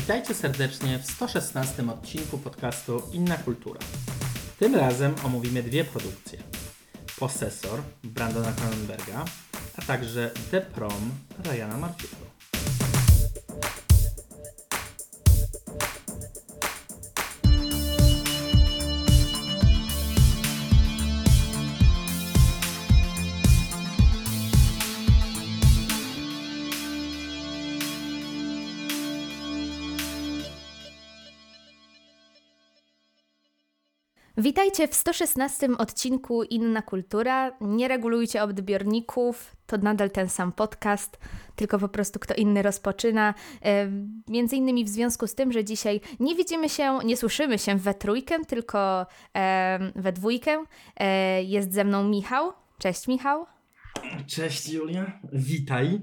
Witajcie 0.00 0.34
serdecznie 0.34 0.98
w 0.98 1.06
116 1.06 1.90
odcinku 1.90 2.38
podcastu 2.38 3.02
Inna 3.12 3.36
Kultura. 3.36 3.80
Tym 4.58 4.74
razem 4.74 5.14
omówimy 5.24 5.62
dwie 5.62 5.84
produkcje. 5.84 6.38
Posesor 7.18 7.82
Brandona 8.04 8.52
Cronenberga, 8.52 9.24
a 9.78 9.82
także 9.82 10.30
The 10.50 10.60
Prom 10.60 11.10
Ryana 11.44 11.76
Murphy'ego. 11.76 12.19
Witajcie 34.60 34.88
w 34.88 34.94
116 34.94 35.68
odcinku 35.78 36.42
Inna 36.42 36.82
Kultura. 36.82 37.56
Nie 37.60 37.88
regulujcie 37.88 38.42
odbiorników, 38.42 39.56
to 39.66 39.78
nadal 39.78 40.10
ten 40.10 40.28
sam 40.28 40.52
podcast, 40.52 41.18
tylko 41.56 41.78
po 41.78 41.88
prostu 41.88 42.18
kto 42.18 42.34
inny 42.34 42.62
rozpoczyna. 42.62 43.34
E, 43.64 43.90
między 44.28 44.56
innymi 44.56 44.84
w 44.84 44.88
związku 44.88 45.26
z 45.26 45.34
tym, 45.34 45.52
że 45.52 45.64
dzisiaj 45.64 46.00
nie 46.20 46.34
widzimy 46.34 46.68
się, 46.68 46.98
nie 47.04 47.16
słyszymy 47.16 47.58
się 47.58 47.76
we 47.76 47.94
trójkę, 47.94 48.44
tylko 48.44 49.06
e, 49.36 49.92
we 49.96 50.12
dwójkę. 50.12 50.64
E, 50.96 51.42
jest 51.42 51.72
ze 51.72 51.84
mną 51.84 52.04
Michał. 52.04 52.52
Cześć 52.78 53.08
Michał. 53.08 53.46
Cześć 54.26 54.68
Julia, 54.68 55.20
witaj. 55.32 56.00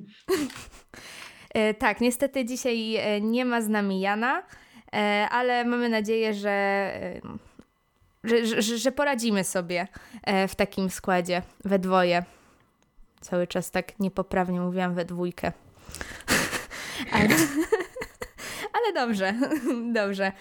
Tak, 1.80 2.02
niestety 2.02 2.46
dzisiaj 2.46 2.98
nie 3.22 3.46
ma 3.46 3.62
z 3.62 3.70
nami 3.70 4.02
Jana, 4.02 4.44
ale 5.32 5.66
mamy 5.66 5.90
nadzieję, 5.90 6.34
że 6.34 6.92
że, 8.24 8.62
że, 8.62 8.78
że 8.78 8.92
poradzimy 8.92 9.44
sobie 9.44 9.88
e, 10.24 10.48
w 10.48 10.56
takim 10.56 10.90
składzie, 10.90 11.42
we 11.66 11.80
dwoje. 11.80 12.24
Cały 13.22 13.48
czas 13.48 13.72
tak 13.72 14.00
niepoprawnie 14.00 14.60
mówiłam 14.60 14.94
we 14.94 15.06
dwójkę. 15.06 15.52
Ale, 17.12 17.30
ale 18.74 18.94
dobrze, 18.94 19.34
dobrze. 20.02 20.32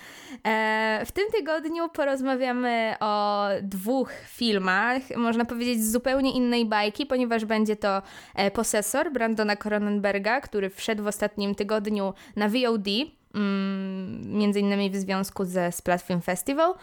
E, 0.47 1.03
w 1.07 1.13
tym 1.13 1.25
tygodniu 1.33 1.89
porozmawiamy 1.89 2.95
o 3.01 3.47
dwóch 3.63 4.13
filmach, 4.27 5.03
można 5.17 5.45
powiedzieć 5.45 5.83
z 5.83 5.93
zupełnie 5.93 6.33
innej 6.33 6.67
bajki, 6.67 7.07
ponieważ 7.07 7.45
będzie 7.45 7.77
to 7.77 8.03
e, 8.35 8.51
Posesor 8.51 9.13
Brandona 9.13 9.57
Cronenberga, 9.57 10.41
który 10.41 10.71
wszedł 10.71 11.03
w 11.03 11.07
ostatnim 11.07 11.55
tygodniu 11.55 12.15
na 12.37 12.49
VOD 12.49 12.89
między 14.25 14.61
innymi 14.61 14.91
w 14.91 14.97
związku 14.97 15.45
ze 15.45 15.73
Splat 15.73 16.03
Film 16.03 16.21
Festival 16.21 16.75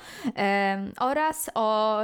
oraz 1.00 1.50
o 1.56 2.02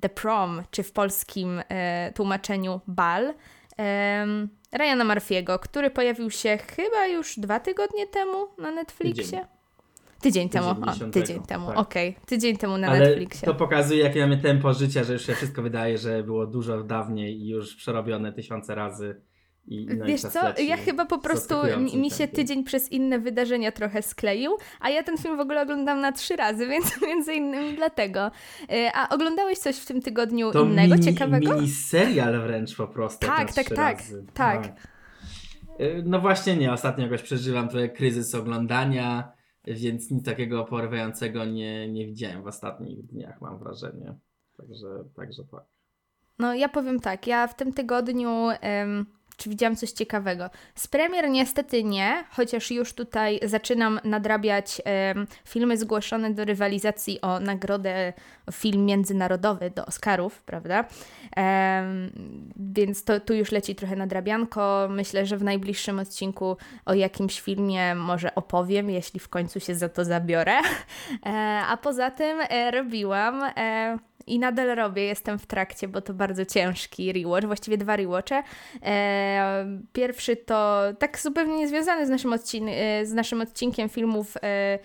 The 0.00 0.08
Prom, 0.08 0.62
czy 0.70 0.82
w 0.82 0.92
polskim 0.92 1.62
e, 1.68 2.12
tłumaczeniu 2.12 2.80
Bal 2.86 3.34
Ryana 4.72 5.04
Murphy'ego, 5.04 5.58
który 5.58 5.90
pojawił 5.90 6.30
się 6.30 6.58
chyba 6.76 7.06
już 7.06 7.38
dwa 7.38 7.60
tygodnie 7.60 8.06
temu 8.06 8.46
na 8.58 8.70
Netflixie. 8.70 9.24
Tydzień. 9.24 9.40
Tydzień 10.20 10.48
temu, 10.48 10.68
o, 10.68 11.10
tydzień 11.12 11.42
temu, 11.42 11.66
tak. 11.66 11.78
okej, 11.78 12.10
okay. 12.10 12.26
tydzień 12.26 12.56
temu 12.56 12.78
na 12.78 12.88
Ale 12.88 12.98
Netflixie. 12.98 13.46
to 13.46 13.54
pokazuje, 13.54 14.04
jakie 14.04 14.20
mamy 14.20 14.38
tempo 14.38 14.74
życia, 14.74 15.04
że 15.04 15.12
już 15.12 15.26
się 15.26 15.34
wszystko 15.34 15.62
wydaje, 15.62 15.98
że 15.98 16.22
było 16.22 16.46
dużo 16.46 16.82
dawniej 16.82 17.40
i 17.40 17.48
już 17.48 17.76
przerobione 17.76 18.32
tysiące 18.32 18.74
razy 18.74 19.20
i, 19.70 19.86
no 19.86 20.04
Wiesz 20.04 20.20
co, 20.20 20.62
ja 20.62 20.76
chyba 20.76 21.06
po 21.06 21.18
prostu 21.18 21.54
mi 21.94 22.10
się 22.10 22.28
tydzień 22.28 22.64
przez 22.64 22.92
inne 22.92 23.18
wydarzenia 23.18 23.72
trochę 23.72 24.02
skleił, 24.02 24.56
a 24.80 24.90
ja 24.90 25.02
ten 25.02 25.18
film 25.18 25.36
w 25.36 25.40
ogóle 25.40 25.62
oglądam 25.62 26.00
na 26.00 26.12
trzy 26.12 26.36
razy, 26.36 26.66
więc 26.72 27.02
między 27.02 27.34
innymi 27.34 27.76
dlatego. 27.76 28.30
E, 28.70 28.90
a 28.94 29.08
oglądałeś 29.08 29.58
coś 29.58 29.76
w 29.76 29.86
tym 29.86 30.02
tygodniu 30.02 30.52
to 30.52 30.64
innego, 30.64 30.94
mini, 30.94 31.06
ciekawego? 31.06 31.54
mini 31.54 31.68
serial 31.68 32.40
wręcz 32.40 32.76
po 32.76 32.88
prostu. 32.88 33.26
Tak, 33.26 33.52
tak, 33.52 33.68
tak, 33.68 33.98
tak. 34.34 34.66
E, 35.78 36.02
no 36.04 36.20
właśnie 36.20 36.56
nie, 36.56 36.72
ostatnio 36.72 37.04
jakoś 37.04 37.22
przeżywam 37.22 37.68
trochę 37.68 37.88
kryzys 37.88 38.34
oglądania, 38.34 39.32
więc 39.66 40.10
nic 40.10 40.24
takiego 40.24 40.64
porywającego 40.64 41.44
nie, 41.44 41.88
nie 41.88 42.06
widziałem 42.06 42.42
w 42.42 42.46
ostatnich 42.46 43.06
dniach, 43.06 43.40
mam 43.40 43.58
wrażenie. 43.58 44.14
Także, 44.56 44.86
także 45.16 45.42
tak. 45.50 45.64
No 46.38 46.54
ja 46.54 46.68
powiem 46.68 47.00
tak, 47.00 47.26
ja 47.26 47.46
w 47.46 47.56
tym 47.56 47.72
tygodniu... 47.72 48.48
czy 49.40 49.50
widziałam 49.50 49.76
coś 49.76 49.90
ciekawego. 49.90 50.50
Z 50.74 50.86
premier 50.86 51.30
niestety 51.30 51.84
nie, 51.84 52.24
chociaż 52.30 52.70
już 52.70 52.92
tutaj 52.92 53.40
zaczynam 53.42 54.00
nadrabiać 54.04 54.82
e, 54.86 55.14
filmy 55.44 55.76
zgłoszone 55.76 56.30
do 56.30 56.44
rywalizacji 56.44 57.20
o 57.20 57.40
nagrodę 57.40 58.12
film 58.52 58.84
międzynarodowy 58.84 59.70
do 59.70 59.86
Oscarów, 59.86 60.42
prawda? 60.42 60.84
E, 61.36 61.84
więc 62.56 63.04
to 63.04 63.20
tu 63.20 63.34
już 63.34 63.52
leci 63.52 63.74
trochę 63.74 63.96
nadrabianko. 63.96 64.88
Myślę, 64.90 65.26
że 65.26 65.36
w 65.36 65.44
najbliższym 65.44 65.98
odcinku 65.98 66.56
o 66.86 66.94
jakimś 66.94 67.40
filmie 67.40 67.94
może 67.94 68.34
opowiem, 68.34 68.90
jeśli 68.90 69.20
w 69.20 69.28
końcu 69.28 69.60
się 69.60 69.74
za 69.74 69.88
to 69.88 70.04
zabiorę. 70.04 70.58
E, 71.26 71.62
a 71.68 71.76
poza 71.76 72.10
tym 72.10 72.38
e, 72.40 72.70
robiłam 72.70 73.42
e, 73.56 73.98
i 74.26 74.38
nadal 74.38 74.76
robię, 74.76 75.02
jestem 75.02 75.38
w 75.38 75.46
trakcie, 75.46 75.88
bo 75.88 76.00
to 76.00 76.14
bardzo 76.14 76.46
ciężki 76.46 77.12
rewatch, 77.12 77.46
właściwie 77.46 77.78
dwa 77.78 77.96
rewatche. 77.96 78.42
E, 78.82 79.66
pierwszy 79.92 80.36
to 80.36 80.82
tak 80.98 81.18
zupełnie 81.18 81.56
niezwiązany 81.56 82.06
z 82.06 82.10
naszym, 82.10 82.32
odcin 82.32 82.68
e, 82.68 83.06
z 83.06 83.12
naszym 83.12 83.40
odcinkiem 83.40 83.88
filmów 83.88 84.34
e, 84.42 84.78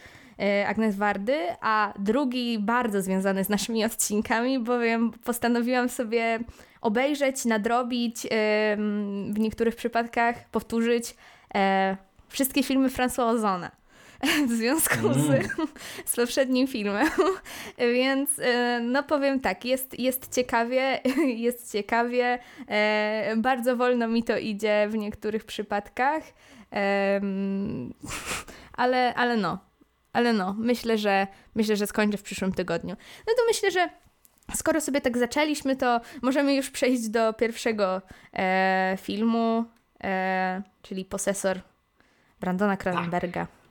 Agnes 0.68 0.96
Wardy, 0.96 1.38
a 1.62 1.94
drugi 2.00 2.60
bardzo 2.60 3.02
związany 3.02 3.44
z 3.44 3.50
naszymi 3.50 3.86
odcinkami, 3.86 4.60
bowiem 4.60 5.12
postanowiłam 5.12 5.90
sobie 5.90 6.40
obejrzeć, 6.82 7.46
nadrobić, 7.46 8.28
w 9.32 9.36
niektórych 9.38 9.76
przypadkach 9.76 10.50
powtórzyć 10.50 11.16
wszystkie 12.30 12.64
filmy 12.64 12.90
François 12.90 13.30
Ozona 13.30 13.72
w 14.48 14.52
związku 14.52 15.14
z, 15.14 15.30
mm. 15.30 15.48
z 16.06 16.16
poprzednim 16.16 16.68
filmem. 16.68 17.08
Więc 17.78 18.40
e, 18.40 18.80
no 18.80 19.04
powiem 19.04 19.40
tak, 19.40 19.66
jest, 19.66 20.00
jest 20.00 20.36
ciekawie, 20.36 21.02
jest 21.48 21.72
ciekawie. 21.72 22.40
E, 22.68 23.34
bardzo 23.38 23.76
wolno 23.78 24.08
mi 24.08 24.24
to 24.24 24.38
idzie 24.38 24.88
w 24.90 24.96
niektórych 24.96 25.46
przypadkach. 25.46 26.24
ale, 28.74 29.14
ale 29.16 29.38
no, 29.38 29.60
ale 30.14 30.34
no, 30.34 30.56
myślę, 30.58 30.98
że 30.98 31.28
myślę, 31.56 31.76
że 31.76 31.88
skończę 31.88 32.18
w 32.18 32.24
przyszłym 32.24 32.54
tygodniu. 32.54 32.96
No 33.28 33.34
to 33.38 33.42
myślę, 33.48 33.72
że 33.72 33.90
skoro 34.56 34.82
sobie 34.82 35.02
tak 35.02 35.18
zaczęliśmy, 35.18 35.76
to 35.76 36.02
możemy 36.22 36.56
już 36.56 36.70
przejść 36.70 37.10
do 37.10 37.34
pierwszego 37.34 38.02
e, 38.34 38.98
filmu, 39.02 39.66
e, 40.04 40.62
czyli 40.82 41.06
Posesor 41.06 41.60
Brandona 42.40 42.78
Cronenberga. 42.78 43.46
Tak. 43.46 43.65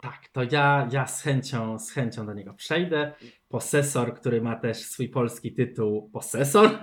Tak, 0.00 0.28
to 0.32 0.42
ja, 0.52 0.88
ja 0.92 1.06
z, 1.06 1.22
chęcią, 1.22 1.78
z 1.78 1.90
chęcią 1.90 2.26
do 2.26 2.34
niego 2.34 2.54
przejdę. 2.54 3.12
Posesor, 3.48 4.14
który 4.14 4.42
ma 4.42 4.56
też 4.56 4.76
swój 4.76 5.08
polski 5.08 5.54
tytuł 5.54 6.10
Posesor. 6.10 6.70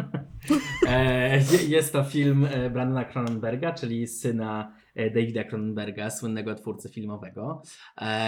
E, 0.88 1.40
jest 1.68 1.94
to 1.94 2.04
film 2.04 2.48
e, 2.52 2.70
Brandona 2.70 3.06
Cronenberga, 3.06 3.74
czyli 3.74 4.08
syna 4.08 4.76
e, 4.96 5.10
Davida 5.10 5.44
Cronenberga, 5.44 6.10
słynnego 6.10 6.56
twórcy 6.56 6.90
filmowego, 6.90 7.62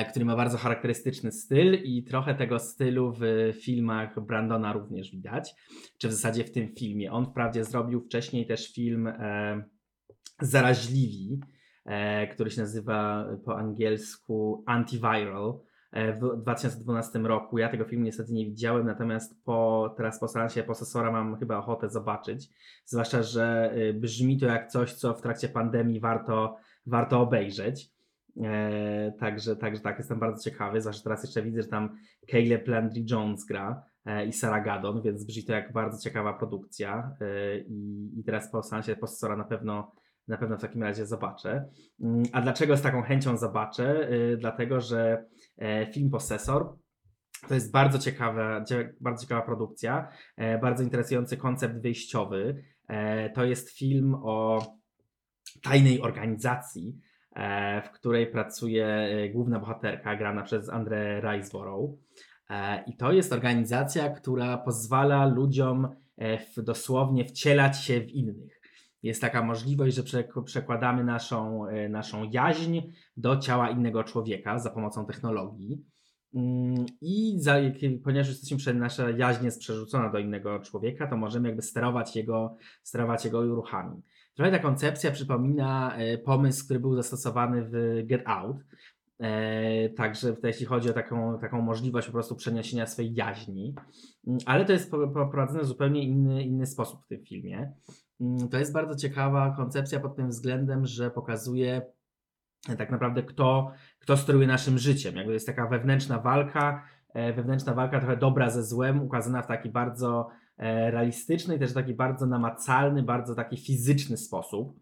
który 0.10 0.26
ma 0.26 0.36
bardzo 0.36 0.58
charakterystyczny 0.58 1.32
styl 1.32 1.84
i 1.84 2.04
trochę 2.04 2.36
tego 2.36 2.60
stylu 2.60 3.14
w 3.20 3.54
filmach 3.62 4.26
Brandona 4.26 4.74
również 4.74 5.12
widać, 5.12 5.56
czy 5.98 6.08
w 6.08 6.14
zasadzie 6.14 6.44
w 6.44 6.52
tym 6.52 6.76
filmie. 6.76 7.12
On 7.12 7.26
wprawdzie 7.26 7.64
zrobił 7.64 8.02
wcześniej 8.02 8.46
też 8.46 8.74
film 8.74 9.14
Zaraźliwi, 10.42 11.40
E, 11.40 11.59
który 12.34 12.52
się 12.52 12.62
nazywa 12.62 13.26
po 13.46 13.58
angielsku 13.58 14.64
Antiviral 14.66 15.60
e, 15.92 16.14
w 16.14 16.38
2012 16.38 17.20
roku. 17.20 17.58
Ja 17.58 17.70
tego 17.70 17.86
filmu 17.86 18.06
niestety 18.06 18.34
nie 18.34 18.46
widziałem, 18.46 18.86
natomiast 18.86 19.44
po, 19.44 19.94
teraz 19.98 20.20
po 20.20 20.28
seansie 20.28 20.64
posesora 20.64 21.12
mam 21.12 21.40
chyba 21.40 21.58
ochotę 21.58 21.90
zobaczyć. 21.90 22.50
Zwłaszcza, 22.86 23.24
że 23.24 23.72
e, 23.74 23.94
brzmi 23.94 24.40
to 24.40 24.46
jak 24.46 24.68
coś, 24.68 24.94
co 24.94 25.14
w 25.14 25.22
trakcie 25.22 25.50
pandemii 25.50 26.00
warto, 26.00 26.58
warto 26.86 27.22
obejrzeć. 27.22 27.92
E, 28.44 29.12
także, 29.20 29.56
także 29.56 29.82
tak, 29.82 29.98
jestem 29.98 30.20
bardzo 30.20 30.44
ciekawy. 30.44 30.82
Zwłaszcza 30.82 31.04
teraz 31.04 31.24
jeszcze 31.24 31.42
widzę, 31.42 31.62
że 31.62 31.68
tam 31.68 31.98
Caleb 32.32 32.68
Landry 32.68 33.04
Jones 33.12 33.46
gra 33.46 33.84
e, 34.06 34.26
i 34.26 34.34
Sarah 34.34 34.66
Gadon, 34.66 35.02
więc 35.02 35.24
brzmi 35.24 35.44
to 35.44 35.54
jak 35.54 35.74
bardzo 35.74 36.04
ciekawa 36.04 36.34
produkcja. 36.34 37.16
E, 37.22 37.58
i, 37.60 38.10
I 38.20 38.24
teraz 38.24 38.52
po 38.52 38.64
seansie 38.64 38.96
posesora 38.96 39.36
na 39.36 39.44
pewno 39.44 39.92
na 40.30 40.38
pewno 40.38 40.58
w 40.58 40.62
takim 40.62 40.84
razie 40.84 41.06
zobaczę. 41.06 41.70
Mm, 42.02 42.24
a 42.34 42.42
dlaczego 42.42 42.78
z 42.78 42.82
taką 42.82 43.02
chęcią 43.02 43.38
zobaczę? 43.38 44.12
Y, 44.12 44.38
dlatego, 44.38 44.82
że 44.82 45.26
e, 45.58 45.92
film 45.94 46.10
Posesor 46.10 46.76
to 47.48 47.54
jest 47.54 47.72
bardzo 47.72 48.00
ciekawa, 48.00 48.64
bardzo 49.02 49.22
ciekawa 49.22 49.42
produkcja, 49.42 50.08
e, 50.38 50.58
bardzo 50.58 50.84
interesujący 50.84 51.38
koncept 51.38 51.82
wyjściowy. 51.82 52.64
E, 52.88 53.30
to 53.30 53.46
jest 53.46 53.78
film 53.78 54.16
o 54.24 54.66
tajnej 55.64 56.02
organizacji, 56.02 57.00
w 57.86 57.90
której 57.90 58.28
pracuje 58.28 59.10
główna 59.34 59.60
bohaterka, 59.60 60.16
grana 60.16 60.44
przez 60.44 60.70
Andrę 60.70 61.22
Riseborough. 61.22 62.00
E, 62.50 62.84
I 62.88 62.98
to 62.98 63.12
jest 63.12 63.34
organizacja, 63.34 64.10
która 64.10 64.58
pozwala 64.58 65.26
ludziom 65.26 65.88
dosłownie 66.58 67.26
wcielać 67.26 67.84
się 67.84 68.02
w 68.02 68.10
innych. 68.10 68.59
Jest 69.04 69.22
taka 69.22 69.44
możliwość, 69.44 69.96
że 69.96 70.04
przekładamy 70.46 71.04
naszą, 71.04 71.66
naszą 71.90 72.30
jaźń 72.32 72.80
do 73.18 73.38
ciała 73.38 73.70
innego 73.70 74.04
człowieka 74.04 74.60
za 74.60 74.70
pomocą 74.70 75.06
technologii. 75.06 75.86
Mm, 76.34 76.86
I 77.02 77.36
za, 77.40 77.56
ponieważ 78.04 78.28
jesteśmy, 78.30 78.74
nasza 78.74 79.10
jaźń 79.10 79.46
jest 79.46 79.60
przerzucona 79.60 80.10
do 80.10 80.20
innego 80.20 80.60
człowieka, 80.60 81.08
to 81.08 81.18
możemy 81.18 81.48
jakby 81.48 81.62
sterować 81.62 82.16
jego, 82.16 82.58
sterować 82.84 83.26
jego 83.26 83.46
ruchami. 83.56 84.02
Trochę 84.34 84.52
ta 84.52 84.60
koncepcja 84.60 85.12
przypomina 85.12 85.96
e, 85.96 86.18
pomysł, 86.18 86.66
który 86.66 86.80
był 86.80 86.96
zastosowany 86.96 87.70
w 87.72 88.04
Get 88.08 88.22
Out. 88.26 88.58
E, 89.20 89.90
także 89.90 90.36
jeśli 90.44 90.66
chodzi 90.66 90.90
o 90.90 90.94
taką, 90.94 91.40
taką 91.40 91.62
możliwość 91.62 92.08
po 92.08 92.14
prostu 92.14 92.36
przeniesienia 92.36 92.86
swojej 92.86 93.14
jaźni, 93.14 93.76
mm, 94.28 94.40
ale 94.46 94.66
to 94.66 94.74
jest 94.74 94.92
poprowadzone 94.92 95.64
w 95.64 95.68
zupełnie 95.68 96.04
inny, 96.04 96.44
inny 96.44 96.66
sposób 96.66 97.04
w 97.06 97.08
tym 97.08 97.26
filmie. 97.26 97.74
Mm, 98.22 98.50
to 98.50 98.58
jest 98.58 98.74
bardzo 98.74 98.96
ciekawa 98.96 99.52
koncepcja 99.58 100.00
pod 100.00 100.16
tym 100.16 100.30
względem, 100.30 100.86
że 100.86 101.12
pokazuje 101.12 101.82
tak 102.78 102.92
naprawdę 102.92 103.24
kto, 103.24 103.72
kto 104.00 104.18
steruje 104.18 104.48
naszym 104.48 104.78
życiem. 104.78 105.16
Jakby 105.16 105.34
jest 105.34 105.48
taka 105.48 105.68
wewnętrzna 105.68 106.20
walka, 106.20 106.84
e, 107.14 107.34
wewnętrzna 107.34 107.74
walka 107.74 108.00
trochę 108.00 108.18
dobra 108.18 108.50
ze 108.50 108.64
złem, 108.64 109.02
ukazana 109.02 109.42
w 109.42 109.48
taki 109.48 109.70
bardzo 109.70 110.30
e, 110.58 110.92
realistyczny 110.92 111.56
i 111.56 111.60
też 111.60 111.74
taki 111.74 111.94
bardzo 111.94 112.26
namacalny, 112.26 113.04
bardzo 113.04 113.36
taki 113.36 113.58
fizyczny 113.58 114.18
sposób. 114.18 114.80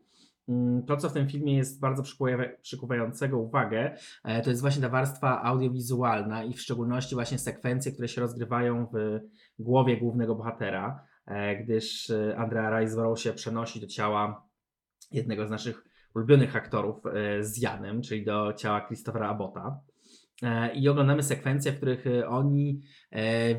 Mm, 0.50 0.84
to, 0.86 0.98
co 0.98 1.10
w 1.10 1.14
tym 1.14 1.30
filmie 1.30 1.58
jest 1.58 1.80
bardzo 1.80 2.04
przykuwającego 2.62 3.38
uwagę, 3.38 3.98
e, 4.24 4.42
to 4.42 4.50
jest 4.50 4.62
właśnie 4.62 4.82
ta 4.82 4.90
warstwa 4.90 5.42
audiowizualna 5.44 6.44
i 6.44 6.54
w 6.54 6.62
szczególności 6.62 7.16
właśnie 7.16 7.38
sekwencje, 7.38 7.92
które 7.92 8.08
się 8.08 8.22
rozgrywają 8.22 8.88
w 8.94 9.20
głowie 9.60 9.98
głównego 9.98 10.36
bohatera, 10.36 11.07
gdyż 11.64 12.12
Andrea 12.38 12.80
Riseborough 12.80 13.20
się 13.20 13.34
przenosi 13.34 13.82
do 13.82 13.88
ciała 13.88 14.48
jednego 15.12 15.48
z 15.48 15.50
naszych 15.50 15.84
ulubionych 16.16 16.56
aktorów 16.56 17.06
e, 17.06 17.44
z 17.44 17.62
Janem, 17.62 18.02
czyli 18.02 18.26
do 18.26 18.54
ciała 18.54 18.88
Christophera 18.88 19.30
Abbotta. 19.30 19.80
E, 20.44 20.74
I 20.74 20.90
oglądamy 20.90 21.24
sekwencje, 21.24 21.72
w 21.72 21.78
których 21.78 22.08
e, 22.08 22.28
oni 22.28 22.82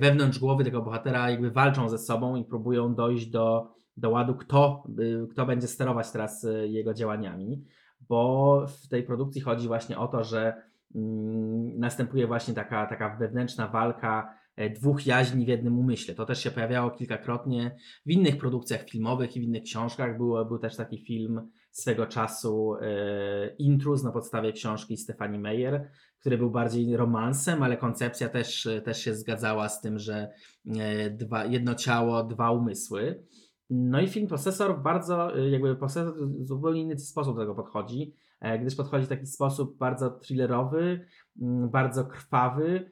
wewnątrz 0.00 0.38
głowy 0.38 0.65
tego 0.65 0.82
bohatera 0.82 1.31
jakby 1.31 1.50
walczą 1.50 1.88
ze 1.88 1.99
sobą 1.99 2.37
i 2.37 2.44
próbują 2.44 2.94
dojść 2.94 3.26
do, 3.26 3.75
do 3.97 4.11
ładu, 4.11 4.35
kto, 4.35 4.85
kto 5.31 5.47
będzie 5.47 5.67
sterować 5.67 6.11
teraz 6.11 6.47
jego 6.65 6.94
działaniami. 6.94 7.65
Bo 8.09 8.67
w 8.67 8.88
tej 8.88 9.03
produkcji 9.03 9.41
chodzi 9.41 9.69
właśnie 9.69 9.99
o 9.99 10.09
to, 10.09 10.25
że 10.25 10.62
mm, 10.94 11.79
następuje 11.79 12.26
właśnie 12.26 12.55
taka, 12.55 12.87
taka 12.87 13.17
wewnętrzna 13.17 13.69
walka 13.69 14.35
dwóch 14.75 15.06
jaźni 15.06 15.44
w 15.44 15.49
jednym 15.49 15.78
umyśle. 15.78 16.14
To 16.14 16.26
też 16.26 16.43
się 16.43 16.50
pojawiało 16.50 16.90
kilkakrotnie 16.90 17.76
w 18.06 18.10
innych 18.10 18.38
produkcjach 18.38 18.88
filmowych 18.88 19.37
i 19.37 19.40
w 19.40 19.43
innych 19.43 19.62
książkach. 19.62 20.16
Był, 20.16 20.46
był 20.46 20.58
też 20.58 20.76
taki 20.76 20.99
film 20.99 21.50
swego 21.70 22.06
czasu 22.06 22.75
e, 22.81 23.55
Intrus 23.58 24.02
na 24.02 24.12
podstawie 24.12 24.52
książki 24.52 24.96
Stefani 24.96 25.38
Meyer, 25.38 25.90
który 26.20 26.38
był 26.38 26.50
bardziej 26.50 26.96
romansem, 26.96 27.62
ale 27.62 27.76
koncepcja 27.76 28.28
też, 28.28 28.69
też 28.84 29.02
się 29.02 29.14
zgadzała 29.14 29.69
z 29.69 29.81
tym, 29.81 29.99
że 29.99 30.31
e, 30.78 31.10
dwa, 31.10 31.44
jedno 31.44 31.75
ciało, 31.75 32.25
dwa 32.25 32.50
umysły. 32.50 33.25
No 33.70 34.00
i 34.00 34.08
film 34.08 34.26
Posesor 34.26 34.82
bardzo, 34.82 35.38
e, 35.38 35.50
jakby 35.50 35.76
Posesor 35.76 36.14
w 36.28 36.46
zupełnie 36.46 36.81
inny 36.81 36.99
sposób 36.99 37.34
do 37.34 37.40
tego 37.40 37.55
podchodzi, 37.55 38.14
gdyż 38.60 38.75
podchodzi 38.75 39.06
w 39.06 39.08
taki 39.08 39.26
sposób 39.26 39.78
bardzo 39.78 40.10
thrillerowy, 40.10 41.06
mm, 41.40 41.70
bardzo 41.70 42.05
krwawy, 42.05 42.90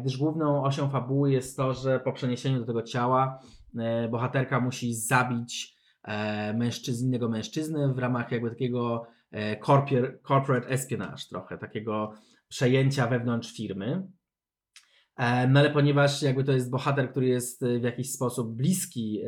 gdyż 0.00 0.18
główną 0.18 0.64
osią 0.64 0.90
fabuły 0.90 1.32
jest 1.32 1.56
to, 1.56 1.74
że 1.74 2.00
po 2.00 2.12
przeniesieniu 2.12 2.60
do 2.60 2.66
tego 2.66 2.82
ciała 2.82 3.40
bohaterka 4.10 4.60
musi 4.60 4.94
zabić 4.94 5.76
e, 6.04 6.54
mężczyzn, 6.54 7.06
innego 7.06 7.28
mężczyzny 7.28 7.94
w 7.94 7.98
ramach 7.98 8.32
jakby 8.32 8.50
takiego 8.50 9.06
e, 9.30 9.60
corporate 10.26 10.68
espionage 10.68 11.22
trochę, 11.28 11.58
takiego 11.58 12.12
przejęcia 12.48 13.06
wewnątrz 13.06 13.56
firmy. 13.56 14.08
E, 15.16 15.48
no 15.48 15.60
ale 15.60 15.70
ponieważ 15.70 16.22
jakby 16.22 16.44
to 16.44 16.52
jest 16.52 16.70
bohater, 16.70 17.10
który 17.10 17.26
jest 17.26 17.64
w 17.80 17.82
jakiś 17.82 18.12
sposób 18.12 18.56
bliski 18.56 19.22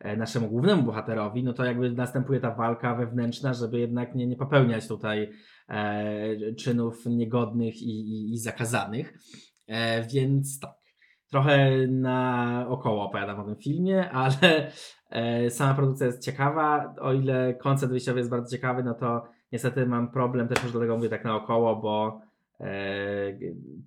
e, 0.00 0.16
naszemu 0.16 0.48
głównemu 0.48 0.82
bohaterowi, 0.82 1.44
no 1.44 1.52
to 1.52 1.64
jakby 1.64 1.92
następuje 1.92 2.40
ta 2.40 2.54
walka 2.54 2.94
wewnętrzna, 2.94 3.54
żeby 3.54 3.78
jednak 3.78 4.14
nie, 4.14 4.26
nie 4.26 4.36
popełniać 4.36 4.88
tutaj 4.88 5.30
e, 5.68 6.54
czynów 6.54 7.06
niegodnych 7.06 7.82
i, 7.82 7.90
i, 7.90 8.32
i 8.32 8.38
zakazanych. 8.38 9.18
E, 9.68 10.02
więc 10.02 10.60
tak, 10.60 10.74
trochę 11.30 11.86
na 11.88 12.66
około 12.68 13.04
opowiadam 13.04 13.40
o 13.40 13.44
tym 13.44 13.56
filmie, 13.56 14.10
ale 14.22 14.72
e, 15.10 15.50
sama 15.50 15.74
produkcja 15.74 16.06
jest 16.06 16.24
ciekawa. 16.24 16.94
O 17.00 17.12
ile 17.12 17.54
koncept 17.54 17.92
wyjściowy 17.92 18.18
jest 18.18 18.30
bardzo 18.30 18.56
ciekawy, 18.56 18.82
no 18.82 18.94
to 18.94 19.24
niestety 19.52 19.86
mam 19.86 20.10
problem, 20.10 20.48
też 20.48 20.62
już 20.62 20.72
dlatego 20.72 20.96
mówię 20.96 21.08
tak 21.08 21.24
naokoło, 21.24 21.76
bo 21.76 22.20
e, 22.60 23.38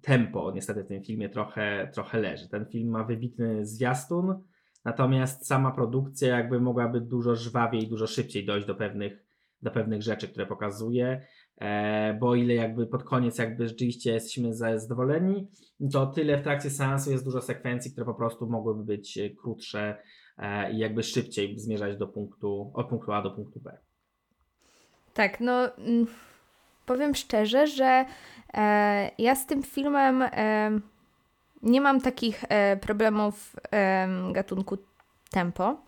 tempo 0.01 0.51
niestety 0.51 0.83
w 0.83 0.88
tym 0.88 1.04
filmie 1.04 1.30
trochę, 1.30 1.92
trochę 1.94 2.19
leży. 2.19 2.50
Ten 2.50 2.66
film 2.66 2.89
ma 2.89 3.04
wybitny 3.04 3.66
zwiastun, 3.66 4.44
natomiast 4.86 5.48
sama 5.48 5.72
produkcja 5.72 6.38
jakby 6.38 6.60
mogłaby 6.60 7.01
dużo 7.01 7.36
żwawiej, 7.36 7.88
dużo 7.88 8.07
szybciej 8.07 8.45
dojść 8.45 8.68
do 8.68 8.75
pewnych, 8.75 9.31
do 9.61 9.71
pewnych 9.71 10.01
rzeczy, 10.01 10.27
które 10.27 10.45
pokazuje. 10.45 11.21
E, 11.57 12.13
bo 12.19 12.35
ile 12.35 12.53
jakby 12.53 12.87
pod 12.87 13.03
koniec 13.03 13.37
jakby 13.37 13.67
rzeczywiście 13.67 14.13
jesteśmy 14.13 14.53
zadowoleni, 14.53 15.47
to 15.91 16.07
tyle 16.07 16.37
w 16.37 16.41
trakcie 16.41 16.69
seansu 16.69 17.11
jest 17.11 17.25
dużo 17.25 17.41
sekwencji, 17.41 17.91
które 17.91 18.05
po 18.05 18.13
prostu 18.13 18.49
mogłyby 18.49 18.83
być 18.83 19.17
e, 19.17 19.29
krótsze 19.29 19.97
e, 20.37 20.71
i 20.71 20.77
jakby 20.77 21.03
szybciej 21.03 21.59
zmierzać 21.59 21.97
do 21.97 22.07
punktu, 22.07 22.71
od 22.73 22.89
punktu 22.89 23.11
A 23.11 23.21
do 23.21 23.31
punktu 23.31 23.59
B. 23.59 23.77
Tak, 25.13 25.39
no 25.39 25.75
mm, 25.75 26.07
powiem 26.85 27.15
szczerze, 27.15 27.67
że 27.67 28.05
e, 28.53 29.11
ja 29.17 29.35
z 29.35 29.45
tym 29.45 29.63
filmem 29.63 30.21
e, 30.21 30.71
nie 31.63 31.81
mam 31.81 32.01
takich 32.01 32.43
e, 32.49 32.77
problemów 32.77 33.55
gatunku 34.31 34.77
tempo, 35.31 35.81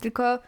tylko 0.00 0.38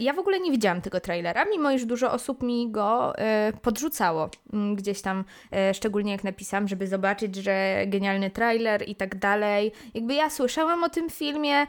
ja 0.00 0.12
w 0.12 0.18
ogóle 0.18 0.40
nie 0.40 0.50
widziałam 0.50 0.80
tego 0.80 1.00
trailera, 1.00 1.44
mimo 1.44 1.70
iż 1.70 1.84
dużo 1.84 2.12
osób 2.12 2.42
mi 2.42 2.70
go 2.70 3.18
e, 3.18 3.52
podrzucało 3.62 4.30
mm, 4.52 4.76
gdzieś 4.76 5.02
tam, 5.02 5.24
e, 5.52 5.74
szczególnie 5.74 6.12
jak 6.12 6.24
napisałam, 6.24 6.68
żeby 6.68 6.86
zobaczyć, 6.86 7.36
że 7.36 7.84
genialny 7.86 8.30
trailer 8.30 8.88
i 8.88 8.94
tak 8.94 9.18
dalej. 9.18 9.72
Jakby 9.94 10.14
ja 10.14 10.30
słyszałam 10.30 10.84
o 10.84 10.88
tym 10.88 11.10
filmie, 11.10 11.66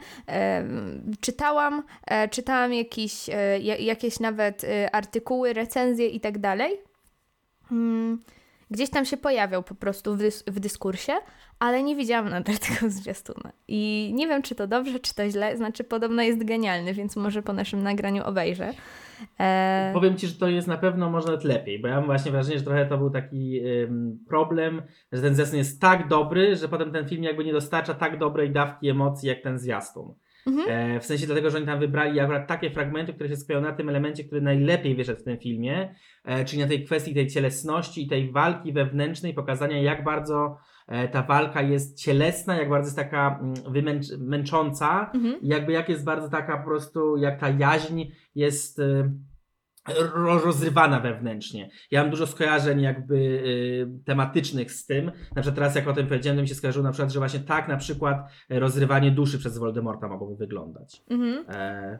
czytałam, 1.20 1.82
czytałam 2.30 2.74
jakieś, 2.74 3.30
jakieś 3.78 4.20
nawet 4.20 4.66
artykuły, 4.92 5.52
recenzje 5.52 6.06
i 6.06 6.20
tak 6.20 6.38
dalej. 6.38 6.78
Gdzieś 8.70 8.90
tam 8.90 9.04
się 9.04 9.16
pojawiał 9.16 9.62
po 9.62 9.74
prostu 9.74 10.14
w, 10.14 10.18
dys 10.18 10.44
w 10.46 10.60
dyskursie, 10.60 11.12
ale 11.58 11.82
nie 11.82 11.96
widziałam 11.96 12.28
nadal 12.28 12.58
tego 12.68 12.90
zwiastuna. 12.90 13.52
I 13.68 14.10
nie 14.14 14.26
wiem, 14.28 14.42
czy 14.42 14.54
to 14.54 14.66
dobrze, 14.66 15.00
czy 15.00 15.14
to 15.14 15.30
źle. 15.30 15.56
Znaczy, 15.56 15.84
podobno 15.84 16.22
jest 16.22 16.44
genialny, 16.44 16.94
więc 16.94 17.16
może 17.16 17.42
po 17.42 17.52
naszym 17.52 17.82
nagraniu 17.82 18.24
obejrzę. 18.24 18.72
E... 19.40 19.90
Powiem 19.94 20.16
Ci, 20.16 20.26
że 20.26 20.34
to 20.34 20.48
jest 20.48 20.68
na 20.68 20.76
pewno 20.76 21.10
może 21.10 21.26
nawet 21.26 21.44
lepiej, 21.44 21.78
bo 21.78 21.88
ja 21.88 21.96
mam 21.96 22.06
właśnie 22.06 22.32
wrażenie, 22.32 22.58
że 22.58 22.64
trochę 22.64 22.86
to 22.86 22.98
był 22.98 23.10
taki 23.10 23.60
ym, 23.66 24.18
problem, 24.28 24.82
że 25.12 25.22
ten 25.22 25.34
zwiastun 25.34 25.58
jest 25.58 25.80
tak 25.80 26.08
dobry, 26.08 26.56
że 26.56 26.68
potem 26.68 26.92
ten 26.92 27.08
film 27.08 27.22
jakby 27.22 27.44
nie 27.44 27.52
dostarcza 27.52 27.94
tak 27.94 28.18
dobrej 28.18 28.50
dawki 28.50 28.88
emocji, 28.88 29.28
jak 29.28 29.42
ten 29.42 29.58
zwiastun. 29.58 30.14
Mhm. 30.48 30.96
E, 30.96 31.00
w 31.00 31.04
sensie 31.04 31.26
dlatego, 31.26 31.50
że 31.50 31.56
oni 31.56 31.66
tam 31.66 31.80
wybrali 31.80 32.20
akurat 32.20 32.46
takie 32.46 32.70
fragmenty, 32.70 33.12
które 33.12 33.28
się 33.28 33.36
skupiają 33.36 33.60
na 33.60 33.72
tym 33.72 33.88
elemencie, 33.88 34.24
który 34.24 34.40
najlepiej 34.40 34.94
wyszedł 34.94 35.20
w 35.20 35.24
tym 35.24 35.38
filmie, 35.38 35.94
e, 36.24 36.44
czyli 36.44 36.62
na 36.62 36.68
tej 36.68 36.84
kwestii 36.84 37.14
tej 37.14 37.26
cielesności 37.26 38.02
i 38.02 38.08
tej 38.08 38.32
walki 38.32 38.72
wewnętrznej, 38.72 39.34
pokazania 39.34 39.82
jak 39.82 40.04
bardzo 40.04 40.58
E, 40.88 41.08
ta 41.08 41.22
walka 41.22 41.62
jest 41.62 41.98
cielesna, 41.98 42.56
jak 42.56 42.68
bardzo 42.68 42.86
jest 42.86 42.96
taka 42.96 43.38
mm, 43.40 43.54
wymęcząca, 44.18 45.10
mhm. 45.14 45.34
jakby 45.42 45.72
jak 45.72 45.88
jest 45.88 46.04
bardzo 46.04 46.28
taka 46.28 46.58
po 46.58 46.64
prostu, 46.64 47.16
jak 47.16 47.40
ta 47.40 47.50
jaźń 47.50 48.04
jest 48.34 48.78
e, 48.78 49.12
rozrywana 50.14 51.00
wewnętrznie. 51.00 51.70
Ja 51.90 52.00
mam 52.02 52.10
dużo 52.10 52.26
skojarzeń 52.26 52.80
jakby 52.80 53.14
y, 53.16 54.04
tematycznych 54.04 54.72
z 54.72 54.86
tym. 54.86 55.06
Na 55.06 55.42
przykład 55.42 55.54
teraz 55.54 55.74
jak 55.74 55.88
o 55.88 55.92
tym 55.92 56.06
powiedziałem, 56.06 56.36
to 56.36 56.42
mi 56.42 56.48
się 56.48 56.54
skojarzyło 56.54 56.82
na 56.82 56.92
przykład, 56.92 57.12
że 57.12 57.18
właśnie 57.18 57.40
tak 57.40 57.68
na 57.68 57.76
przykład 57.76 58.30
rozrywanie 58.50 59.10
duszy 59.10 59.38
przez 59.38 59.58
Voldemorta 59.58 60.08
mogłoby 60.08 60.36
wyglądać. 60.36 61.02
Mhm. 61.10 61.44
E, 61.48 61.98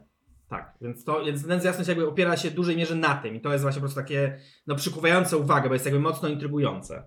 tak, 0.49 0.75
więc 0.81 1.05
to, 1.05 1.25
więc 1.25 1.47
ten 1.47 1.61
jasność 1.65 1.89
jakby 1.89 2.09
opiera 2.09 2.37
się 2.37 2.51
w 2.51 2.55
dużej 2.55 2.77
mierze 2.77 2.95
na 2.95 3.15
tym 3.15 3.35
i 3.35 3.41
to 3.41 3.53
jest 3.53 3.63
właśnie 3.63 3.81
po 3.81 3.87
prostu 3.87 4.01
takie 4.01 4.39
no, 4.67 4.75
przykuwające 4.75 5.37
uwagę, 5.37 5.69
bo 5.69 5.75
jest 5.75 5.87
jakby 5.87 6.01
mocno 6.01 6.29
intrygujące. 6.29 7.03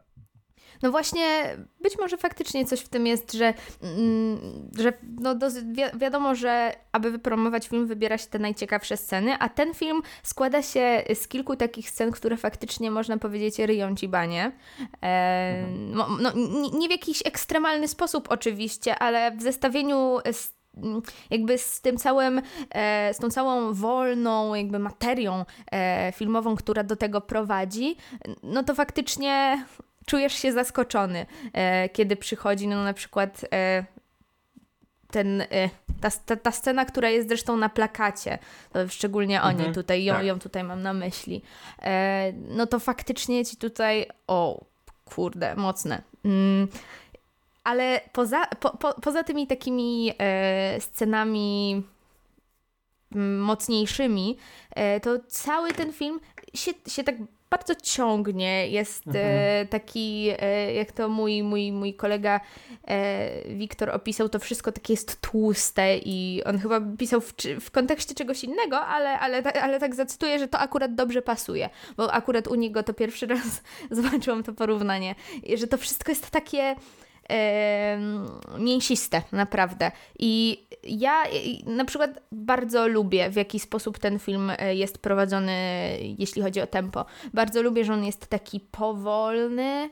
No 0.84 0.92
właśnie, 0.92 1.58
być 1.82 1.98
może 2.00 2.18
faktycznie 2.18 2.66
coś 2.66 2.80
w 2.80 2.90
tym 2.90 3.08
jest, 3.08 3.34
że, 3.34 3.54
mm, 3.82 4.70
że 4.78 4.94
no 5.20 5.36
wi 5.72 5.82
wiadomo, 6.00 6.36
że 6.36 6.76
aby 6.92 7.12
wypromować 7.12 7.68
film, 7.68 7.88
wybiera 7.88 8.18
się 8.18 8.28
te 8.28 8.40
najciekawsze 8.40 8.98
sceny, 8.98 9.34
a 9.40 9.50
ten 9.50 9.74
film 9.74 10.02
składa 10.24 10.62
się 10.62 11.04
z 11.14 11.28
kilku 11.28 11.56
takich 11.56 11.90
scen, 11.90 12.12
które 12.12 12.38
faktycznie 12.38 12.92
można 12.92 13.18
powiedzieć 13.18 13.60
ryją 13.60 13.96
ci 13.96 14.08
banie. 14.08 14.52
E, 15.04 15.56
mhm. 15.60 15.92
no, 15.92 16.08
no, 16.22 16.32
nie 16.80 16.88
w 16.88 16.92
jakiś 16.92 17.26
ekstremalny 17.26 17.88
sposób 17.88 18.28
oczywiście, 18.32 19.00
ale 19.00 19.32
w 19.32 19.42
zestawieniu 19.42 20.18
z 20.32 20.62
jakby 21.30 21.58
z 21.58 21.82
tym 21.82 21.98
całym, 21.98 22.42
e, 22.70 23.14
z 23.14 23.18
tą 23.18 23.30
całą 23.30 23.74
wolną 23.74 24.56
jakby 24.56 24.80
materią 24.80 25.46
e, 25.72 26.12
filmową, 26.16 26.56
która 26.56 26.84
do 26.84 26.96
tego 26.96 27.22
prowadzi, 27.22 27.96
no 28.44 28.64
to 28.64 28.76
faktycznie 28.76 29.66
czujesz 30.06 30.34
się 30.34 30.54
zaskoczony, 30.54 31.26
e, 31.54 31.90
kiedy 31.90 32.16
przychodzi 32.16 32.68
no 32.68 32.84
na 32.84 32.94
przykład 32.94 33.46
ten, 35.12 35.44
ta, 36.02 36.10
ta, 36.26 36.36
ta, 36.36 36.52
scena, 36.52 36.86
która 36.86 37.10
jest 37.10 37.28
zresztą 37.28 37.58
na 37.58 37.70
plakacie, 37.70 38.40
szczególnie 38.90 39.42
o 39.42 39.48
niej 39.48 39.56
mhm, 39.56 39.74
tutaj, 39.74 40.04
ją, 40.04 40.14
tak. 40.14 40.26
ją 40.26 40.40
tutaj 40.40 40.64
mam 40.64 40.82
na 40.82 40.94
myśli, 40.94 41.42
no 42.50 42.68
to 42.68 42.80
faktycznie 42.80 43.46
ci 43.46 43.58
tutaj, 43.58 44.06
o 44.28 44.66
kurde, 45.06 45.56
mocne. 45.56 46.02
Mm, 46.26 46.68
ale 47.64 48.02
poza, 48.14 48.46
po, 48.46 48.78
po, 48.78 48.94
poza 48.94 49.24
tymi 49.24 49.48
takimi 49.48 50.14
e, 50.20 50.82
scenami 50.82 51.84
mocniejszymi, 53.40 54.38
e, 54.76 55.00
to 55.00 55.20
cały 55.28 55.74
ten 55.74 55.94
film 55.94 56.20
się, 56.54 56.72
się 56.88 57.04
tak 57.04 57.16
bardzo 57.52 57.76
ciągnie. 57.76 58.68
Jest 58.68 59.08
e, 59.08 59.10
mhm. 59.10 59.68
taki, 59.68 60.30
e, 60.40 60.74
jak 60.74 60.92
to 60.92 61.10
mój, 61.10 61.44
mój, 61.44 61.72
mój 61.72 61.94
kolega 61.94 62.40
e, 62.88 63.56
Wiktor 63.56 63.90
opisał, 63.90 64.30
to 64.30 64.40
wszystko 64.40 64.72
takie 64.72 64.94
jest 64.94 65.22
tłuste 65.22 65.98
i 65.98 66.42
on 66.46 66.60
chyba 66.60 66.82
pisał 66.98 67.22
w, 67.22 67.34
w 67.60 67.72
kontekście 67.72 68.16
czegoś 68.16 68.44
innego, 68.44 68.82
ale, 68.82 69.20
ale, 69.20 69.44
ale 69.44 69.80
tak 69.80 69.96
zacytuję, 69.96 70.40
że 70.40 70.48
to 70.48 70.60
akurat 70.60 70.96
dobrze 70.96 71.22
pasuje, 71.22 71.70
bo 71.98 72.14
akurat 72.14 72.48
u 72.48 72.56
niego 72.56 72.84
to 72.84 72.94
pierwszy 72.94 73.28
raz 73.36 73.64
zobaczyłam 73.92 74.44
to 74.44 74.54
porównanie, 74.54 75.16
że 75.56 75.68
to 75.68 75.78
wszystko 75.78 76.12
jest 76.12 76.30
takie 76.30 76.76
mięsiste, 78.60 79.22
naprawdę. 79.32 79.92
I 80.20 80.64
ja 80.84 81.24
na 81.66 81.86
przykład 81.86 82.22
bardzo 82.32 82.88
lubię, 82.88 83.30
w 83.30 83.36
jaki 83.36 83.60
sposób 83.60 84.00
ten 84.00 84.20
film 84.20 84.52
e, 84.58 84.76
jest 84.76 84.98
prowadzony, 84.98 85.54
jeśli 86.18 86.42
chodzi 86.42 86.62
o 86.62 86.68
tempo. 86.68 87.06
Bardzo 87.34 87.62
lubię, 87.62 87.86
że 87.86 87.94
on 87.94 88.04
jest 88.04 88.28
taki 88.28 88.60
powolny, 88.60 89.90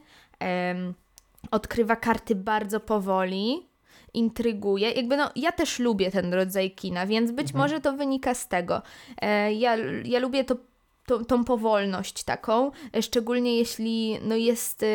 odkrywa 1.52 1.96
karty 1.96 2.36
bardzo 2.36 2.80
powoli, 2.80 3.70
intryguje. 4.14 4.92
Jakby 4.92 5.18
no, 5.18 5.32
ja 5.36 5.52
też 5.52 5.80
lubię 5.80 6.12
ten 6.12 6.34
rodzaj 6.34 6.72
kina, 6.72 7.08
więc 7.08 7.32
być 7.32 7.48
mhm. 7.48 7.64
może 7.64 7.82
to 7.82 7.94
wynika 7.94 8.34
z 8.34 8.48
tego. 8.48 8.82
E, 9.22 9.54
ja, 9.54 9.76
ja 10.06 10.20
lubię 10.20 10.44
to 10.44 10.56
tą, 11.06 11.26
tą 11.26 11.44
powolność 11.44 12.24
taką, 12.24 12.72
e, 12.96 13.02
szczególnie 13.02 13.58
jeśli 13.58 14.18
no 14.22 14.36
jest, 14.36 14.86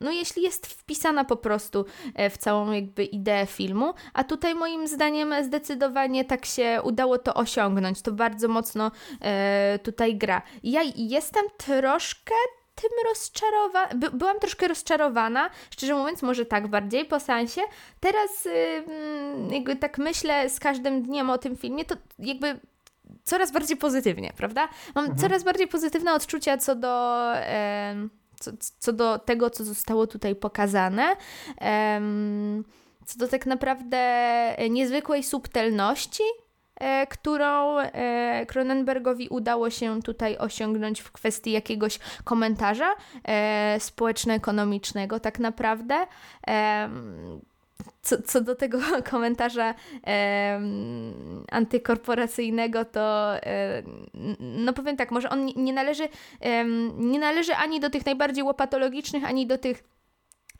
no 0.00 0.10
jeśli 0.10 0.42
jest 0.42 0.66
wpisana 0.66 1.24
po 1.24 1.36
prostu 1.36 1.84
e, 2.14 2.30
w 2.30 2.38
całą 2.38 2.72
jakby 2.72 3.04
ideę 3.04 3.46
filmu, 3.46 3.94
a 4.14 4.24
tutaj 4.24 4.54
moim 4.54 4.88
zdaniem 4.88 5.34
zdecydowanie 5.44 6.24
tak 6.24 6.46
się 6.46 6.80
udało 6.82 7.18
to 7.18 7.34
osiągnąć, 7.34 8.02
to 8.02 8.12
bardzo 8.12 8.48
mocno 8.48 8.90
e, 9.20 9.78
tutaj 9.82 10.16
gra. 10.16 10.42
Ja 10.62 10.80
jestem 10.96 11.44
troszkę 11.56 12.34
tym 12.74 12.90
rozczarowana, 13.08 13.94
By, 13.94 14.10
byłam 14.10 14.38
troszkę 14.40 14.68
rozczarowana, 14.68 15.50
szczerze 15.70 15.94
mówiąc, 15.94 16.22
może 16.22 16.46
tak 16.46 16.68
bardziej 16.68 17.04
po 17.04 17.20
sensie. 17.20 17.60
Teraz 18.00 18.44
yy, 18.44 19.54
jakby 19.54 19.76
tak 19.76 19.98
myślę 19.98 20.50
z 20.50 20.60
każdym 20.60 21.02
dniem 21.02 21.30
o 21.30 21.38
tym 21.38 21.56
filmie, 21.56 21.84
to 21.84 21.94
jakby 22.18 22.60
coraz 23.24 23.52
bardziej 23.52 23.76
pozytywnie, 23.76 24.32
prawda? 24.36 24.68
Mam 24.94 25.04
mhm. 25.04 25.18
coraz 25.18 25.44
bardziej 25.44 25.68
pozytywne 25.68 26.14
odczucia 26.14 26.58
co 26.58 26.74
do. 26.74 27.32
Co, 28.38 28.50
co 28.78 28.92
do 28.92 29.18
tego, 29.18 29.50
co 29.50 29.64
zostało 29.64 30.06
tutaj 30.06 30.34
pokazane, 30.34 31.16
e, 31.60 32.00
co 33.06 33.18
do 33.18 33.28
tak 33.28 33.46
naprawdę 33.46 33.98
niezwykłej 34.70 35.22
subtelności, 35.22 36.22
e, 36.80 37.06
którą 37.06 37.78
e, 37.78 38.46
Cronenbergowi 38.46 39.28
udało 39.28 39.70
się 39.70 40.02
tutaj 40.02 40.38
osiągnąć 40.38 41.00
w 41.00 41.12
kwestii 41.12 41.52
jakiegoś 41.52 41.98
komentarza 42.24 42.94
e, 43.24 43.76
społeczno-ekonomicznego, 43.80 45.20
tak 45.20 45.38
naprawdę 45.38 46.06
co, 48.02 48.22
co 48.22 48.40
do 48.40 48.54
tego 48.54 48.78
komentarza 49.10 49.74
e, 50.06 50.60
antykorporacyjnego, 51.50 52.84
to 52.84 53.36
e, 53.42 53.82
no 54.40 54.72
powiem 54.72 54.96
tak, 54.96 55.10
może 55.10 55.30
on 55.30 55.46
nie 55.46 55.72
należy, 55.72 56.08
e, 56.40 56.64
nie 56.98 57.18
należy 57.18 57.54
ani 57.54 57.80
do 57.80 57.90
tych 57.90 58.06
najbardziej 58.06 58.44
łopatologicznych, 58.44 59.24
ani 59.24 59.46
do 59.46 59.58
tych 59.58 59.84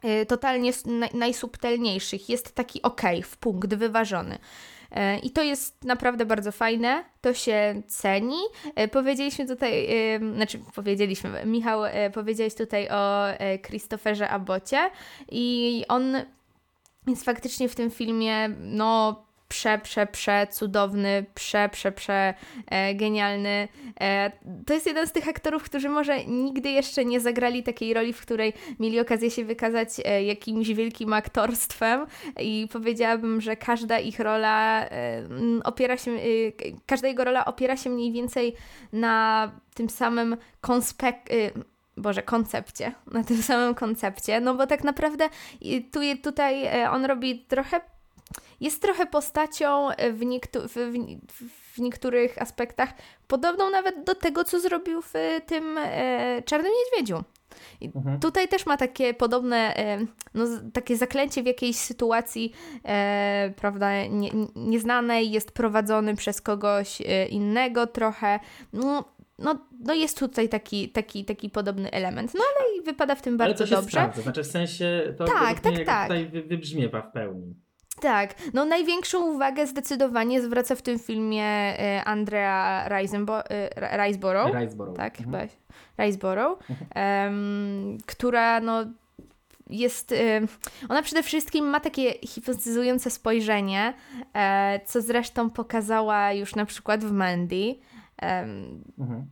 e, 0.02 0.26
totalnie 0.26 0.72
najsubtelniejszych. 1.14 2.28
Jest 2.28 2.54
taki 2.54 2.82
ok, 2.82 3.02
w 3.24 3.36
punkt, 3.36 3.74
wyważony. 3.74 4.38
E, 4.90 5.18
I 5.18 5.30
to 5.30 5.42
jest 5.42 5.84
naprawdę 5.84 6.26
bardzo 6.26 6.52
fajne, 6.52 7.04
to 7.20 7.34
się 7.34 7.82
ceni. 7.86 8.38
E, 8.74 8.88
powiedzieliśmy 8.88 9.46
tutaj, 9.46 9.88
znaczy 10.34 10.60
powiedzieliśmy, 10.74 11.46
Michał, 11.46 11.80
powiedziałeś 12.14 12.54
tutaj 12.54 12.88
o 12.88 13.24
Christopherze 13.66 14.28
Abocie 14.28 14.90
i 15.30 15.84
on 15.88 16.16
więc 17.08 17.24
faktycznie 17.24 17.68
w 17.68 17.74
tym 17.74 17.90
filmie, 17.90 18.48
no, 18.58 19.22
prze, 19.48 19.78
prze, 19.78 20.06
prze 20.06 20.46
cudowny, 20.50 21.24
prze, 21.34 21.68
prze, 21.68 21.92
prze 21.92 22.34
e, 22.66 22.94
genialny. 22.94 23.68
E, 24.00 24.32
to 24.66 24.74
jest 24.74 24.86
jeden 24.86 25.06
z 25.06 25.12
tych 25.12 25.28
aktorów, 25.28 25.62
którzy 25.62 25.88
może 25.88 26.24
nigdy 26.24 26.70
jeszcze 26.70 27.04
nie 27.04 27.20
zagrali 27.20 27.62
takiej 27.62 27.94
roli, 27.94 28.12
w 28.12 28.20
której 28.20 28.52
mieli 28.80 29.00
okazję 29.00 29.30
się 29.30 29.44
wykazać 29.44 29.88
e, 30.04 30.24
jakimś 30.24 30.68
wielkim 30.68 31.12
aktorstwem 31.12 32.06
i 32.40 32.68
powiedziałabym, 32.72 33.40
że 33.40 33.56
każda 33.56 33.98
ich 33.98 34.20
rola 34.20 34.84
e, 34.84 35.22
opiera 35.64 35.96
się, 35.96 36.10
e, 36.10 36.20
każda 36.86 37.08
jego 37.08 37.24
rola 37.24 37.44
opiera 37.44 37.76
się 37.76 37.90
mniej 37.90 38.12
więcej 38.12 38.54
na 38.92 39.52
tym 39.74 39.90
samym 39.90 40.36
konspek 40.60 41.16
e, 41.30 41.50
Boże, 41.98 42.22
koncepcie, 42.22 42.92
na 43.12 43.24
tym 43.24 43.42
samym 43.42 43.74
koncepcie, 43.74 44.40
no 44.40 44.54
bo 44.54 44.66
tak 44.66 44.84
naprawdę 44.84 45.28
tu, 45.92 46.00
tutaj 46.22 46.64
e, 46.64 46.90
on 46.90 47.04
robi 47.04 47.44
trochę, 47.44 47.80
jest 48.60 48.82
trochę 48.82 49.06
postacią 49.06 49.88
w, 50.12 50.24
niektórych 50.24 50.70
w, 50.70 51.74
w 51.74 51.78
niektórych 51.78 52.42
aspektach 52.42 52.88
podobną 53.26 53.70
nawet 53.70 54.04
do 54.04 54.14
tego, 54.14 54.44
co 54.44 54.60
zrobił 54.60 55.02
w 55.02 55.12
tym 55.46 55.78
e, 55.78 56.42
Czarnym 56.42 56.72
Niedźwiedziu. 56.72 57.24
Mhm. 57.80 58.20
Tutaj 58.20 58.48
też 58.48 58.66
ma 58.66 58.76
takie 58.76 59.14
podobne, 59.14 59.76
e, 59.76 59.98
no, 60.34 60.44
takie 60.72 60.96
zaklęcie 60.96 61.42
w 61.42 61.46
jakiejś 61.46 61.76
sytuacji, 61.76 62.52
e, 62.84 63.52
prawda, 63.56 64.06
nie, 64.06 64.30
nieznanej, 64.56 65.30
jest 65.30 65.52
prowadzony 65.52 66.16
przez 66.16 66.40
kogoś 66.40 67.00
e, 67.00 67.26
innego 67.26 67.86
trochę. 67.86 68.40
No, 68.72 69.04
no, 69.38 69.58
no 69.80 69.94
jest 69.94 70.18
tutaj 70.18 70.48
taki, 70.48 70.88
taki, 70.88 71.24
taki 71.24 71.50
podobny 71.50 71.90
element. 71.90 72.34
No 72.34 72.40
ale 72.56 72.78
i 72.78 72.82
wypada 72.82 73.14
w 73.14 73.22
tym 73.22 73.36
bardzo 73.36 73.50
ale 73.50 73.58
to 73.58 73.66
się 73.66 73.74
dobrze. 73.74 73.90
Sprawdza. 73.90 74.22
Znaczy 74.22 74.42
w 74.42 74.46
sensie 74.46 75.14
to 75.18 75.24
tak, 75.24 75.60
tak, 75.60 75.84
tak. 75.86 76.08
tutaj 76.08 76.26
wybrzmiewa 76.26 77.02
w 77.02 77.12
pełni. 77.12 77.54
Tak, 78.00 78.34
no 78.54 78.64
największą 78.64 79.34
uwagę 79.34 79.66
zdecydowanie 79.66 80.42
zwraca 80.42 80.74
w 80.74 80.82
tym 80.82 80.98
filmie 80.98 81.44
e, 81.44 82.04
Andrea 82.04 82.88
Riseborough, 82.88 84.54
Riseborough. 84.56 84.96
tak, 84.96 85.20
mhm. 85.20 85.48
chyba, 85.96 86.56
um, 86.96 87.98
która 88.06 88.60
no 88.60 88.84
jest, 89.70 90.14
ona 90.88 91.02
przede 91.02 91.22
wszystkim 91.22 91.64
ma 91.64 91.80
takie 91.80 92.12
hipnotyzujące 92.12 93.10
spojrzenie, 93.10 93.94
e, 94.34 94.80
co 94.86 95.02
zresztą 95.02 95.50
pokazała 95.50 96.32
już 96.32 96.54
na 96.54 96.64
przykład 96.64 97.04
w 97.04 97.12
Mandy. 97.12 97.74
Mhm. 98.22 99.26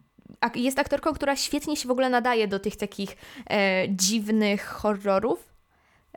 Jest 0.55 0.79
aktorką, 0.79 1.13
która 1.13 1.37
świetnie 1.37 1.77
się 1.77 1.89
w 1.89 1.91
ogóle 1.91 2.11
nadaje 2.11 2.49
do 2.49 2.59
tych 2.59 2.77
takich 2.77 3.17
e, 3.51 3.85
dziwnych 3.89 4.67
horrorów. 4.67 5.57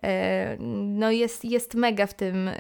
E, 0.04 0.58
no 0.98 1.12
jest, 1.12 1.46
jest 1.46 1.76
mega 1.76 2.08
w 2.08 2.14
tym, 2.14 2.48
e, 2.48 2.54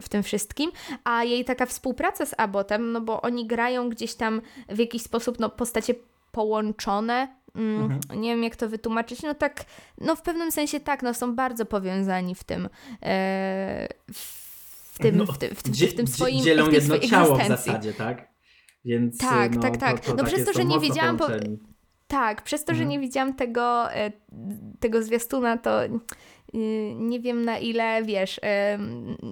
w 0.00 0.08
tym 0.08 0.22
wszystkim, 0.22 0.70
a 1.04 1.24
jej 1.24 1.44
taka 1.44 1.66
współpraca 1.66 2.26
z 2.26 2.34
Abbotem, 2.38 2.92
no 2.92 3.00
bo 3.00 3.22
oni 3.22 3.46
grają 3.46 3.88
gdzieś 3.88 4.14
tam 4.14 4.40
w 4.68 4.78
jakiś 4.78 5.02
sposób 5.02 5.38
no, 5.38 5.50
postacie 5.50 5.94
połączone, 6.32 7.42
Mm, 7.54 7.82
mhm. 7.82 8.20
Nie 8.20 8.30
wiem, 8.30 8.42
jak 8.42 8.56
to 8.56 8.68
wytłumaczyć. 8.68 9.22
No 9.22 9.34
tak, 9.34 9.64
no 9.98 10.16
w 10.16 10.22
pewnym 10.22 10.52
sensie 10.52 10.80
tak, 10.80 11.02
no 11.02 11.14
są 11.14 11.34
bardzo 11.34 11.66
powiązani 11.66 12.34
w 12.34 12.44
tym. 12.44 12.68
E, 13.02 13.88
w 14.92 14.98
tym, 14.98 15.16
no, 15.16 15.26
w, 15.26 15.38
tym, 15.38 15.54
w, 15.54 15.62
w 15.62 15.94
tym 15.94 16.06
swoim 16.06 16.44
dzielą 16.44 16.66
w 16.66 16.72
jedno 16.72 16.98
ciało 16.98 17.36
w 17.36 17.48
zasadzie, 17.48 17.92
tak? 17.92 18.31
Więc, 18.84 19.18
tak, 19.18 19.54
no, 19.54 19.62
tak, 19.62 19.76
tak. 19.76 20.00
To, 20.00 20.06
to 20.06 20.12
no 20.12 20.16
tak 20.16 20.26
przez 20.26 20.44
to, 20.44 20.52
że 20.52 20.64
nie 20.64 20.80
wiedziałam. 20.80 21.16
Po... 21.16 21.28
Tak, 22.06 22.42
przez 22.42 22.64
to, 22.64 22.74
że 22.74 22.82
mhm. 22.82 22.88
nie 22.88 23.00
widziałam 23.00 23.34
tego, 23.34 23.92
e, 23.92 24.12
tego 24.80 25.02
zwiastuna, 25.02 25.58
to 25.58 25.84
y, 25.84 25.90
nie 26.94 27.20
wiem 27.20 27.44
na 27.44 27.58
ile, 27.58 28.02
wiesz, 28.02 28.40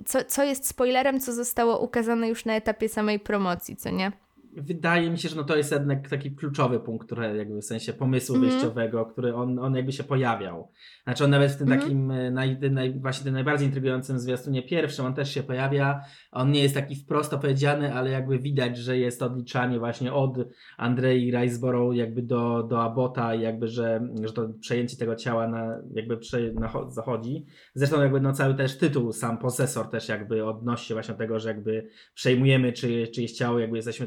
co, 0.06 0.24
co 0.24 0.44
jest 0.44 0.66
spoilerem, 0.66 1.20
co 1.20 1.32
zostało 1.32 1.78
ukazane 1.78 2.28
już 2.28 2.44
na 2.44 2.54
etapie 2.54 2.88
samej 2.88 3.18
promocji, 3.18 3.76
co 3.76 3.90
nie? 3.90 4.12
Wydaje 4.56 5.10
mi 5.10 5.18
się, 5.18 5.28
że 5.28 5.36
no 5.36 5.44
to 5.44 5.56
jest 5.56 5.72
jednak 5.72 6.08
taki 6.08 6.30
kluczowy 6.30 6.80
punkt, 6.80 7.06
który 7.06 7.36
jakby 7.36 7.60
w 7.60 7.64
sensie 7.64 7.92
pomysłu 7.92 8.36
mm. 8.36 8.48
wyjściowego, 8.48 9.06
który 9.06 9.34
on, 9.34 9.58
on 9.58 9.76
jakby 9.76 9.92
się 9.92 10.04
pojawiał. 10.04 10.72
Znaczy 11.04 11.24
on 11.24 11.30
nawet 11.30 11.52
w 11.52 11.56
tym 11.56 11.66
mm. 11.66 11.80
takim 11.80 12.10
e, 12.10 12.30
naj, 12.30 12.58
naj, 12.70 13.00
właśnie 13.00 13.24
tym 13.24 13.34
najbardziej 13.34 13.66
intrygującym 13.66 14.18
zwiastunie 14.18 14.62
pierwszym, 14.62 15.06
on 15.06 15.14
też 15.14 15.34
się 15.34 15.42
pojawia. 15.42 16.00
On 16.32 16.50
nie 16.52 16.62
jest 16.62 16.74
taki 16.74 16.96
wprost 16.96 17.34
opowiedziany, 17.34 17.94
ale 17.94 18.10
jakby 18.10 18.38
widać, 18.38 18.78
że 18.78 18.98
jest 18.98 19.22
odliczanie 19.22 19.78
właśnie 19.78 20.12
od 20.12 20.38
Andrei 20.78 21.30
Riceborough 21.30 21.96
jakby 21.96 22.22
do, 22.22 22.62
do 22.62 22.82
Abota 22.82 23.34
i 23.34 23.40
jakby, 23.40 23.68
że, 23.68 24.08
że 24.24 24.32
to 24.32 24.48
przejęcie 24.60 24.96
tego 24.96 25.16
ciała 25.16 25.48
na, 25.48 25.82
jakby 25.94 26.16
prze, 26.16 26.52
na, 26.52 26.72
zachodzi. 26.88 27.46
Zresztą 27.74 28.02
jakby 28.02 28.20
no 28.20 28.32
cały 28.32 28.54
też 28.54 28.78
tytuł, 28.78 29.12
sam 29.12 29.38
posesor 29.38 29.90
też 29.90 30.08
jakby 30.08 30.44
odnosi 30.44 30.86
się 30.86 30.94
właśnie 30.94 31.14
do 31.14 31.18
tego, 31.18 31.38
że 31.38 31.48
jakby 31.48 31.88
przejmujemy 32.14 32.72
czy, 32.72 33.08
czyjeś 33.08 33.32
ciało, 33.32 33.58
jakby 33.58 33.76
jesteśmy 33.76 34.06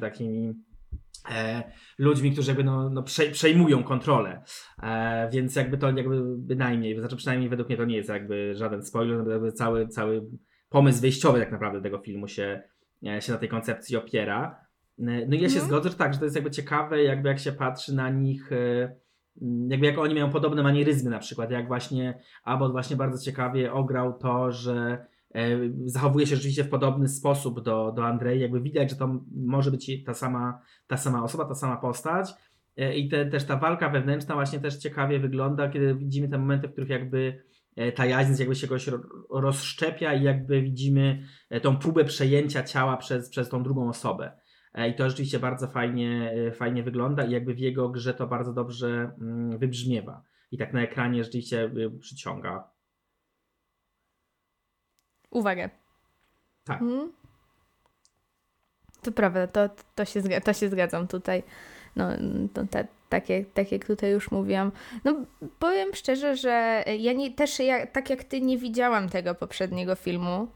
e, 1.32 1.64
ludźmi, 1.98 2.32
którzy 2.32 2.52
jakby 2.52 2.64
no, 2.64 2.90
no 2.90 3.04
przejmują 3.32 3.84
kontrolę. 3.84 4.44
E, 4.84 5.30
więc 5.32 5.56
jakby 5.56 5.78
to 5.78 5.92
jakby 5.92 6.38
bynajmniej, 6.38 7.00
znaczy 7.00 7.16
przynajmniej 7.16 7.50
według 7.50 7.70
mnie 7.70 7.78
to 7.78 7.86
nie 7.86 7.96
jest 7.96 8.10
jakby 8.10 8.56
żaden 8.56 8.84
spoiler, 8.84 9.28
jakby 9.28 9.52
cały, 9.52 9.88
cały 9.88 10.26
pomysł 10.70 11.02
wyjściowy 11.02 11.40
tak 11.40 11.52
naprawdę 11.52 11.82
tego 11.82 12.00
filmu 12.00 12.28
się, 12.28 12.62
e, 13.08 13.22
się 13.22 13.32
na 13.32 13.38
tej 13.38 13.50
koncepcji 13.50 13.98
opiera. 13.98 14.60
E, 15.00 15.26
no 15.28 15.36
i 15.36 15.42
ja 15.42 15.50
się 15.50 15.56
mm. 15.56 15.68
zgodzę, 15.68 15.90
że 15.90 15.96
tak, 15.96 16.14
że 16.14 16.20
to 16.20 16.26
jest 16.26 16.36
jakby 16.36 16.52
ciekawe, 16.52 17.04
jakby 17.04 17.30
jak 17.30 17.40
się 17.40 17.52
patrzy 17.52 17.96
na 17.96 18.10
nich, 18.10 18.52
e, 18.52 18.96
jakby 19.68 19.86
jak 19.86 19.98
oni 19.98 20.14
mają 20.14 20.30
podobne 20.30 20.64
manieryzmy 20.64 21.10
na 21.10 21.20
przykład, 21.20 21.52
jak 21.52 21.68
właśnie 21.68 22.20
Abbott 22.44 22.72
właśnie 22.72 22.96
bardzo 22.96 23.26
ciekawie 23.26 23.74
ograł 23.74 24.18
to, 24.18 24.52
że 24.52 25.06
zachowuje 25.86 26.28
się 26.28 26.36
rzeczywiście 26.36 26.64
w 26.64 26.70
podobny 26.70 27.08
sposób 27.08 27.62
do, 27.62 27.92
do 27.96 28.06
Andrei. 28.06 28.40
Jakby 28.40 28.62
widać, 28.62 28.90
że 28.90 28.96
to 28.96 29.20
może 29.36 29.72
być 29.72 30.04
ta 30.04 30.14
sama, 30.14 30.62
ta 30.88 30.98
sama 30.98 31.24
osoba, 31.24 31.46
ta 31.46 31.56
sama 31.56 31.78
postać. 31.78 32.34
E, 32.78 32.96
I 32.96 33.10
te, 33.10 33.26
też 33.26 33.44
ta 33.44 33.58
walka 33.58 33.90
wewnętrzna 33.90 34.36
właśnie 34.36 34.60
też 34.60 34.78
ciekawie 34.78 35.20
wygląda, 35.20 35.70
kiedy 35.70 35.96
widzimy 35.96 36.30
te 36.30 36.38
momenty, 36.38 36.68
w 36.68 36.72
których 36.72 36.90
jakby 36.90 37.44
e, 37.76 37.92
ta 37.92 38.06
jaźń 38.06 38.40
jakby 38.40 38.56
się 38.56 38.68
jakoś 38.68 38.90
rozszczepia 39.30 40.14
i 40.14 40.24
jakby 40.24 40.62
widzimy 40.62 41.24
tą 41.62 41.78
próbę 41.78 42.06
przejęcia 42.06 42.64
ciała 42.64 42.98
przez, 42.98 43.30
przez 43.30 43.50
tą 43.50 43.64
drugą 43.64 43.90
osobę. 43.90 44.32
I 44.90 44.94
to 44.94 45.10
rzeczywiście 45.10 45.40
bardzo 45.40 45.68
fajnie, 45.68 46.34
fajnie 46.56 46.84
wygląda 46.84 47.26
i 47.26 47.32
jakby 47.32 47.54
w 47.54 47.60
jego 47.60 47.90
grze 47.90 48.14
to 48.14 48.28
bardzo 48.28 48.54
dobrze 48.54 49.12
mm, 49.22 49.58
wybrzmiewa. 49.58 50.24
I 50.52 50.58
tak 50.58 50.74
na 50.74 50.82
ekranie 50.82 51.24
rzeczywiście 51.24 51.72
przyciąga 52.00 52.73
uwagę. 55.34 55.70
Tak. 56.64 56.80
Hmm? 56.80 57.12
To 59.02 59.12
prawda, 59.12 59.48
to, 59.48 59.70
to, 59.96 60.06
się, 60.06 60.22
to 60.22 60.54
się 60.54 60.70
zgadzam 60.70 61.08
tutaj. 61.08 61.44
No, 61.96 62.10
to 62.54 62.66
te, 62.66 62.88
takie, 63.10 63.46
tak 63.54 63.72
jak 63.72 63.86
tutaj 63.86 64.12
już 64.12 64.32
mówiłam. 64.32 64.72
No, 65.04 65.16
powiem 65.60 65.94
szczerze, 65.94 66.36
że 66.36 66.84
ja 66.98 67.14
nie, 67.14 67.32
też 67.32 67.60
ja, 67.60 67.88
tak 67.88 68.10
jak 68.10 68.24
ty 68.24 68.42
nie 68.42 68.58
widziałam 68.58 69.10
tego 69.10 69.36
poprzedniego 69.36 69.96
filmu 69.96 70.48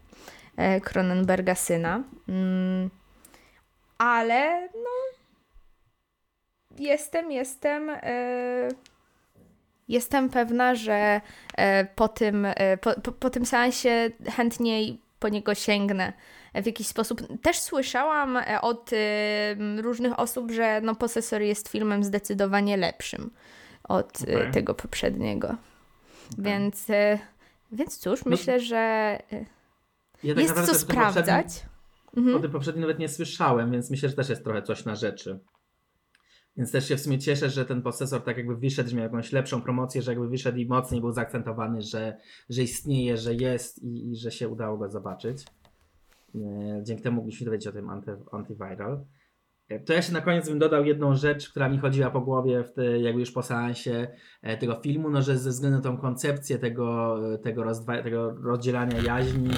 e, 0.56 0.80
Cronenberga 0.80 1.54
Syna. 1.54 2.02
Mm, 2.28 2.90
ale 3.98 4.68
no 4.74 5.18
jestem, 6.78 7.32
jestem 7.32 7.90
e, 7.90 8.68
jestem 9.88 10.28
pewna, 10.28 10.74
że 10.74 11.20
e, 11.56 11.84
po 11.84 12.08
tym, 12.08 12.46
e, 12.46 12.76
po, 12.76 13.12
po, 13.12 13.30
tym 13.30 13.46
seansie 13.46 14.10
chętniej 14.36 15.00
po 15.18 15.28
niego 15.28 15.54
sięgnę 15.54 16.12
w 16.54 16.66
jakiś 16.66 16.86
sposób. 16.86 17.22
Też 17.42 17.58
słyszałam 17.58 18.36
e, 18.36 18.60
od 18.60 18.90
różnych 19.76 20.18
osób, 20.18 20.50
że 20.50 20.80
no, 20.80 20.94
Posesor 20.94 21.42
jest 21.42 21.68
filmem 21.68 22.04
zdecydowanie 22.04 22.76
lepszym 22.76 23.30
od 23.84 24.22
okay. 24.22 24.50
tego 24.52 24.74
poprzedniego. 24.74 25.48
Okay. 25.48 26.44
Więc, 26.44 26.86
więc 27.72 27.98
cóż, 27.98 28.24
no, 28.24 28.30
myślę, 28.30 28.60
że 28.60 29.18
ja 30.22 30.34
tak 30.34 30.42
jest 30.42 30.66
co 30.66 30.74
sprawdzać. 30.74 31.46
Mhm. 32.16 32.36
O 32.36 32.40
tym 32.40 32.50
poprzednim 32.50 32.80
nawet 32.80 32.98
nie 32.98 33.08
słyszałem, 33.08 33.70
więc 33.70 33.90
myślę, 33.90 34.08
że 34.08 34.14
też 34.14 34.28
jest 34.28 34.44
trochę 34.44 34.62
coś 34.62 34.84
na 34.84 34.94
rzeczy. 34.94 35.38
Więc 36.58 36.72
też 36.72 36.88
się 36.88 36.96
w 36.96 37.00
sumie 37.00 37.18
cieszę, 37.18 37.50
że 37.50 37.64
ten 37.64 37.82
procesor 37.82 38.22
tak 38.22 38.36
jakby 38.36 38.56
wyszedł, 38.56 38.90
że 38.90 38.96
miał 38.96 39.04
jakąś 39.04 39.32
lepszą 39.32 39.62
promocję, 39.62 40.02
że 40.02 40.10
jakby 40.10 40.28
wyszedł 40.28 40.58
i 40.58 40.66
mocniej 40.66 41.00
był 41.00 41.12
zaakcentowany, 41.12 41.82
że, 41.82 42.16
że 42.50 42.62
istnieje, 42.62 43.16
że 43.16 43.34
jest 43.34 43.82
i, 43.82 44.10
i 44.10 44.16
że 44.16 44.30
się 44.30 44.48
udało 44.48 44.78
go 44.78 44.90
zobaczyć. 44.90 45.44
E, 46.34 46.80
dzięki 46.82 47.02
temu 47.02 47.16
mogliśmy 47.16 47.44
dowiedzieć 47.44 47.66
o 47.66 47.72
tym 47.72 47.90
anty, 47.90 48.16
antiviral. 48.32 49.04
E, 49.68 49.80
to 49.80 49.92
ja 49.92 50.02
się 50.02 50.12
na 50.12 50.20
koniec 50.20 50.48
bym 50.48 50.58
dodał 50.58 50.84
jedną 50.84 51.14
rzecz, 51.14 51.50
która 51.50 51.68
mi 51.68 51.78
chodziła 51.78 52.10
po 52.10 52.20
głowie 52.20 52.64
w 52.64 52.72
te, 52.72 52.98
jakby 52.98 53.20
już 53.20 53.32
po 53.32 53.42
seansie 53.42 54.08
e, 54.42 54.56
tego 54.56 54.80
filmu, 54.80 55.10
no 55.10 55.22
że 55.22 55.38
ze 55.38 55.50
względu 55.50 55.76
na 55.76 55.82
tą 55.82 55.96
koncepcję 55.96 56.58
tego, 56.58 57.18
tego, 57.42 57.64
tego 58.02 58.30
rozdzielania 58.30 59.02
jaźni, 59.02 59.50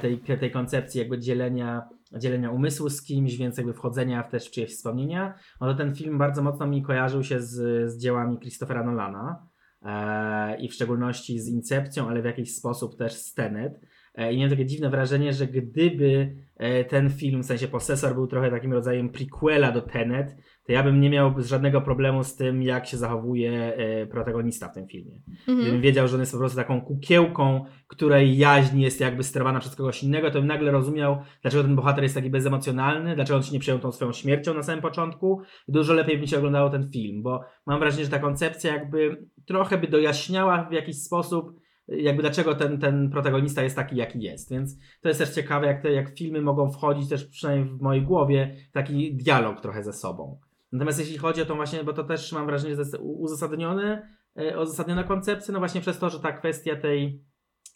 tej, 0.00 0.20
tej 0.20 0.50
koncepcji 0.50 0.98
jakby 0.98 1.18
dzielenia 1.18 1.88
dzielenia 2.12 2.50
umysłu 2.50 2.90
z 2.90 3.02
kimś, 3.02 3.36
więc 3.36 3.56
jakby 3.56 3.72
wchodzenia 3.72 4.22
w 4.22 4.30
też 4.30 4.50
czyjeś 4.50 4.70
wspomnienia, 4.70 5.34
no 5.60 5.66
to 5.66 5.74
ten 5.74 5.94
film 5.94 6.18
bardzo 6.18 6.42
mocno 6.42 6.66
mi 6.66 6.82
kojarzył 6.82 7.24
się 7.24 7.40
z, 7.40 7.90
z 7.92 7.98
dziełami 7.98 8.38
Christophera 8.38 8.84
Nolana 8.84 9.48
e, 9.82 10.60
i 10.60 10.68
w 10.68 10.74
szczególności 10.74 11.40
z 11.40 11.48
Incepcją, 11.48 12.08
ale 12.08 12.22
w 12.22 12.24
jakiś 12.24 12.54
sposób 12.54 12.98
też 12.98 13.12
z 13.12 13.34
Tenet. 13.34 13.80
E, 14.14 14.32
I 14.32 14.36
miałem 14.36 14.50
takie 14.50 14.66
dziwne 14.66 14.90
wrażenie, 14.90 15.32
że 15.32 15.46
gdyby 15.46 16.36
e, 16.56 16.84
ten 16.84 17.10
film, 17.10 17.42
w 17.42 17.46
sensie 17.46 17.68
Possessor 17.68 18.14
był 18.14 18.26
trochę 18.26 18.50
takim 18.50 18.72
rodzajem 18.72 19.08
prequela 19.08 19.72
do 19.72 19.82
Tenet, 19.82 20.36
to 20.66 20.72
ja 20.72 20.82
bym 20.82 21.00
nie 21.00 21.10
miał 21.10 21.34
żadnego 21.38 21.80
problemu 21.80 22.24
z 22.24 22.36
tym, 22.36 22.62
jak 22.62 22.86
się 22.86 22.96
zachowuje 22.96 23.74
e, 23.76 24.06
protagonista 24.06 24.68
w 24.68 24.74
tym 24.74 24.88
filmie. 24.88 25.20
Mhm. 25.38 25.58
Gdybym 25.58 25.80
wiedział, 25.80 26.08
że 26.08 26.14
on 26.14 26.20
jest 26.20 26.32
po 26.32 26.38
prostu 26.38 26.56
taką 26.56 26.80
kukiełką, 26.80 27.64
której 27.86 28.38
jaźń 28.38 28.80
jest 28.80 29.00
jakby 29.00 29.22
sterowana 29.22 29.60
przez 29.60 29.76
kogoś 29.76 30.02
innego, 30.02 30.30
to 30.30 30.38
bym 30.38 30.46
nagle 30.46 30.70
rozumiał, 30.70 31.18
dlaczego 31.42 31.62
ten 31.62 31.76
bohater 31.76 32.02
jest 32.02 32.14
taki 32.14 32.30
bezemocjonalny, 32.30 33.14
dlaczego 33.14 33.36
on 33.36 33.42
się 33.42 33.52
nie 33.52 33.60
przejął 33.60 33.80
tą 33.80 33.92
swoją 33.92 34.12
śmiercią 34.12 34.54
na 34.54 34.62
samym 34.62 34.82
początku. 34.82 35.40
I 35.68 35.72
dużo 35.72 35.94
lepiej 35.94 36.16
by 36.16 36.22
mi 36.22 36.28
się 36.28 36.38
oglądało 36.38 36.70
ten 36.70 36.90
film, 36.90 37.22
bo 37.22 37.40
mam 37.66 37.78
wrażenie, 37.78 38.04
że 38.04 38.10
ta 38.10 38.18
koncepcja 38.18 38.72
jakby 38.72 39.26
trochę 39.46 39.78
by 39.78 39.88
dojaśniała 39.88 40.64
w 40.64 40.72
jakiś 40.72 41.02
sposób, 41.02 41.52
jakby 41.88 42.22
dlaczego 42.22 42.54
ten, 42.54 42.78
ten 42.78 43.10
protagonista 43.10 43.62
jest 43.62 43.76
taki, 43.76 43.96
jaki 43.96 44.20
jest. 44.20 44.50
Więc 44.50 44.78
to 45.00 45.08
jest 45.08 45.20
też 45.20 45.30
ciekawe, 45.30 45.66
jak, 45.66 45.82
te, 45.82 45.92
jak 45.92 46.18
filmy 46.18 46.42
mogą 46.42 46.70
wchodzić 46.70 47.08
też 47.08 47.24
przynajmniej 47.24 47.78
w 47.78 47.82
mojej 47.82 48.02
głowie 48.02 48.56
taki 48.72 49.16
dialog 49.16 49.60
trochę 49.60 49.84
ze 49.84 49.92
sobą. 49.92 50.38
Natomiast 50.76 50.98
jeśli 50.98 51.18
chodzi 51.18 51.42
o 51.42 51.46
to 51.46 51.54
właśnie, 51.54 51.84
bo 51.84 51.92
to 51.92 52.04
też 52.04 52.32
mam 52.32 52.46
wrażenie, 52.46 52.74
że 52.74 52.80
jest 52.80 52.96
uzasadnione, 53.00 54.16
e, 54.34 54.62
uzasadniona 54.62 55.04
koncepcja, 55.04 55.52
no 55.52 55.58
właśnie 55.58 55.80
przez 55.80 55.98
to, 55.98 56.10
że 56.10 56.20
ta 56.20 56.32
kwestia 56.32 56.76
tej, 56.76 57.24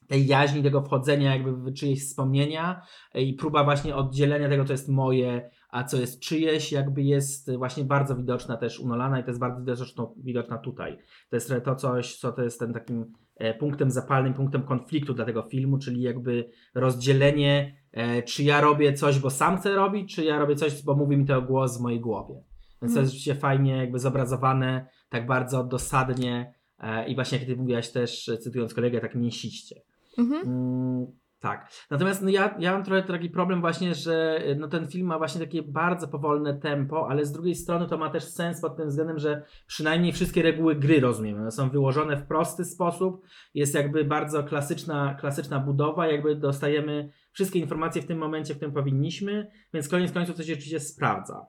tej 0.09 0.27
jaźni, 0.27 0.63
tego 0.63 0.83
wchodzenia 0.83 1.35
jakby 1.35 1.53
w 1.53 1.75
czyjeś 1.75 2.09
wspomnienia 2.09 2.83
e, 3.15 3.23
i 3.23 3.35
próba 3.35 3.65
właśnie 3.65 3.97
oddzielenia 3.97 4.49
tego, 4.49 4.65
co 4.65 4.73
jest 4.73 4.89
moje, 4.89 5.51
a 5.71 5.85
co 5.85 6.01
jest 6.01 6.21
czyjeś, 6.21 6.73
jakby 6.73 7.03
jest 7.03 7.57
właśnie 7.57 7.85
bardzo 7.85 8.17
widoczna 8.17 8.57
też 8.57 8.81
u 8.81 8.89
Nolana 8.89 9.21
i 9.21 9.23
to 9.23 9.31
jest 9.31 9.41
bardzo 9.41 9.61
widoczna, 9.61 10.07
widoczna 10.17 10.59
tutaj. 10.59 10.99
To 11.31 11.37
jest 11.37 11.53
to 11.65 11.77
coś, 11.77 12.17
co 12.17 12.33
to 12.33 12.43
jest 12.43 12.61
ten 12.61 12.73
takim 12.73 13.13
e, 13.37 13.55
punktem 13.55 13.91
zapalnym, 13.91 14.35
punktem 14.35 14.63
konfliktu 14.63 15.15
dla 15.15 15.25
tego 15.25 15.43
filmu, 15.43 15.79
czyli 15.79 16.03
jakby 16.03 16.51
rozdzielenie, 16.75 17.81
czy 18.27 18.43
ja 18.43 18.61
robię 18.61 18.93
coś, 18.93 19.19
bo 19.19 19.31
sam 19.31 19.57
chcę 19.57 19.75
robić, 19.75 20.15
czy 20.15 20.25
ja 20.25 20.39
robię 20.39 20.57
coś, 20.57 20.83
bo 20.83 20.95
mówi 20.95 21.17
mi 21.17 21.27
to 21.27 21.43
głos 21.43 21.79
w 21.79 21.81
mojej 21.81 22.01
głowie. 22.01 22.50
Więc 22.83 22.95
to 22.95 23.01
jest 23.01 23.13
rzeczywiście 23.13 23.35
fajnie 23.35 23.77
jakby 23.77 23.99
zobrazowane, 23.99 24.87
tak 25.09 25.27
bardzo 25.27 25.65
dosadnie 25.65 26.55
e, 26.79 27.09
i 27.09 27.15
właśnie 27.15 27.39
jak 27.39 27.47
ty 27.47 27.57
mówiłaś 27.57 27.91
też, 27.91 28.31
cytując 28.41 28.75
kolegę, 28.75 29.01
tak 29.01 29.15
mięsiście. 29.15 29.81
Mhm. 30.19 30.43
Mm, 30.43 31.07
tak. 31.41 31.71
Natomiast 31.91 32.23
no 32.23 32.29
ja, 32.29 32.55
ja 32.59 32.73
mam 32.73 32.85
trochę 32.85 33.03
taki 33.03 33.31
problem 33.31 33.61
właśnie, 33.61 33.95
że 33.95 34.45
no 34.59 34.69
ten 34.69 34.89
film 34.89 35.07
ma 35.07 35.19
właśnie 35.19 35.41
takie 35.41 35.63
bardzo 35.63 36.09
powolne 36.09 36.55
tempo, 36.55 37.09
ale 37.09 37.25
z 37.25 37.33
drugiej 37.33 37.55
strony 37.55 37.89
to 37.89 37.99
ma 37.99 38.11
też 38.11 38.25
sens 38.25 38.61
pod 38.61 38.77
tym 38.77 38.89
względem, 38.89 39.19
że 39.19 39.43
przynajmniej 39.67 40.13
wszystkie 40.13 40.43
reguły 40.43 40.75
gry 40.75 41.01
rozumiemy. 41.01 41.41
One 41.41 41.51
są 41.51 41.71
wyłożone 41.71 42.17
w 42.17 42.27
prosty 42.27 42.65
sposób. 42.65 43.27
Jest 43.55 43.75
jakby 43.75 44.05
bardzo 44.05 44.45
klasyczna, 44.45 45.17
klasyczna 45.21 45.61
budowa, 45.61 46.07
jakby 46.07 46.37
dostajemy 46.37 47.13
wszystkie 47.33 47.59
informacje 47.59 48.03
w 48.03 48.07
tym 48.07 48.19
momencie, 48.19 48.55
w 48.55 48.57
którym 48.57 48.75
powinniśmy, 48.75 49.51
więc 49.75 49.89
koniec 49.89 50.13
końców 50.13 50.37
to 50.37 50.43
się 50.43 50.49
rzeczywiście 50.49 50.81
sprawdza. 50.81 51.47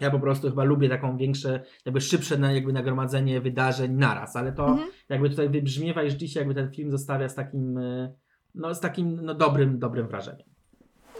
Ja 0.00 0.10
po 0.10 0.20
prostu 0.20 0.48
chyba 0.48 0.64
lubię 0.64 0.88
taką 0.88 1.16
większe, 1.16 1.60
jakby 1.84 2.00
szybsze 2.00 2.38
jakby 2.54 2.72
nagromadzenie 2.72 3.40
wydarzeń 3.40 3.92
naraz, 3.92 4.36
ale 4.36 4.52
to 4.52 4.66
mhm. 4.66 4.90
jakby 5.08 5.30
tutaj 5.30 5.48
wybrzmiewa 5.48 6.02
i 6.02 6.10
rzeczywiście 6.10 6.40
jakby 6.40 6.54
ten 6.54 6.72
film 6.72 6.90
zostawia 6.90 7.28
z 7.28 7.34
takim, 7.34 7.78
e, 7.78 8.12
no 8.54 8.74
z 8.74 8.80
takim 8.80 9.24
no, 9.24 9.34
dobrym, 9.34 9.78
dobrym 9.78 10.08
wrażeniem. 10.08 10.46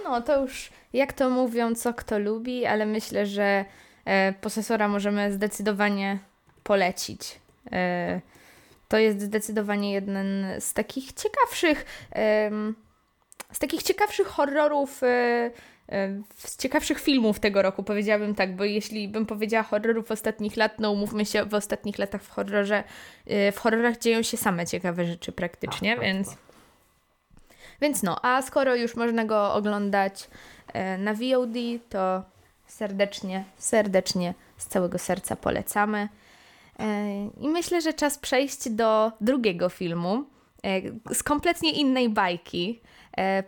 No 0.05 0.21
to 0.21 0.43
już 0.43 0.71
jak 0.93 1.13
to 1.13 1.31
mówią, 1.31 1.75
co 1.75 1.95
kto 1.95 2.19
lubi, 2.19 2.67
ale 2.67 2.87
myślę, 2.87 3.27
że 3.27 3.65
e, 4.05 4.33
posesora 4.33 4.89
możemy 4.89 5.33
zdecydowanie 5.33 6.19
polecić. 6.63 7.41
E, 7.73 8.21
to 8.89 8.99
jest 8.99 9.21
zdecydowanie 9.21 9.93
jeden 9.93 10.47
z 10.59 10.75
takich 10.75 11.13
ciekawszych, 11.13 11.85
z 13.55 13.59
takich 13.59 13.83
ciekawszych 13.83 14.27
horrorów, 14.27 15.03
e, 15.03 15.07
e, 15.07 15.51
z 16.37 16.57
ciekawszych 16.57 17.01
filmów 17.01 17.40
tego 17.40 17.62
roku, 17.62 17.83
powiedziałabym 17.83 18.35
tak, 18.35 18.57
bo 18.57 18.64
jeśli 18.64 19.09
bym 19.09 19.27
powiedziała 19.27 19.62
horrorów 19.62 20.11
ostatnich 20.11 20.57
lat, 20.57 20.81
no 20.81 20.90
umówmy 20.90 21.27
się, 21.27 21.44
w 21.44 21.55
ostatnich 21.55 21.99
latach 21.99 22.23
w 22.23 22.31
horrorze, 22.31 22.85
e, 23.27 23.53
w 23.53 23.59
horrorach 23.59 23.99
dzieją 23.99 24.23
się 24.23 24.37
same 24.37 24.66
ciekawe 24.66 25.05
rzeczy 25.05 25.33
praktycznie, 25.33 25.90
tak, 25.90 25.99
tak, 25.99 26.07
więc... 26.07 26.29
Tak. 26.29 26.38
Więc 27.81 28.03
no, 28.03 28.25
a 28.25 28.42
skoro 28.42 28.77
już 28.77 28.97
można 28.97 29.25
go 29.25 29.55
oglądać 29.55 30.29
na 30.99 31.14
VOD, 31.14 31.55
to 31.88 32.23
serdecznie, 32.66 33.44
serdecznie 33.59 34.35
z 34.57 34.66
całego 34.66 34.99
serca 34.99 35.37
polecamy. 35.37 36.09
I 37.40 37.49
myślę, 37.49 37.81
że 37.81 37.92
czas 37.92 38.18
przejść 38.18 38.68
do 38.70 39.12
drugiego 39.20 39.68
filmu 39.68 40.25
z 41.12 41.23
kompletnie 41.23 41.73
innej 41.73 42.09
bajki, 42.09 42.81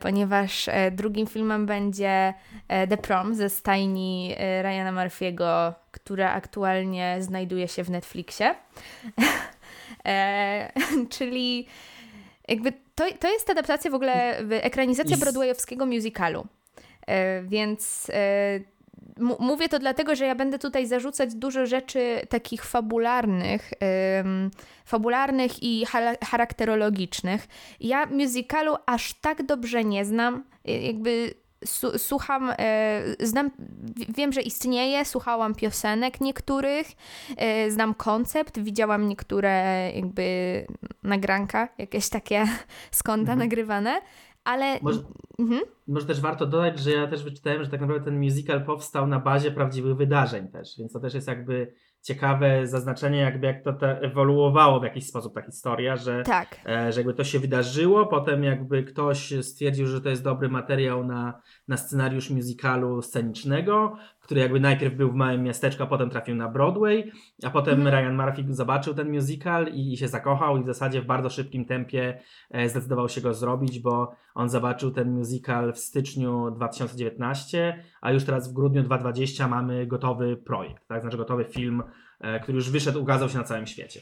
ponieważ 0.00 0.68
drugim 0.92 1.26
filmem 1.26 1.66
będzie 1.66 2.34
The 2.68 2.96
Prom 2.96 3.34
ze 3.34 3.50
stajni 3.50 4.34
Ryana 4.62 4.92
Murphy'ego, 4.92 5.72
która 5.90 6.32
aktualnie 6.32 7.16
znajduje 7.20 7.68
się 7.68 7.84
w 7.84 7.90
Netflixie. 7.90 8.54
Czyli 11.16 11.66
jakby 12.48 12.72
to, 12.94 13.04
to 13.20 13.32
jest 13.32 13.50
adaptacja 13.50 13.90
w 13.90 13.94
ogóle, 13.94 14.38
ekranizacja 14.38 15.16
broadwayowskiego 15.16 15.86
musicalu. 15.86 16.46
Więc 17.42 18.10
mówię 19.18 19.68
to 19.68 19.78
dlatego, 19.78 20.14
że 20.14 20.26
ja 20.26 20.34
będę 20.34 20.58
tutaj 20.58 20.86
zarzucać 20.86 21.34
dużo 21.34 21.66
rzeczy 21.66 22.20
takich 22.28 22.64
fabularnych, 22.64 23.70
ym, 24.20 24.50
fabularnych 24.84 25.62
i 25.62 25.86
charakterologicznych. 26.24 27.48
Ja 27.80 28.06
musicalu 28.06 28.74
aż 28.86 29.14
tak 29.14 29.46
dobrze 29.46 29.84
nie 29.84 30.04
znam, 30.04 30.44
jakby 30.64 31.34
słucham, 31.98 32.52
e, 32.58 33.02
znam, 33.20 33.50
wiem, 34.08 34.32
że 34.32 34.42
istnieje, 34.42 35.04
słuchałam 35.04 35.54
piosenek 35.54 36.20
niektórych, 36.20 36.86
e, 37.36 37.70
znam 37.70 37.94
koncept, 37.94 38.58
widziałam 38.58 39.08
niektóre 39.08 39.90
jakby 39.94 40.66
nagranka, 41.02 41.68
jakieś 41.78 42.08
takie 42.08 42.44
skąda 42.90 43.32
mhm. 43.32 43.38
nagrywane, 43.38 44.00
ale... 44.46 44.78
Może, 44.82 45.00
mhm. 45.38 45.60
może 45.88 46.06
też 46.06 46.20
warto 46.20 46.46
dodać, 46.46 46.78
że 46.78 46.90
ja 46.90 47.06
też 47.06 47.24
wyczytałem, 47.24 47.64
że 47.64 47.70
tak 47.70 47.80
naprawdę 47.80 48.04
ten 48.04 48.20
musical 48.20 48.64
powstał 48.64 49.06
na 49.06 49.20
bazie 49.20 49.50
prawdziwych 49.50 49.96
wydarzeń 49.96 50.48
też, 50.48 50.78
więc 50.78 50.92
to 50.92 51.00
też 51.00 51.14
jest 51.14 51.28
jakby 51.28 51.72
ciekawe 52.02 52.66
zaznaczenie, 52.66 53.18
jakby 53.18 53.46
jak 53.46 53.64
to 53.64 53.72
te 53.72 54.00
ewoluowało 54.00 54.80
w 54.80 54.84
jakiś 54.84 55.06
sposób 55.06 55.34
ta 55.34 55.42
historia, 55.42 55.96
że, 55.96 56.22
tak. 56.22 56.60
e, 56.66 56.92
że 56.92 57.00
jakby 57.00 57.14
to 57.14 57.24
się 57.24 57.38
wydarzyło, 57.38 58.06
potem 58.06 58.44
jakby 58.44 58.84
ktoś 58.84 59.34
stwierdził, 59.42 59.86
że 59.86 60.00
to 60.00 60.08
jest 60.08 60.22
dobry 60.22 60.48
materiał 60.48 61.06
na, 61.06 61.42
na 61.68 61.76
scenariusz 61.76 62.30
musicalu 62.30 63.02
scenicznego, 63.02 63.96
który 64.26 64.40
jakby 64.40 64.60
najpierw 64.60 64.94
był 64.94 65.10
w 65.10 65.14
małym 65.14 65.42
miasteczku, 65.42 65.82
a 65.82 65.86
potem 65.86 66.10
trafił 66.10 66.34
na 66.34 66.48
Broadway, 66.48 67.12
a 67.44 67.50
potem 67.50 67.86
mhm. 67.86 67.94
Ryan 67.94 68.16
Murphy 68.16 68.54
zobaczył 68.54 68.94
ten 68.94 69.12
musical 69.12 69.68
i, 69.68 69.92
i, 69.92 69.96
się 69.96 70.08
zakochał 70.08 70.56
i 70.56 70.62
w 70.62 70.66
zasadzie 70.66 71.02
w 71.02 71.06
bardzo 71.06 71.30
szybkim 71.30 71.64
tempie 71.64 72.20
e, 72.50 72.68
zdecydował 72.68 73.08
się 73.08 73.20
go 73.20 73.34
zrobić, 73.34 73.80
bo 73.80 74.12
on 74.34 74.48
zobaczył 74.48 74.90
ten 74.90 75.10
musical 75.10 75.72
w 75.72 75.78
styczniu 75.78 76.50
2019, 76.50 77.84
a 78.00 78.12
już 78.12 78.24
teraz 78.24 78.50
w 78.50 78.52
grudniu 78.52 78.82
2020 78.82 79.48
mamy 79.48 79.86
gotowy 79.86 80.36
projekt, 80.36 80.88
tak? 80.88 81.00
znaczy 81.00 81.16
gotowy 81.16 81.44
film, 81.44 81.82
e, 82.20 82.40
który 82.40 82.56
już 82.56 82.70
wyszedł, 82.70 83.02
ukazał 83.02 83.28
się 83.28 83.38
na 83.38 83.44
całym 83.44 83.66
świecie. 83.66 84.00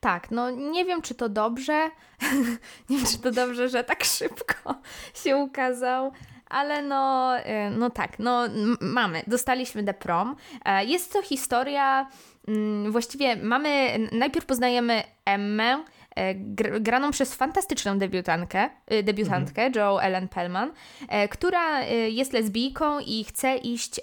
Tak, 0.00 0.30
no 0.30 0.50
nie 0.50 0.84
wiem, 0.84 1.02
czy 1.02 1.14
to 1.14 1.28
dobrze. 1.28 1.90
nie 2.90 2.96
wiem, 2.96 3.06
czy 3.06 3.18
to 3.18 3.30
dobrze, 3.30 3.68
że 3.68 3.84
tak 3.84 4.04
szybko 4.04 4.74
się 5.14 5.36
ukazał, 5.36 6.12
ale 6.50 6.82
no, 6.82 7.36
y, 7.38 7.70
no 7.70 7.90
tak, 7.90 8.18
no 8.18 8.42
mamy, 8.80 9.22
dostaliśmy 9.26 9.84
The 9.84 9.94
Prom. 9.94 10.36
E, 10.64 10.84
jest 10.84 11.12
to 11.12 11.22
historia, 11.22 12.10
mm, 12.48 12.92
właściwie 12.92 13.36
mamy, 13.36 13.98
najpierw 14.12 14.46
poznajemy 14.46 15.02
Emmę, 15.24 15.84
e, 16.16 16.34
graną 16.80 17.10
przez 17.10 17.34
fantastyczną 17.34 17.98
debiutantkę, 17.98 18.70
y, 18.92 19.02
debiutantkę 19.02 19.62
mhm. 19.62 19.72
Joe 19.72 20.02
Ellen 20.02 20.28
Pellman, 20.28 20.72
e, 21.08 21.28
która 21.28 21.82
jest 22.08 22.32
lesbijką 22.32 23.00
i 23.00 23.24
chce 23.24 23.56
iść 23.56 24.00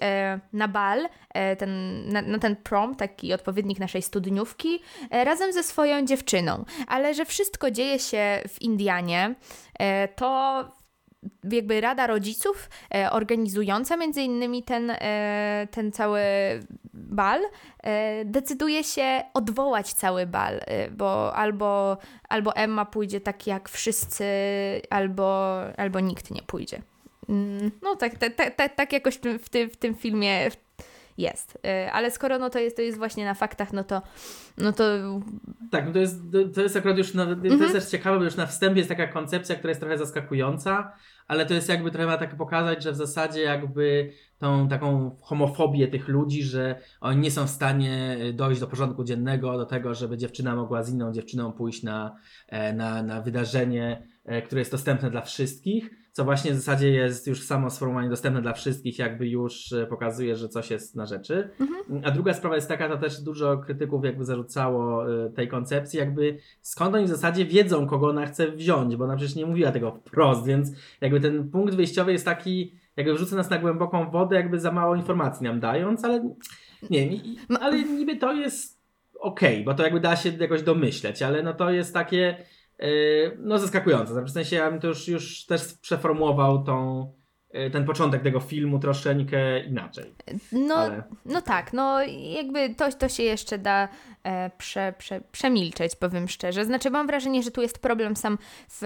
na 0.54 0.68
bal, 0.68 1.10
ten, 1.58 2.04
na, 2.10 2.22
na, 2.22 2.40
ten 2.40 2.56
prom, 2.56 2.96
taki 2.96 3.34
odpowiednik 3.34 3.80
naszej 3.80 4.02
studniówki, 4.02 4.80
razem 5.12 5.54
ze 5.54 5.64
swoją 5.64 6.06
dziewczyną. 6.06 6.66
Ale 6.88 7.14
że 7.14 7.26
wszystko 7.26 7.72
dzieje 7.72 8.00
się 8.00 8.42
w 8.48 8.62
Indianie, 8.62 9.36
to 10.16 10.64
jakby 11.52 11.82
Rada 11.82 12.08
Rodziców 12.08 12.70
e, 12.96 13.12
organizująca 13.12 13.98
między 13.98 14.22
innymi 14.22 14.64
ten, 14.64 14.90
e, 14.90 15.68
ten 15.72 15.92
cały 15.92 16.22
bal 16.94 17.42
e, 17.84 18.26
decyduje 18.26 18.84
się 18.84 19.24
odwołać 19.34 19.94
cały 19.94 20.26
bal, 20.26 20.62
bo 20.92 21.36
albo, 21.36 21.98
albo 22.30 22.56
Emma 22.56 22.86
pójdzie 22.86 23.22
tak 23.22 23.48
jak 23.48 23.70
wszyscy, 23.70 24.26
albo, 24.90 25.60
albo 25.78 26.00
nikt 26.00 26.32
nie 26.32 26.42
pójdzie. 26.42 26.82
Mm, 27.30 27.72
no 27.82 27.96
tak, 27.96 28.18
tak, 28.18 28.56
tak, 28.56 28.76
tak 28.76 28.94
jakoś 28.94 29.18
w 29.18 29.50
tym, 29.50 29.70
w 29.70 29.78
tym 29.78 29.96
filmie 29.96 30.50
jest. 31.18 31.58
E, 31.66 31.92
ale 31.92 32.12
skoro 32.12 32.40
no 32.40 32.50
to 32.50 32.60
jest, 32.60 32.76
to 32.76 32.82
jest 32.82 32.98
właśnie 32.98 33.26
na 33.26 33.34
faktach, 33.34 33.74
no 33.74 33.84
to 33.84 34.02
no 34.58 34.74
to... 34.74 34.84
Tak, 35.72 35.86
no 35.86 35.94
to 35.94 36.00
jest, 36.00 36.22
to 36.56 36.62
jest 36.62 36.76
akurat 36.76 36.98
już, 36.98 37.14
na, 37.14 37.26
to 37.26 37.32
jest 37.32 37.54
mhm. 37.54 37.72
też 37.72 37.86
ciekawe, 37.86 38.18
bo 38.18 38.24
już 38.24 38.36
na 38.36 38.46
wstępie 38.46 38.78
jest 38.78 38.90
taka 38.90 39.08
koncepcja, 39.08 39.56
która 39.56 39.72
jest 39.72 39.82
trochę 39.82 39.98
zaskakująca, 39.98 40.92
ale 41.28 41.46
to 41.46 41.54
jest 41.54 41.70
jakby 41.70 41.92
trochę 41.92 42.06
ma 42.06 42.18
tak 42.18 42.38
pokazać, 42.38 42.84
że 42.84 42.92
w 42.92 42.96
zasadzie 42.96 43.42
jakby 43.42 44.12
tą 44.40 44.68
taką 44.68 45.16
homofobię 45.22 45.88
tych 45.88 46.08
ludzi, 46.08 46.44
że 46.44 46.80
oni 47.02 47.22
nie 47.22 47.32
są 47.32 47.48
w 47.48 47.50
stanie 47.50 48.18
dojść 48.34 48.60
do 48.60 48.68
porządku 48.68 49.04
dziennego, 49.04 49.58
do 49.58 49.66
tego, 49.66 49.94
żeby 49.94 50.18
dziewczyna 50.18 50.56
mogła 50.56 50.84
z 50.84 50.94
inną 50.94 51.14
dziewczyną 51.14 51.52
pójść 51.52 51.84
na, 51.84 52.16
e, 52.48 52.74
na, 52.74 53.04
na 53.04 53.22
wydarzenie, 53.22 54.08
e, 54.26 54.42
które 54.42 54.62
jest 54.62 54.72
dostępne 54.72 55.12
dla 55.12 55.22
wszystkich 55.22 55.90
co 56.18 56.26
właśnie 56.26 56.52
w 56.52 56.56
zasadzie 56.56 56.92
jest 56.92 57.28
już 57.28 57.44
samo 57.44 57.70
sformułowanie 57.70 58.10
dostępne 58.10 58.42
dla 58.42 58.54
wszystkich, 58.54 59.00
jakby 59.00 59.28
już 59.28 59.74
e, 59.74 59.86
pokazuje, 59.86 60.36
że 60.36 60.50
coś 60.50 60.72
jest 60.72 60.96
na 60.96 61.06
rzeczy. 61.06 61.50
Mhm. 61.60 62.02
A 62.06 62.12
druga 62.12 62.34
sprawa 62.34 62.56
jest 62.56 62.68
taka, 62.68 62.90
to 62.90 62.98
też 62.98 63.22
dużo 63.22 63.58
krytyków 63.58 64.06
jakby 64.06 64.26
zarzucało 64.26 65.12
e, 65.12 65.30
tej 65.30 65.48
koncepcji, 65.48 66.00
jakby 66.00 66.38
skąd 66.62 66.96
oni 66.96 67.06
w 67.06 67.10
zasadzie 67.10 67.46
wiedzą, 67.46 67.88
kogo 67.88 68.10
ona 68.10 68.26
chce 68.26 68.52
wziąć, 68.52 68.96
bo 68.96 69.04
ona 69.04 69.16
przecież 69.16 69.36
nie 69.36 69.46
mówiła 69.46 69.72
tego 69.72 69.92
wprost, 69.92 70.46
więc 70.46 70.72
jakby 71.02 71.20
ten 71.20 71.50
punkt 71.50 71.76
wyjściowy 71.76 72.12
jest 72.12 72.26
taki, 72.26 72.76
jakby 72.96 73.14
wrzuca 73.14 73.36
nas 73.36 73.50
na 73.50 73.58
głęboką 73.58 74.12
wodę, 74.12 74.36
jakby 74.36 74.60
za 74.60 74.72
mało 74.72 74.96
informacji 74.96 75.44
nam 75.44 75.60
dając, 75.60 76.06
ale 76.06 76.36
nie, 76.90 77.10
ale 77.62 77.84
niby 77.84 78.16
to 78.16 78.34
jest 78.34 78.82
okej, 79.20 79.54
okay, 79.54 79.66
bo 79.66 79.74
to 79.74 79.84
jakby 79.84 80.00
da 80.00 80.16
się 80.16 80.30
jakoś 80.30 80.62
domyśleć, 80.62 81.22
ale 81.22 81.44
no 81.44 81.54
to 81.54 81.72
jest 81.72 81.94
takie 81.94 82.38
no 83.38 83.60
zaskakujące. 83.60 84.24
W 84.24 84.30
sensie 84.30 84.56
ja 84.56 84.72
bym 84.72 84.80
to 84.80 84.88
już, 84.88 85.08
już 85.08 85.46
też 85.46 85.74
przeformułował 85.74 86.64
tą, 86.64 87.08
yy, 87.54 87.70
ten 87.70 87.86
początek 87.86 88.24
tego 88.24 88.40
filmu 88.40 88.80
troszeczkę 88.80 89.60
inaczej. 89.60 90.16
No, 90.52 90.76
Ale... 90.76 91.04
no 91.26 91.42
tak, 91.42 91.74
no 91.74 92.02
jakby 92.36 92.76
to, 92.76 92.92
to 92.92 93.10
się 93.10 93.24
jeszcze 93.24 93.58
da 93.58 93.90
prze, 94.58 94.94
prze, 94.98 95.22
przemilczeć, 95.32 95.96
powiem 95.96 96.28
szczerze. 96.28 96.66
Znaczy 96.66 96.90
mam 96.90 97.08
wrażenie, 97.08 97.44
że 97.44 97.52
tu 97.52 97.62
jest 97.62 97.80
problem 97.80 98.16
sam 98.16 98.38
w 98.70 98.82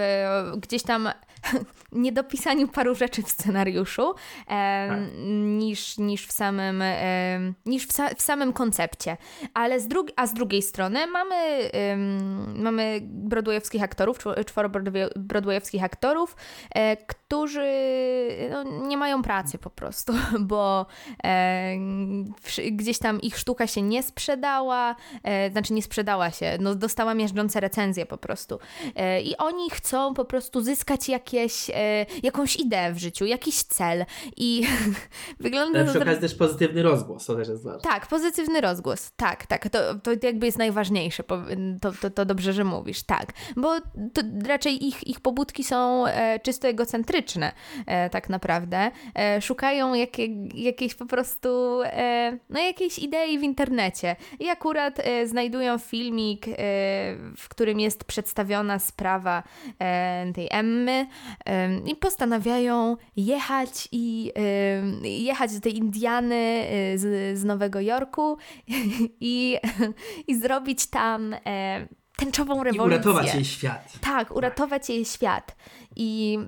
gdzieś 0.56 0.82
tam 0.82 1.08
niedopisaniu 1.92 2.68
paru 2.68 2.94
rzeczy 2.94 3.22
w 3.22 3.28
scenariuszu 3.28 4.10
e, 4.10 4.88
tak. 4.88 4.98
niż, 5.44 5.98
niż 5.98 6.26
w 6.26 6.32
samym 6.32 6.82
e, 6.82 7.38
niż 7.66 7.86
w, 7.86 7.92
sa, 7.92 8.14
w, 8.14 8.22
samym 8.22 8.52
koncepcie. 8.52 9.16
Ale 9.54 9.80
z 9.80 9.88
drugi, 9.88 10.12
a 10.16 10.26
z 10.26 10.34
drugiej 10.34 10.62
strony 10.62 11.06
mamy, 11.06 11.70
mamy 12.54 13.00
broadwayowskich 13.02 13.82
aktorów, 13.82 14.18
czworo 14.46 14.70
broadwayowskich 15.16 15.84
aktorów, 15.84 16.36
e, 16.74 16.96
którzy 16.96 17.72
no, 18.50 18.86
nie 18.86 18.96
mają 18.96 19.22
pracy 19.22 19.58
po 19.58 19.70
prostu, 19.70 20.12
bo 20.40 20.86
e, 21.24 21.76
gdzieś 22.72 22.98
tam 22.98 23.20
ich 23.20 23.38
sztuka 23.38 23.66
się 23.66 23.82
nie 23.82 24.02
sprzedała, 24.02 24.96
e, 25.24 25.31
znaczy 25.52 25.72
nie 25.72 25.82
sprzedała 25.82 26.30
się, 26.30 26.58
no 26.60 26.74
dostała 26.74 27.14
miażdżące 27.14 27.60
recenzje 27.60 28.06
po 28.06 28.18
prostu. 28.18 28.58
E, 28.96 29.22
I 29.22 29.36
oni 29.36 29.70
chcą 29.70 30.14
po 30.14 30.24
prostu 30.24 30.60
zyskać 30.60 31.08
jakieś, 31.08 31.70
e, 31.70 32.06
jakąś 32.22 32.56
ideę 32.56 32.92
w 32.92 32.98
życiu, 32.98 33.24
jakiś 33.24 33.62
cel. 33.62 34.04
I 34.36 34.66
wygląda... 35.40 35.80
Ale 35.80 35.88
przy 35.88 36.02
okazji 36.02 36.20
też 36.20 36.34
pozytywny 36.34 36.82
rozgłos, 36.82 37.26
to 37.26 37.34
też 37.34 37.48
jest 37.48 37.64
ważne. 37.64 37.90
Tak, 37.90 38.06
pozytywny 38.06 38.60
rozgłos, 38.60 39.12
tak, 39.16 39.46
tak, 39.46 39.68
to, 39.68 39.94
to 39.94 40.10
jakby 40.22 40.46
jest 40.46 40.58
najważniejsze, 40.58 41.22
to, 41.80 41.92
to, 42.00 42.10
to 42.10 42.24
dobrze, 42.24 42.52
że 42.52 42.64
mówisz, 42.64 43.02
tak, 43.02 43.32
bo 43.56 43.80
to 44.12 44.22
raczej 44.46 44.86
ich, 44.86 45.06
ich 45.06 45.20
pobudki 45.20 45.64
są 45.64 46.06
e, 46.06 46.40
czysto 46.40 46.68
egocentryczne, 46.68 47.52
e, 47.86 48.10
tak 48.10 48.28
naprawdę. 48.28 48.90
E, 49.18 49.40
szukają 49.42 49.94
jakie, 49.94 50.28
jakiejś 50.54 50.94
po 50.94 51.06
prostu, 51.06 51.48
no 52.50 52.60
jakiejś 52.60 52.98
idei 52.98 53.38
w 53.38 53.42
internecie. 53.42 54.16
I 54.40 54.48
akurat 54.48 55.00
e, 55.00 55.02
znajdują 55.26 55.78
filmik, 55.78 56.48
e, 56.48 56.52
w 57.36 57.46
którym 57.48 57.80
jest 57.80 58.04
przedstawiona 58.04 58.78
sprawa 58.78 59.42
e, 59.78 60.32
tej 60.34 60.48
Emmy 60.50 61.06
e, 61.46 61.78
i 61.78 61.96
postanawiają 61.96 62.96
jechać 63.16 63.88
i 63.92 64.32
e, 64.36 65.08
jechać 65.08 65.54
do 65.54 65.60
tej 65.60 65.76
Indiany 65.76 66.34
e, 66.34 66.98
z, 66.98 67.38
z 67.38 67.44
Nowego 67.44 67.80
Jorku 67.80 68.38
i, 69.20 69.58
i 70.26 70.36
zrobić 70.40 70.86
tam 70.86 71.34
e, 71.46 71.86
tęczową 72.16 72.60
I 72.62 72.64
rewolucję. 72.64 72.84
uratować 72.98 73.34
jej 73.34 73.44
świat. 73.44 73.92
Tak, 74.00 74.36
uratować 74.36 74.88
jej 74.88 75.04
świat. 75.04 75.56
I 75.96 76.38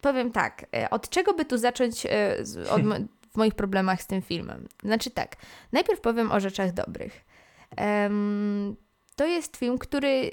powiem 0.00 0.32
tak, 0.32 0.66
e, 0.76 0.90
od 0.90 1.08
czego 1.08 1.34
by 1.34 1.44
tu 1.44 1.58
zacząć 1.58 2.06
e, 2.06 2.36
od, 2.70 2.82
w 3.32 3.36
moich 3.36 3.54
problemach 3.54 4.02
z 4.02 4.06
tym 4.06 4.22
filmem? 4.22 4.68
Znaczy 4.82 5.10
tak, 5.10 5.36
najpierw 5.72 6.00
powiem 6.00 6.32
o 6.32 6.40
rzeczach 6.40 6.72
dobrych. 6.72 7.24
To 9.16 9.26
jest 9.26 9.56
film, 9.56 9.78
który 9.78 10.30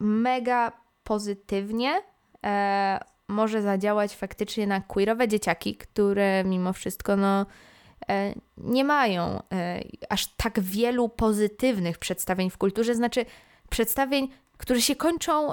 mega 0.00 0.72
pozytywnie 1.04 2.02
e, 2.44 3.00
może 3.28 3.62
zadziałać 3.62 4.16
faktycznie 4.16 4.66
na 4.66 4.80
queerowe 4.80 5.28
dzieciaki, 5.28 5.76
które 5.76 6.44
mimo 6.44 6.72
wszystko 6.72 7.16
no, 7.16 7.46
e, 8.08 8.34
nie 8.56 8.84
mają 8.84 9.42
e, 9.52 9.84
aż 10.08 10.26
tak 10.26 10.60
wielu 10.60 11.08
pozytywnych 11.08 11.98
przedstawień 11.98 12.50
w 12.50 12.58
kulturze, 12.58 12.94
znaczy 12.94 13.24
przedstawień, 13.70 14.28
które 14.58 14.80
się 14.80 14.96
kończą 14.96 15.52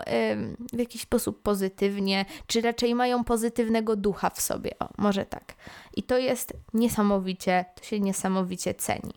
w 0.73 0.79
jakiś 0.79 1.01
sposób 1.01 1.41
pozytywnie, 1.41 2.25
czy 2.47 2.61
raczej 2.61 2.95
mają 2.95 3.23
pozytywnego 3.23 3.95
ducha 3.95 4.29
w 4.29 4.41
sobie. 4.41 4.71
O, 4.79 4.89
może 4.97 5.25
tak. 5.25 5.53
I 5.95 6.03
to 6.03 6.17
jest 6.17 6.53
niesamowicie, 6.73 7.65
to 7.75 7.83
się 7.83 7.99
niesamowicie 7.99 8.73
ceni. 8.73 9.13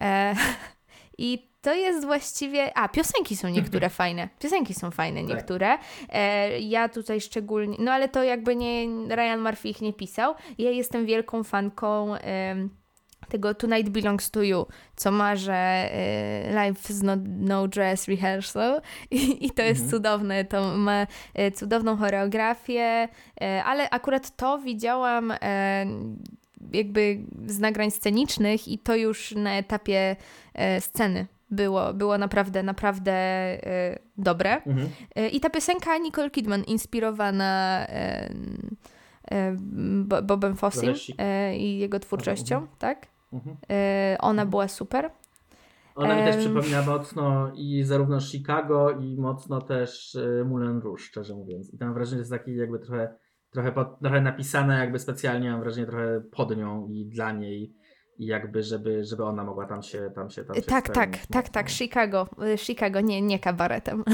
E, 0.00 0.34
I 1.18 1.48
to 1.62 1.74
jest 1.74 2.04
właściwie. 2.06 2.78
A, 2.78 2.88
piosenki 2.88 3.36
są 3.36 3.48
niektóre 3.48 3.90
fajne. 3.90 4.28
Piosenki 4.38 4.74
są 4.74 4.90
fajne 4.90 5.20
Tak. 5.20 5.28
niektóre. 5.28 5.78
E, 6.08 6.60
ja 6.60 6.88
tutaj 6.88 7.20
szczególnie. 7.20 7.76
No 7.80 7.92
ale 7.92 8.08
to 8.08 8.22
jakby 8.22 8.56
nie. 8.56 8.86
Ryan 9.08 9.40
Murphy 9.40 9.68
ich 9.68 9.80
nie 9.80 9.92
pisał. 9.92 10.34
Ja 10.58 10.70
jestem 10.70 11.06
wielką 11.06 11.44
fanką. 11.44 12.14
em, 12.14 12.70
tego 13.28 13.54
Tonight 13.54 13.88
Belongs 13.88 14.30
to 14.30 14.42
You, 14.42 14.66
co 14.96 15.10
ma, 15.10 15.36
że 15.36 15.54
e, 15.54 16.68
Life 16.68 16.92
is 16.92 17.02
not, 17.02 17.20
no 17.26 17.68
dress 17.68 18.08
rehearsal 18.08 18.80
i, 19.10 19.46
i 19.46 19.50
to 19.50 19.62
jest 19.62 19.80
Mhm. 19.80 19.90
cudowne, 19.90 20.44
to 20.44 20.78
ma 20.78 21.06
e, 21.34 21.50
cudowną 21.50 21.96
choreografię, 21.96 23.08
e, 23.40 23.64
ale 23.64 23.90
akurat 23.90 24.36
to 24.36 24.58
widziałam 24.58 25.30
e, 25.42 25.86
jakby 26.72 27.18
z 27.46 27.58
nagrań 27.58 27.90
scenicznych 27.90 28.68
i 28.68 28.78
to 28.78 28.96
już 28.96 29.32
na 29.36 29.54
etapie 29.58 30.16
e, 30.54 30.80
sceny 30.80 31.26
było, 31.50 31.94
było 31.94 32.18
naprawdę, 32.18 32.62
naprawdę 32.62 33.12
e, 33.12 33.98
dobre. 34.18 34.62
Mhm. 34.62 34.88
E, 35.16 35.28
I 35.28 35.40
ta 35.40 35.50
piosenka 35.50 35.98
Nicole 35.98 36.30
Kidman 36.30 36.62
inspirowana 36.64 37.86
Bo- 40.04 40.22
Bobem 40.22 40.56
Fossim 40.56 40.94
i 41.56 41.78
jego 41.78 42.00
twórczością, 42.00 42.54
Mhm. 42.56 42.76
tak? 42.78 43.06
Mhm. 43.32 43.56
Ona 44.20 44.46
była 44.46 44.68
super. 44.68 45.10
Ona 45.94 46.16
mi 46.16 46.22
też 46.24 46.36
przypomina 46.36 46.82
mocno 46.82 47.52
i 47.54 47.82
zarówno 47.84 48.20
Chicago, 48.20 48.90
i 48.90 49.16
mocno 49.16 49.60
też 49.60 50.18
Moulin 50.44 50.78
Rouge, 50.80 51.02
szczerze 51.02 51.34
mówiąc. 51.34 51.74
I 51.74 51.78
tam 51.78 51.88
mam 51.88 51.94
wrażenie, 51.94 52.16
że 52.16 52.20
jest 52.20 52.30
taki 52.30 52.56
jakby 52.56 52.78
trochę, 52.78 53.14
trochę, 53.54 53.72
pod, 53.72 53.98
trochę 54.00 54.20
napisane 54.20 54.78
jakby 54.78 54.98
specjalnie, 54.98 55.50
mam 55.50 55.60
wrażenie 55.60 55.86
trochę 55.86 56.20
pod 56.32 56.56
nią 56.56 56.88
i 56.88 57.06
dla 57.06 57.32
niej. 57.32 57.74
I 58.18 58.26
jakby, 58.26 58.62
żeby, 58.62 59.04
żeby 59.04 59.24
ona 59.24 59.44
mogła 59.44 59.66
tam 59.66 59.82
się 59.82 60.10
tam 60.14 60.30
się 60.30 60.44
tam 60.44 60.56
się 60.56 60.62
Tak, 60.62 60.88
tak, 60.88 60.94
tak, 60.94 61.10
mocno. 61.10 61.52
tak, 61.52 61.70
Chicago, 61.70 62.28
e, 62.42 62.58
Chicago, 62.58 63.00
nie, 63.00 63.22
nie 63.22 63.38
kabaretem. 63.38 64.04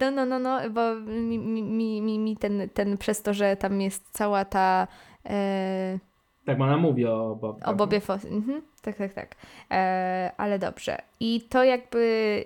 No, 0.00 0.10
no, 0.10 0.26
no, 0.26 0.38
no, 0.38 0.70
bo 0.70 0.94
mi, 1.00 1.38
mi, 1.38 2.02
mi, 2.02 2.18
mi- 2.18 2.36
ten, 2.36 2.68
ten 2.74 2.98
przez 2.98 3.22
to, 3.22 3.34
że 3.34 3.56
tam 3.56 3.80
jest 3.80 4.10
cała 4.12 4.44
ta 4.44 4.88
e, 5.26 5.98
Tak, 6.46 6.58
bo 6.58 6.64
ona 6.64 6.76
mówi 6.76 7.06
o 7.06 7.36
Bob. 7.40 7.60
O 7.64 7.74
Bobie 7.74 8.00
Foss. 8.00 8.24
Mhm. 8.24 8.62
Tak, 8.82 8.96
tak, 8.96 9.14
tak. 9.14 9.34
E, 9.70 10.32
ale 10.36 10.58
dobrze. 10.58 10.98
I 11.20 11.40
to 11.40 11.64
jakby, 11.64 12.44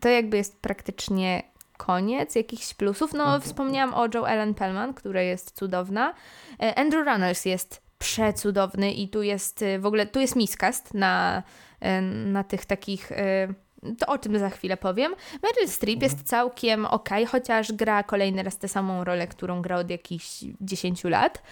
to 0.00 0.08
jakby 0.08 0.36
jest 0.36 0.62
praktycznie 0.62 1.42
koniec 1.86 2.34
jakichś 2.34 2.74
plusów. 2.74 3.12
No, 3.12 3.24
Mhm. 3.24 3.40
wspomniałam 3.42 3.94
o 3.94 4.06
Joe 4.14 4.26
Ellen 4.28 4.54
Pellman, 4.54 4.94
która 4.94 5.22
jest 5.22 5.56
cudowna. 5.56 6.14
E, 6.62 6.78
Andrew 6.78 7.06
Runnels 7.06 7.44
jest 7.44 7.82
przecudowny 7.98 8.92
i 8.92 9.08
tu 9.08 9.22
jest 9.22 9.62
e, 9.62 9.78
w 9.78 9.86
ogóle, 9.86 10.06
tu 10.06 10.20
jest 10.20 10.36
miscast 10.36 10.94
na, 10.94 11.42
e, 11.80 12.00
na 12.02 12.44
tych 12.44 12.64
takich... 12.66 13.12
To 13.98 14.06
o 14.06 14.18
tym 14.18 14.38
za 14.38 14.50
chwilę 14.50 14.76
powiem. 14.76 15.14
Meryl 15.42 15.68
Streep 15.68 15.96
Mhm. 15.96 16.12
jest 16.12 16.28
całkiem 16.28 16.86
okej, 16.86 17.26
chociaż 17.26 17.72
gra 17.72 18.02
kolejny 18.02 18.42
raz 18.42 18.58
tę 18.58 18.68
samą 18.68 19.04
rolę, 19.04 19.26
którą 19.26 19.62
gra 19.62 19.76
od 19.78 19.90
jakichś 19.90 20.44
10 20.60 21.04
lat. 21.04 21.42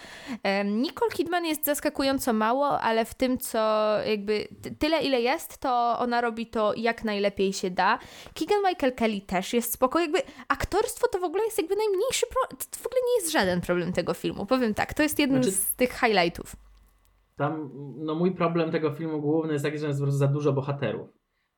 Nicole 0.65 1.11
Kidman 1.11 1.45
jest 1.45 1.65
zaskakująco 1.65 2.33
mało, 2.33 2.79
ale 2.81 3.05
w 3.05 3.13
tym, 3.13 3.37
co 3.37 3.59
jakby 4.05 4.47
ty- 4.61 4.71
tyle, 4.75 5.01
ile 5.01 5.21
jest, 5.21 5.57
to 5.57 5.95
ona 5.99 6.21
robi 6.21 6.47
to 6.47 6.73
jak 6.77 7.03
najlepiej 7.03 7.53
się 7.53 7.69
da. 7.69 7.99
Keegan 8.33 8.59
Michael 8.69 8.93
Kelly 8.95 9.21
też 9.21 9.53
jest 9.53 9.73
spoko. 9.73 9.99
Jakby 9.99 10.19
aktorstwo 10.47 11.07
to 11.07 11.19
w 11.19 11.23
ogóle 11.23 11.43
jest 11.43 11.57
jakby 11.57 11.75
najmniejszy 11.75 12.25
problem. 12.27 12.57
To 12.71 12.79
w 12.79 12.85
ogóle 12.87 13.01
nie 13.07 13.21
jest 13.21 13.31
żaden 13.33 13.61
problem 13.61 13.93
tego 13.93 14.13
filmu. 14.13 14.45
Powiem 14.45 14.73
tak, 14.73 14.93
to 14.93 15.03
jest 15.03 15.19
jeden 15.19 15.43
Znaczy- 15.43 15.57
z 15.57 15.75
tych 15.75 15.99
highlightów. 15.99 16.55
Tam, 17.37 17.69
no 17.97 18.15
mój 18.15 18.31
problem 18.31 18.71
tego 18.71 18.91
filmu 18.91 19.21
główny 19.21 19.53
jest 19.53 19.65
taki, 19.65 19.77
że 19.79 19.87
jest 19.87 19.99
po 19.99 20.03
prostu 20.03 20.17
za 20.19 20.27
dużo 20.27 20.53
bohaterów. 20.53 21.09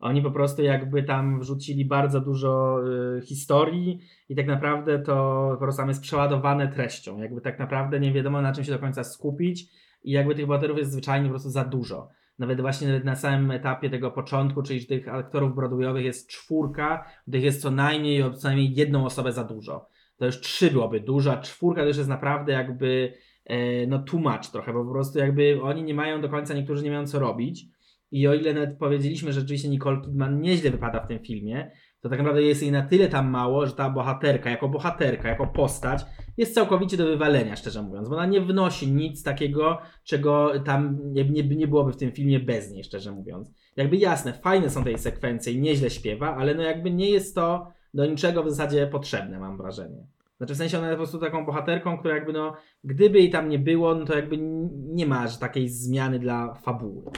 Oni 0.02 0.22
po 0.22 0.32
prostu 0.32 0.64
jakby 0.64 1.04
tam 1.04 1.40
wrzucili 1.40 1.86
bardzo 1.86 2.22
dużo 2.22 2.80
y, 3.18 3.22
historii 3.22 4.00
i 4.30 4.36
tak 4.36 4.48
naprawdę 4.48 5.00
to 5.00 5.50
po 5.54 5.58
prostu 5.58 5.82
tam 5.82 5.90
jest 5.90 6.02
przeładowane 6.02 6.68
treścią. 6.68 7.22
Jakby 7.22 7.42
tak 7.42 7.60
naprawdę 7.60 8.00
nie 8.00 8.14
wiadomo 8.14 8.42
na 8.42 8.54
czym 8.54 8.64
się 8.64 8.72
do 8.72 8.80
końca 8.80 9.04
skupić 9.04 9.66
i 10.04 10.12
jakby 10.12 10.36
tych 10.36 10.48
bohaterów 10.48 10.78
jest 10.78 10.92
zwyczajnie 10.92 11.26
po 11.26 11.32
prostu 11.32 11.50
za 11.50 11.64
dużo. 11.64 12.10
Nawet 12.40 12.62
właśnie 12.62 12.88
nawet 12.88 13.06
na 13.06 13.16
samym 13.16 13.52
etapie 13.52 13.90
tego 13.90 14.12
początku, 14.12 14.64
czyli 14.64 14.86
tych 14.86 15.08
aktorów 15.08 15.56
broadwayowych 15.56 16.06
jest 16.06 16.30
czwórka, 16.30 17.06
tych 17.32 17.44
jest 17.44 17.62
co 17.62 17.72
najmniej 17.72 18.24
co 18.34 18.48
najmniej 18.48 18.74
jedną 18.74 19.06
osobę 19.06 19.32
za 19.32 19.44
dużo. 19.44 19.88
To 20.18 20.26
już 20.26 20.40
trzy 20.40 20.72
byłoby 20.72 21.00
dużo, 21.00 21.32
a 21.32 21.38
czwórka 21.38 21.82
to 21.82 21.88
już 21.88 21.98
jest 21.98 22.10
naprawdę 22.10 22.54
jakby 22.54 23.14
e, 23.46 23.88
no 23.88 24.00
tłumacz 24.00 24.50
trochę, 24.50 24.74
bo 24.74 24.86
po 24.86 24.92
prostu 24.92 25.20
jakby 25.20 25.62
oni 25.62 25.84
nie 25.84 25.94
mają 25.94 26.22
do 26.22 26.30
końca, 26.30 26.54
niektórzy 26.54 26.84
nie 26.84 26.92
mają 26.92 27.08
co 27.08 27.20
robić. 27.20 27.66
I 28.12 28.28
o 28.28 28.34
ile 28.34 28.54
nawet 28.54 28.78
powiedzieliśmy, 28.78 29.34
że 29.34 29.40
rzeczywiście 29.40 29.70
Nicole 29.70 30.02
Kidman 30.02 30.42
nieźle 30.42 30.72
wypada 30.72 31.00
w 31.00 31.08
tym 31.08 31.20
filmie, 31.20 31.72
to 32.02 32.10
tak 32.10 32.20
naprawdę 32.20 32.44
jest 32.44 32.62
jej 32.62 32.72
na 32.72 32.82
tyle 32.82 33.08
tam 33.08 33.30
mało, 33.30 33.66
że 33.66 33.74
ta 33.74 33.90
bohaterka, 33.90 34.50
jako 34.50 34.70
bohaterka, 34.70 35.30
jako 35.30 35.48
postać, 35.48 36.06
jest 36.38 36.54
całkowicie 36.54 36.98
do 36.98 37.06
wywalenia, 37.06 37.56
szczerze 37.56 37.82
mówiąc, 37.82 38.10
bo 38.10 38.16
ona 38.16 38.26
nie 38.26 38.42
wnosi 38.42 38.92
nic 38.92 39.24
takiego, 39.24 39.78
czego 40.04 40.52
tam 40.66 41.00
nie, 41.04 41.30
nie, 41.30 41.44
nie 41.44 41.68
byłoby 41.68 41.92
w 41.92 41.98
tym 41.98 42.12
filmie 42.12 42.40
bez 42.40 42.72
niej, 42.72 42.84
szczerze 42.84 43.12
mówiąc. 43.12 43.52
Jakby 43.76 43.98
jasne, 43.98 44.34
fajne 44.34 44.70
są 44.70 44.84
te 44.84 44.98
sekwencje 44.98 45.54
i 45.54 45.62
nieźle 45.62 45.90
śpiewa, 45.90 46.36
ale 46.36 46.56
no 46.56 46.64
jakby 46.64 46.92
nie 46.92 47.10
jest 47.10 47.36
to 47.36 47.68
do 47.94 48.06
niczego 48.06 48.44
w 48.44 48.50
zasadzie 48.50 48.88
potrzebne, 48.88 49.40
mam 49.40 49.58
wrażenie. 49.58 50.08
Znaczy 50.38 50.54
w 50.54 50.58
sensie 50.58 50.78
ona 50.78 50.88
jest 50.88 50.98
po 50.98 51.04
prostu 51.04 51.20
taką 51.20 51.46
bohaterką, 51.46 51.98
która 51.98 52.16
jakby 52.16 52.34
no, 52.34 52.54
gdyby 52.84 53.20
jej 53.20 53.30
tam 53.30 53.50
nie 53.50 53.60
było, 53.60 53.96
no 53.96 54.06
to 54.06 54.16
jakby 54.16 54.38
nie 54.72 55.06
ma 55.06 55.28
takiej 55.28 55.70
zmiany 55.70 56.20
dla 56.20 56.54
fabuły. 56.54 57.12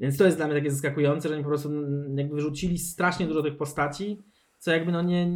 Więc 0.00 0.16
to 0.16 0.24
jest 0.24 0.36
dla 0.36 0.46
mnie 0.46 0.54
takie 0.54 0.70
zaskakujące, 0.70 1.28
że 1.28 1.34
oni 1.34 1.42
po 1.42 1.48
prostu 1.48 1.70
jakby 2.16 2.34
wyrzucili 2.34 2.78
strasznie 2.78 3.26
dużo 3.26 3.42
tych 3.42 3.56
postaci, 3.56 4.22
co 4.58 4.70
jakby 4.70 4.92
no 4.92 5.02
nie, 5.02 5.26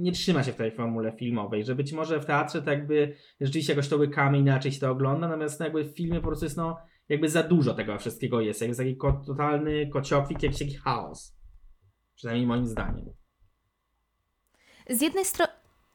nie 0.00 0.12
trzyma 0.12 0.42
się 0.42 0.52
w 0.52 0.56
tej 0.56 0.72
formule 0.72 1.12
filmowej, 1.12 1.64
że 1.64 1.74
być 1.74 1.92
może 1.92 2.20
w 2.20 2.26
teatrze 2.26 2.62
to 2.62 2.70
jakby 2.70 3.16
rzeczywiście 3.40 3.72
jakoś 3.72 3.88
to 3.88 3.96
łykamy 3.96 4.38
inaczej 4.38 4.72
się 4.72 4.80
to 4.80 4.90
ogląda, 4.90 5.28
natomiast 5.28 5.60
no 5.60 5.66
jakby 5.66 5.84
w 5.84 5.96
filmie 5.96 6.20
po 6.20 6.26
prostu 6.26 6.44
jest 6.44 6.56
no 6.56 6.76
jakby 7.08 7.28
za 7.28 7.42
dużo 7.42 7.74
tego 7.74 7.98
wszystkiego 7.98 8.40
jest, 8.40 8.60
jakby 8.60 8.70
jest 8.70 8.80
taki 8.80 8.96
ko- 8.96 9.22
totalny 9.26 9.88
kociofik, 9.88 10.42
jakiś 10.42 10.58
taki 10.58 10.74
chaos. 10.74 11.36
Przynajmniej 12.14 12.46
moim 12.46 12.66
zdaniem. 12.66 13.10
Z 14.90 15.02
jednej 15.02 15.24
strony. 15.24 15.52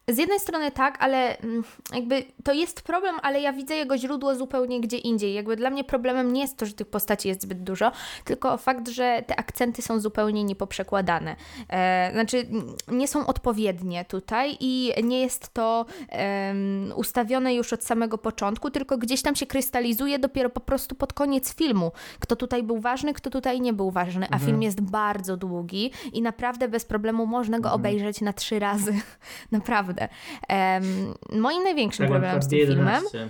Z 0.09 0.17
jednej 0.17 0.39
strony 0.39 0.71
tak, 0.71 0.97
ale 0.99 1.37
mm, 1.37 1.63
jakby 1.93 2.23
to 2.43 2.53
jest 2.53 2.81
problem, 2.81 3.15
ale 3.21 3.41
ja 3.41 3.53
widzę 3.53 3.75
jego 3.75 3.97
źródło 3.97 4.35
zupełnie 4.35 4.81
gdzie 4.81 4.97
indziej. 4.97 5.33
Jakby 5.33 5.55
dla 5.55 5.69
mnie 5.69 5.83
problemem 5.83 6.33
nie 6.33 6.41
jest 6.41 6.57
to, 6.57 6.65
że 6.65 6.73
tych 6.73 6.87
postaci 6.87 7.27
jest 7.27 7.41
zbyt 7.41 7.63
dużo, 7.63 7.91
tylko 8.25 8.57
fakt, 8.57 8.87
że 8.87 9.23
te 9.27 9.39
akcenty 9.39 9.81
są 9.81 9.99
zupełnie 9.99 10.43
niepoprzekładane. 10.43 11.35
E, 11.69 12.09
znaczy, 12.13 12.47
nie 12.87 13.07
są 13.07 13.27
odpowiednie 13.27 14.05
tutaj 14.05 14.57
i 14.59 14.93
nie 15.03 15.21
jest 15.21 15.53
to 15.53 15.85
em, 16.09 16.93
ustawione 16.95 17.53
już 17.55 17.73
od 17.73 17.83
samego 17.83 18.17
początku, 18.17 18.71
tylko 18.71 18.97
gdzieś 18.97 19.21
tam 19.21 19.35
się 19.35 19.45
krystalizuje 19.45 20.19
dopiero 20.19 20.49
po 20.49 20.59
prostu 20.59 20.95
pod 20.95 21.13
koniec 21.13 21.55
filmu. 21.55 21.91
Kto 22.19 22.35
tutaj 22.35 22.63
był 22.63 22.79
ważny, 22.79 23.13
kto 23.13 23.29
tutaj 23.29 23.61
nie 23.61 23.73
był 23.73 23.91
ważny, 23.91 24.25
a 24.25 24.33
Mhm. 24.33 24.45
film 24.45 24.61
jest 24.63 24.81
bardzo 24.81 25.37
długi 25.37 25.91
i 26.13 26.21
naprawdę 26.21 26.67
bez 26.67 26.85
problemu 26.85 27.25
można 27.25 27.59
go 27.59 27.69
Mhm. 27.69 27.81
obejrzeć 27.81 28.21
na 28.21 28.33
trzy 28.33 28.59
razy. 28.59 28.93
naprawdę. 29.51 29.98
Em, 30.47 31.13
moim 31.31 31.63
największym 31.63 32.05
Tak, 32.05 32.11
problemem 32.11 32.41
z 32.41 32.47
tym 32.47 32.59
filmem 32.59 33.03
B11. 33.03 33.29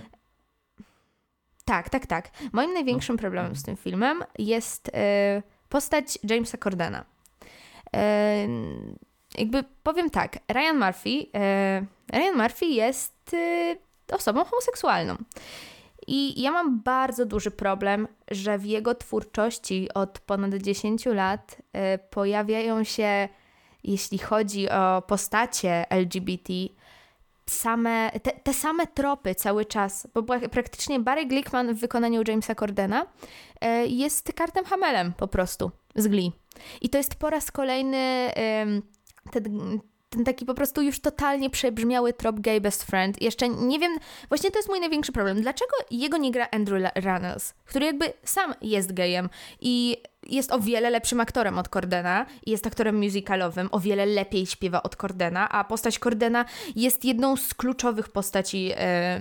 tak, 1.64 1.88
tak, 1.90 2.06
tak. 2.06 2.30
Moim 2.52 2.72
największym 2.74 3.16
problemem 3.16 3.56
z 3.56 3.62
tym 3.62 3.76
filmem 3.76 4.22
jest 4.38 4.90
e, 4.94 5.42
postać 5.68 6.18
Jamesa 6.24 6.58
Cordena. 6.58 7.04
E, 7.96 8.46
jakby 9.38 9.64
powiem 9.82 10.10
tak, 10.10 10.38
Ryan 10.48 10.78
Murphy, 10.78 11.26
e, 11.34 11.82
Ryan 12.12 12.36
Murphy 12.36 12.66
jest 12.66 13.34
e, 13.34 13.76
osobą 14.14 14.44
homoseksualną. 14.44 15.16
I 16.06 16.42
ja 16.42 16.50
mam 16.50 16.80
bardzo 16.80 17.26
duży 17.26 17.50
problem, 17.50 18.08
że 18.30 18.58
w 18.58 18.64
jego 18.64 18.94
twórczości 18.94 19.88
od 19.94 20.18
ponad 20.18 20.54
10 20.54 21.06
lat 21.06 21.56
e, 21.72 21.98
pojawiają 21.98 22.84
się, 22.84 23.28
jeśli 23.84 24.18
chodzi 24.18 24.70
o 24.70 25.02
postacie 25.02 25.90
LGBT, 25.90 26.52
same, 27.46 28.10
te, 28.22 28.32
te 28.32 28.54
same 28.54 28.86
tropy 28.86 29.34
cały 29.34 29.64
czas, 29.64 30.08
bo 30.14 30.22
praktycznie 30.50 31.00
Barry 31.00 31.26
Glickman 31.26 31.74
w 31.74 31.80
wykonaniu 31.80 32.22
Jamesa 32.28 32.54
Cordena 32.54 33.06
e, 33.60 33.86
jest 33.86 34.32
kartem 34.32 34.64
Hamelem 34.64 35.12
po 35.12 35.28
prostu 35.28 35.70
z 35.94 36.08
Glee. 36.08 36.32
I 36.80 36.88
to 36.88 36.98
jest 36.98 37.14
po 37.14 37.30
raz 37.30 37.50
kolejny 37.50 38.30
ten, 39.30 39.80
ten 40.10 40.24
taki 40.24 40.44
po 40.44 40.54
prostu 40.54 40.82
już 40.82 41.00
totalnie 41.00 41.50
przebrzmiały 41.50 42.12
trop 42.12 42.40
gay 42.40 42.60
best 42.60 42.84
friend. 42.84 43.22
Jeszcze 43.22 43.48
nie 43.48 43.78
wiem, 43.78 43.98
właśnie 44.28 44.50
to 44.50 44.58
jest 44.58 44.68
mój 44.68 44.80
największy 44.80 45.12
problem. 45.12 45.42
Dlaczego 45.42 45.72
jego 45.90 46.16
nie 46.16 46.30
gra 46.30 46.48
Andrew 46.52 46.92
Runnels, 46.94 47.54
który 47.64 47.86
jakby 47.86 48.12
sam 48.24 48.54
jest 48.62 48.92
gayem 48.92 49.28
i 49.60 49.96
jest 50.28 50.52
o 50.52 50.60
wiele 50.60 50.90
lepszym 50.90 51.20
aktorem 51.20 51.58
od 51.58 51.68
Cordena 51.68 52.26
i 52.46 52.50
jest 52.50 52.66
aktorem 52.66 52.96
musicalowym, 52.96 53.68
o 53.72 53.80
wiele 53.80 54.06
lepiej 54.06 54.46
śpiewa 54.46 54.82
od 54.82 54.96
Cordena, 54.96 55.48
a 55.48 55.64
postać 55.64 55.98
Cordena 55.98 56.44
jest 56.76 57.04
jedną 57.04 57.36
z 57.36 57.54
kluczowych 57.54 58.08
postaci 58.08 58.70
e, 58.76 59.20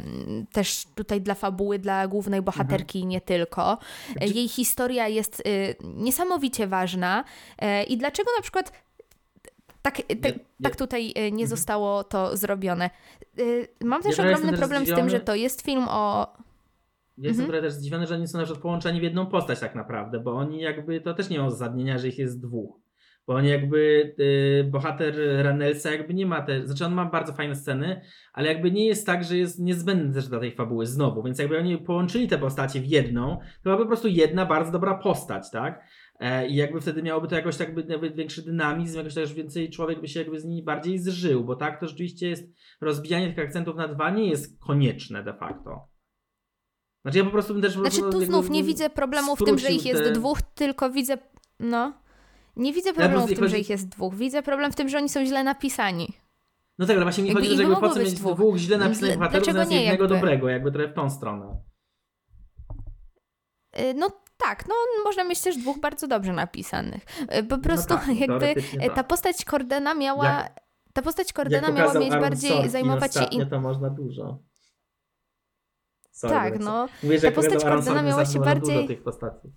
też 0.52 0.86
tutaj 0.96 1.22
dla 1.22 1.36
fabuły, 1.36 1.80
dla 1.80 2.08
głównej 2.08 2.42
bohaterki 2.42 2.98
mhm. 2.98 3.10
nie 3.10 3.22
tylko. 3.22 3.78
E, 4.22 4.28
jej 4.28 4.48
historia 4.48 5.08
jest 5.08 5.40
e, 5.40 5.44
niesamowicie 5.84 6.68
ważna 6.68 7.24
e, 7.58 7.84
i 7.84 7.98
dlaczego 7.98 8.32
na 8.38 8.42
przykład 8.42 8.72
tak, 9.82 9.98
te, 10.22 10.34
tak 10.64 10.76
tutaj 10.76 11.14
e, 11.16 11.22
nie 11.22 11.44
mhm. 11.44 11.48
zostało 11.48 12.04
to 12.04 12.38
zrobione. 12.38 12.90
E, 13.38 13.42
mam 13.86 14.04
też 14.04 14.18
ja 14.18 14.24
ogromny 14.24 14.58
problem 14.58 14.86
z 14.86 14.96
tym, 14.96 15.10
że 15.10 15.20
to 15.20 15.36
jest 15.36 15.62
film 15.62 15.86
o. 15.90 16.34
Ja 17.20 17.28
jestem 17.28 17.46
mhm. 17.46 17.48
trochę 17.50 17.62
też 17.62 17.74
zdziwiony, 17.74 18.08
że 18.08 18.16
oni 18.16 18.28
są 18.28 18.38
na 18.38 18.44
przykład 18.44 18.64
połączeni 18.64 19.00
w 19.00 19.04
jedną 19.04 19.26
postać 19.26 19.60
tak 19.60 19.76
naprawdę, 19.76 20.20
bo 20.20 20.32
oni 20.32 20.62
jakby, 20.62 21.02
to 21.02 21.14
też 21.14 21.30
nie 21.30 21.40
ma 21.40 21.48
uzasadnienia, 21.48 21.98
że 21.98 22.08
ich 22.08 22.18
jest 22.18 22.42
dwóch. 22.42 22.80
Bo 23.28 23.34
oni 23.36 23.50
jakby, 23.50 24.14
y, 24.20 24.70
bohater 24.72 25.16
Ranelsa 25.44 25.92
jakby 25.92 26.14
nie 26.14 26.26
ma 26.26 26.42
te, 26.42 26.68
znaczy 26.68 26.86
on 26.86 26.94
ma 26.94 27.06
bardzo 27.06 27.34
fajne 27.34 27.56
sceny, 27.56 28.02
ale 28.34 28.48
jakby 28.48 28.72
nie 28.72 28.86
jest 28.86 29.06
tak, 29.06 29.24
że 29.24 29.38
jest 29.38 29.60
niezbędny 29.60 30.14
też 30.14 30.28
dla 30.28 30.40
tej 30.40 30.52
fabuły 30.52 30.86
znowu, 30.86 31.24
więc 31.24 31.40
jakby 31.40 31.58
oni 31.58 31.78
połączyli 31.78 32.28
te 32.28 32.38
postacie 32.38 32.82
w 32.82 32.86
jedną, 32.86 33.38
to 33.38 33.64
była 33.64 33.78
po 33.78 33.86
prostu 33.86 34.08
jedna 34.08 34.46
bardzo 34.46 34.72
dobra 34.72 34.98
postać, 34.98 35.52
tak? 35.52 35.84
E, 36.20 36.48
I 36.48 36.56
jakby 36.56 36.82
wtedy 36.82 37.04
miałoby 37.04 37.28
to 37.28 37.36
jakoś 37.36 37.58
tak 37.58 37.88
nawet 37.88 38.16
większy 38.16 38.42
dynamizm, 38.42 38.98
jakoś 38.98 39.14
też 39.14 39.34
więcej 39.34 39.70
człowiek 39.70 40.02
by 40.02 40.08
się 40.08 40.20
jakby 40.20 40.40
z 40.40 40.46
nimi 40.46 40.64
bardziej 40.64 41.00
zżył, 41.00 41.44
bo 41.44 41.56
tak 41.56 41.80
to 41.80 41.88
rzeczywiście 41.88 42.30
jest, 42.30 42.54
rozbijanie 42.82 43.34
tych 43.34 43.46
akcentów 43.46 43.76
na 43.76 43.88
dwa 43.88 44.10
nie 44.10 44.30
jest 44.30 44.60
konieczne 44.60 45.24
de 45.24 45.34
facto. 45.34 45.89
Znaczy 47.02 47.18
ja 47.18 47.24
po 47.24 47.32
prostu 47.32 47.54
bym 47.54 47.62
też... 47.62 47.74
Znaczy 47.74 48.02
tu 48.12 48.26
znów 48.26 48.50
nie 48.50 48.64
widzę 48.64 48.90
problemu 48.90 49.36
w 49.36 49.44
tym, 49.44 49.58
że 49.58 49.72
ich 49.72 49.86
jest 49.86 50.04
te... 50.04 50.12
dwóch, 50.12 50.42
tylko 50.42 50.90
widzę, 50.90 51.18
no... 51.60 51.94
Nie 52.56 52.74
widzę 52.74 52.94
problemu 52.94 53.26
w 53.26 53.30
tym, 53.30 53.40
chodzi... 53.40 53.52
że 53.52 53.60
ich 53.60 53.70
jest 53.70 53.90
dwóch. 53.90 54.16
Widzę 54.16 54.44
problem 54.44 54.72
w 54.72 54.76
tym, 54.76 54.90
że 54.90 54.98
oni 54.98 55.10
są 55.10 55.26
źle 55.26 55.44
napisani. 55.44 56.14
No 56.78 56.86
tak, 56.86 56.96
ale 56.96 57.06
właśnie 57.06 57.24
mi 57.24 57.34
chodzi, 57.34 57.56
że 57.56 57.64
jakby 57.64 57.78
po 57.78 57.90
co 57.90 58.00
mieć 58.00 58.14
dwóch, 58.14 58.36
dwóch 58.36 58.58
źle 58.58 58.78
napisanych 58.78 59.18
bohaterów 59.18 59.46
zamiast 59.46 59.72
jednego 59.72 60.04
jakby? 60.04 60.16
dobrego, 60.16 60.50
jakby 60.50 60.72
trochę 60.72 60.88
w 60.88 60.94
tą 60.94 61.10
stronę. 61.10 61.62
Y, 63.80 63.94
no 63.94 64.10
tak, 64.38 64.68
no 64.68 64.76
można 65.04 65.24
mieć 65.24 65.42
też 65.42 65.58
dwóch 65.58 65.80
bardzo 65.80 66.08
dobrze 66.08 66.34
napisanych. 66.34 67.06
Y, 67.22 67.44
po 67.44 67.58
no 67.58 67.64
prostu 67.64 67.94
no 67.94 68.00
tak, 68.00 68.18
jakby 68.28 68.46
y, 68.46 68.88
ta 68.88 68.96
tak. 68.96 69.08
postać 69.08 69.46
Cordena 69.46 69.94
miała... 69.94 70.26
Jak, 70.26 70.60
ta 70.94 71.02
postać 71.02 71.34
Cordena 71.34 71.72
miała 71.72 71.94
mieć 71.94 72.10
bardziej 72.12 72.70
zajmować 72.70 73.14
się... 73.14 73.24
In... 73.24 73.50
to 73.50 73.62
można 73.62 73.90
dużo. 73.90 74.40
Sorry, 76.20 76.34
tak, 76.34 76.60
no. 76.60 76.88
Mówię, 77.04 77.22
ta 77.22 77.32
postać 77.32 77.64
Cordena 77.64 78.02
miała 78.02 78.26
się 78.26 78.40
bardziej... 78.40 78.88
tych 78.88 79.04
postaci. 79.04 79.48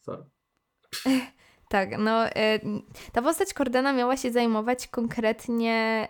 Sorry. 0.00 0.24
tak, 1.68 1.98
no 1.98 2.24
ta 3.12 3.22
postać 3.22 3.52
Cordena 3.54 3.92
miała 3.92 4.16
się 4.16 4.32
zajmować 4.32 4.88
konkretnie 4.88 6.08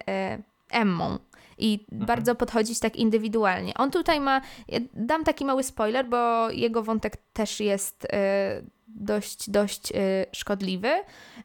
Emmą 0.70 1.18
i 1.61 1.87
mhm. 1.92 2.07
bardzo 2.07 2.35
podchodzić 2.35 2.81
tak 2.81 2.96
indywidualnie. 2.96 3.75
On 3.75 3.90
tutaj 3.90 4.20
ma, 4.20 4.40
ja 4.68 4.79
dam 4.94 5.25
taki 5.25 5.44
mały 5.44 5.62
spoiler, 5.62 6.09
bo 6.09 6.51
jego 6.51 6.83
wątek 6.83 7.16
też 7.33 7.61
jest 7.61 8.07
e, 8.12 8.62
dość, 8.88 9.51
dość 9.51 9.92
e, 9.92 9.96
szkodliwy. 10.33 10.88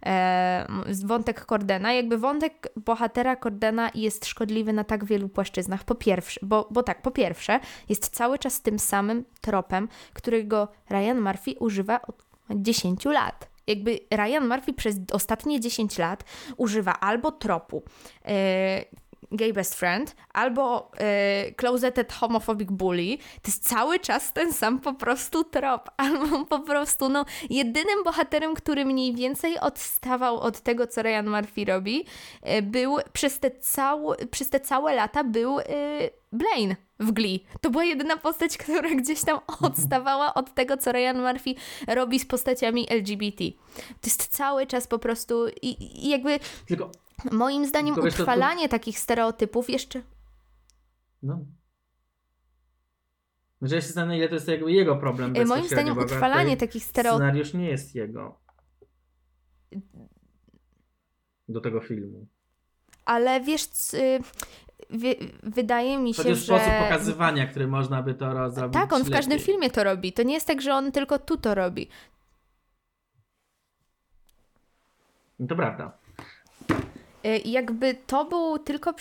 E, 0.05 0.67
wątek 1.05 1.45
Cordena, 1.45 1.93
jakby 1.93 2.17
wątek 2.17 2.67
bohatera 2.75 3.35
Cordena 3.35 3.91
jest 3.95 4.25
szkodliwy 4.25 4.73
na 4.73 4.83
tak 4.83 5.05
wielu 5.05 5.29
płaszczyznach. 5.29 5.83
Po 5.83 5.95
pierwsze, 5.95 6.39
bo, 6.43 6.67
bo 6.71 6.83
tak, 6.83 7.01
po 7.01 7.11
pierwsze, 7.11 7.59
jest 7.89 8.09
cały 8.09 8.39
czas 8.39 8.61
tym 8.61 8.79
samym 8.79 9.23
tropem, 9.41 9.87
którego 10.13 10.67
Ryan 10.89 11.21
Murphy 11.21 11.55
używa 11.59 12.01
od 12.01 12.25
10 12.49 13.05
lat 13.05 13.55
jakby 13.67 13.99
Ryan 14.11 14.47
Murphy 14.47 14.73
przez 14.73 14.95
ostatnie 15.11 15.59
10 15.59 15.97
lat 15.97 16.23
używa 16.57 16.99
albo 16.99 17.31
tropu, 17.31 17.83
gay 19.35 19.53
best 19.53 19.75
friend 19.75 20.15
albo 20.33 20.91
y, 21.49 21.53
closeted 21.53 22.13
homophobic 22.13 22.71
bully, 22.71 23.17
to 23.17 23.51
jest 23.51 23.69
cały 23.69 23.99
czas 23.99 24.33
ten 24.33 24.53
sam 24.53 24.79
po 24.79 24.93
prostu 24.93 25.43
trop, 25.43 25.89
albo 25.97 26.45
po 26.45 26.59
prostu 26.59 27.09
no 27.09 27.25
jedynym 27.49 28.03
bohaterem, 28.03 28.53
który 28.53 28.85
mniej 28.85 29.15
więcej 29.15 29.59
odstawał 29.59 30.39
od 30.39 30.59
tego, 30.59 30.87
co 30.87 31.01
Ryan 31.01 31.29
Murphy 31.29 31.65
robi, 31.65 32.05
y, 32.57 32.61
był 32.61 32.97
przez 33.13 33.39
te, 33.39 33.51
cał, 33.51 34.13
przez 34.31 34.49
te 34.49 34.59
całe 34.59 34.95
lata 34.95 35.23
był 35.23 35.59
y, 35.59 35.63
Blaine 36.31 36.75
w 36.99 37.11
Glee. 37.11 37.45
To 37.61 37.69
była 37.69 37.83
jedyna 37.83 38.17
postać, 38.17 38.57
która 38.63 38.89
gdzieś 38.89 39.21
tam 39.21 39.39
odstawała 39.61 40.33
od 40.33 40.53
tego, 40.53 40.77
co 40.77 40.91
Ryan 40.91 41.21
Murphy 41.21 41.55
robi 41.87 42.19
z 42.19 42.25
postaciami 42.25 42.85
LGBT. 42.89 43.43
To 43.89 44.05
jest 44.05 44.27
cały 44.27 44.67
czas 44.67 44.87
po 44.87 44.99
prostu 44.99 45.47
i, 45.61 46.05
i 46.05 46.09
jakby... 46.09 46.39
Tylko 46.67 46.91
Moim 47.31 47.65
zdaniem 47.65 47.99
utrwalanie 47.99 48.63
to... 48.63 48.71
takich 48.71 48.99
stereotypów 48.99 49.69
jeszcze... 49.69 50.01
No. 51.23 51.45
Że 53.61 53.75
ja 53.75 53.81
się 53.81 53.87
zastanawiam, 53.87 54.17
ile 54.17 54.29
to 54.29 54.35
jest 54.35 54.47
jakby 54.47 54.71
jego 54.71 54.95
problem. 54.95 55.47
Moim 55.47 55.67
zdaniem 55.67 55.97
utrwalanie 55.97 56.57
takich 56.57 56.83
stereotypów... 56.83 57.27
Scenariusz 57.27 57.53
nie 57.53 57.69
jest 57.69 57.95
jego. 57.95 58.39
Do 61.47 61.61
tego 61.61 61.81
filmu. 61.81 62.27
Ale 63.05 63.41
wiesz, 63.41 63.67
wydaje 65.43 65.97
mi 65.97 66.13
się, 66.13 66.23
że... 66.23 66.35
sposób 66.35 66.73
pokazywania, 66.83 67.47
który 67.47 67.67
można 67.67 68.03
by 68.03 68.13
to 68.13 68.51
zrobić 68.51 68.73
Tak, 68.73 68.93
on 68.93 69.01
w 69.01 69.05
lepiej. 69.05 69.15
każdym 69.17 69.39
filmie 69.39 69.69
to 69.69 69.83
robi. 69.83 70.13
To 70.13 70.23
nie 70.23 70.33
jest 70.33 70.47
tak, 70.47 70.61
że 70.61 70.73
on 70.73 70.91
tylko 70.91 71.19
tu 71.19 71.37
to 71.37 71.55
robi. 71.55 71.89
No 75.39 75.47
to 75.47 75.55
prawda. 75.55 75.97
Y, 77.25 77.41
jakby 77.45 77.93
to 78.07 78.25
był 78.25 78.59
tylko 78.59 78.93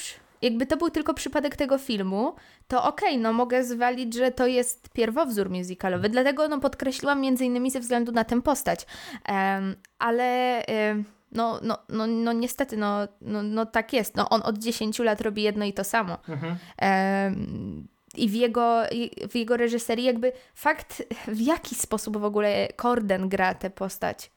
jakby 0.43 0.67
to 0.67 0.77
był 0.77 0.91
tylko 0.91 1.15
przypadek 1.15 1.57
tego 1.57 1.79
filmu, 1.79 2.35
to 2.69 2.85
okej, 2.85 3.09
okay, 3.09 3.23
no 3.23 3.33
mogę 3.33 3.65
zwalić, 3.65 4.15
że 4.15 4.31
to 4.31 4.47
jest 4.47 4.89
pierwowzór 4.89 5.51
musicalowy, 5.51 6.09
dlatego 6.09 6.49
no 6.49 6.61
podkreśliłam 6.61 7.21
między 7.21 7.45
innymi 7.45 7.71
ze 7.71 7.81
względu 7.81 8.13
na 8.13 8.25
tę 8.25 8.43
postać. 8.43 8.87
Um, 9.29 9.77
ale 9.99 10.63
um, 10.91 11.05
no, 11.33 11.61
no, 11.63 11.79
no, 11.89 12.07
no 12.07 12.33
niestety, 12.33 12.77
no, 12.77 13.09
no, 13.21 13.43
no 13.43 13.67
tak 13.67 13.93
jest. 13.93 14.17
No, 14.17 14.29
on 14.29 14.43
od 14.45 14.59
10 14.59 14.99
lat 14.99 15.21
robi 15.21 15.43
jedno 15.43 15.65
i 15.65 15.73
to 15.73 15.85
samo. 15.85 16.19
Mhm. 16.29 16.57
Um, 16.83 17.89
i 18.17 18.29
w 18.29 18.35
jego, 18.35 18.83
w 19.31 19.37
jego 19.37 19.57
reżyserii 19.57 20.05
jakby 20.05 20.33
fakt, 20.55 21.03
w 21.29 21.41
jaki 21.41 21.75
sposób 21.75 22.17
w 22.17 22.25
ogóle 22.25 22.69
Corden 22.77 23.29
gra 23.29 23.55
tę 23.55 23.71
postać, 23.71 24.31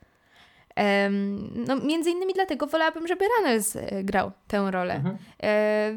no, 1.67 1.75
między 1.75 2.09
innymi 2.09 2.33
dlatego 2.33 2.67
wolałabym, 2.67 3.07
żeby 3.07 3.25
Runnels 3.37 3.75
e, 3.75 4.03
grał 4.03 4.31
tę 4.47 4.71
rolę. 4.71 4.95
Mhm. 4.95 5.17
E, 5.43 5.95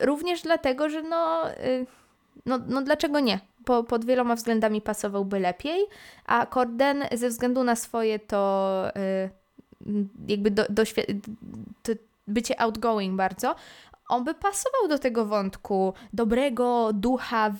również 0.00 0.42
dlatego, 0.42 0.88
że 0.88 1.02
no, 1.02 1.50
e, 1.50 1.84
no, 2.46 2.58
no 2.68 2.82
dlaczego 2.82 3.20
nie? 3.20 3.40
Po, 3.64 3.84
pod 3.84 4.04
wieloma 4.04 4.34
względami 4.34 4.80
pasowałby 4.80 5.40
lepiej, 5.40 5.86
a 6.26 6.46
Corden 6.46 7.04
ze 7.12 7.28
względu 7.28 7.64
na 7.64 7.76
swoje 7.76 8.18
to 8.18 8.84
jakby 10.28 10.50
do, 10.50 10.64
do, 10.68 10.82
to 11.82 11.92
bycie 12.28 12.60
outgoing 12.60 13.16
bardzo, 13.16 13.54
on 14.08 14.24
by 14.24 14.34
pasował 14.34 14.88
do 14.88 14.98
tego 14.98 15.26
wątku 15.26 15.94
dobrego 16.12 16.90
ducha 16.92 17.50
w, 17.50 17.58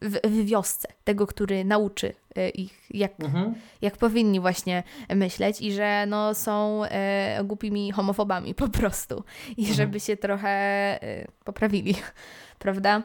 w, 0.00 0.28
w 0.28 0.44
wiosce, 0.44 0.88
tego, 1.04 1.26
który 1.26 1.64
nauczy 1.64 2.14
e, 2.36 2.48
ich, 2.48 2.90
jak, 2.90 3.20
mhm. 3.20 3.54
jak 3.82 3.96
powinni 3.96 4.40
właśnie 4.40 4.82
myśleć 5.14 5.60
i 5.60 5.72
że 5.72 6.04
no, 6.08 6.34
są 6.34 6.84
e, 6.84 7.44
głupimi 7.44 7.92
homofobami 7.92 8.54
po 8.54 8.68
prostu 8.68 9.24
i 9.56 9.60
mhm. 9.60 9.76
żeby 9.76 10.00
się 10.00 10.16
trochę 10.16 10.48
e, 10.48 11.26
poprawili, 11.44 11.94
prawda? 12.58 13.02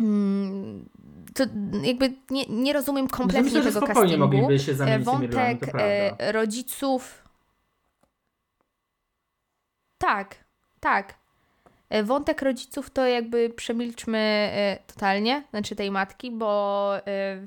Mm, 0.00 0.88
to 1.34 1.44
jakby 1.82 2.12
nie, 2.30 2.46
nie 2.46 2.72
rozumiem 2.72 3.08
kompletnie 3.08 3.42
Myślę, 3.42 3.60
tego 3.60 3.86
spokojnie 3.86 4.00
castingu. 4.00 4.24
mogliby 4.24 4.58
się 4.58 4.74
zamienić 4.74 5.08
tymi 5.08 5.26
rolami, 5.26 5.28
Wątek 5.28 5.60
to 5.60 5.78
prawda. 5.78 6.24
e, 6.24 6.32
rodziców. 6.32 7.28
Tak, 9.98 10.44
tak. 10.80 11.19
E, 11.90 12.02
Wątek 12.02 12.42
rodziców 12.42 12.90
to 12.90 13.06
jakby 13.06 13.50
przemilczmy 13.50 14.18
e, 14.52 14.78
totalnie, 14.86 15.44
znaczy 15.50 15.76
tej 15.76 15.90
matki, 15.90 16.30
bo 16.30 16.92
e, 17.06 17.46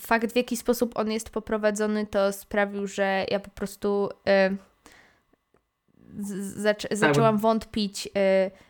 fakt 0.00 0.32
w 0.32 0.36
jaki 0.36 0.56
sposób 0.56 0.98
on 0.98 1.10
jest 1.10 1.30
poprowadzony 1.30 2.06
to 2.06 2.32
sprawił, 2.32 2.86
że 2.86 3.24
ja 3.30 3.40
po 3.40 3.50
prostu 3.50 4.08
e, 4.26 4.50
z- 6.18 6.64
zaczę- 6.64 6.96
zaczęłam 6.96 7.38
wątpić 7.38 8.08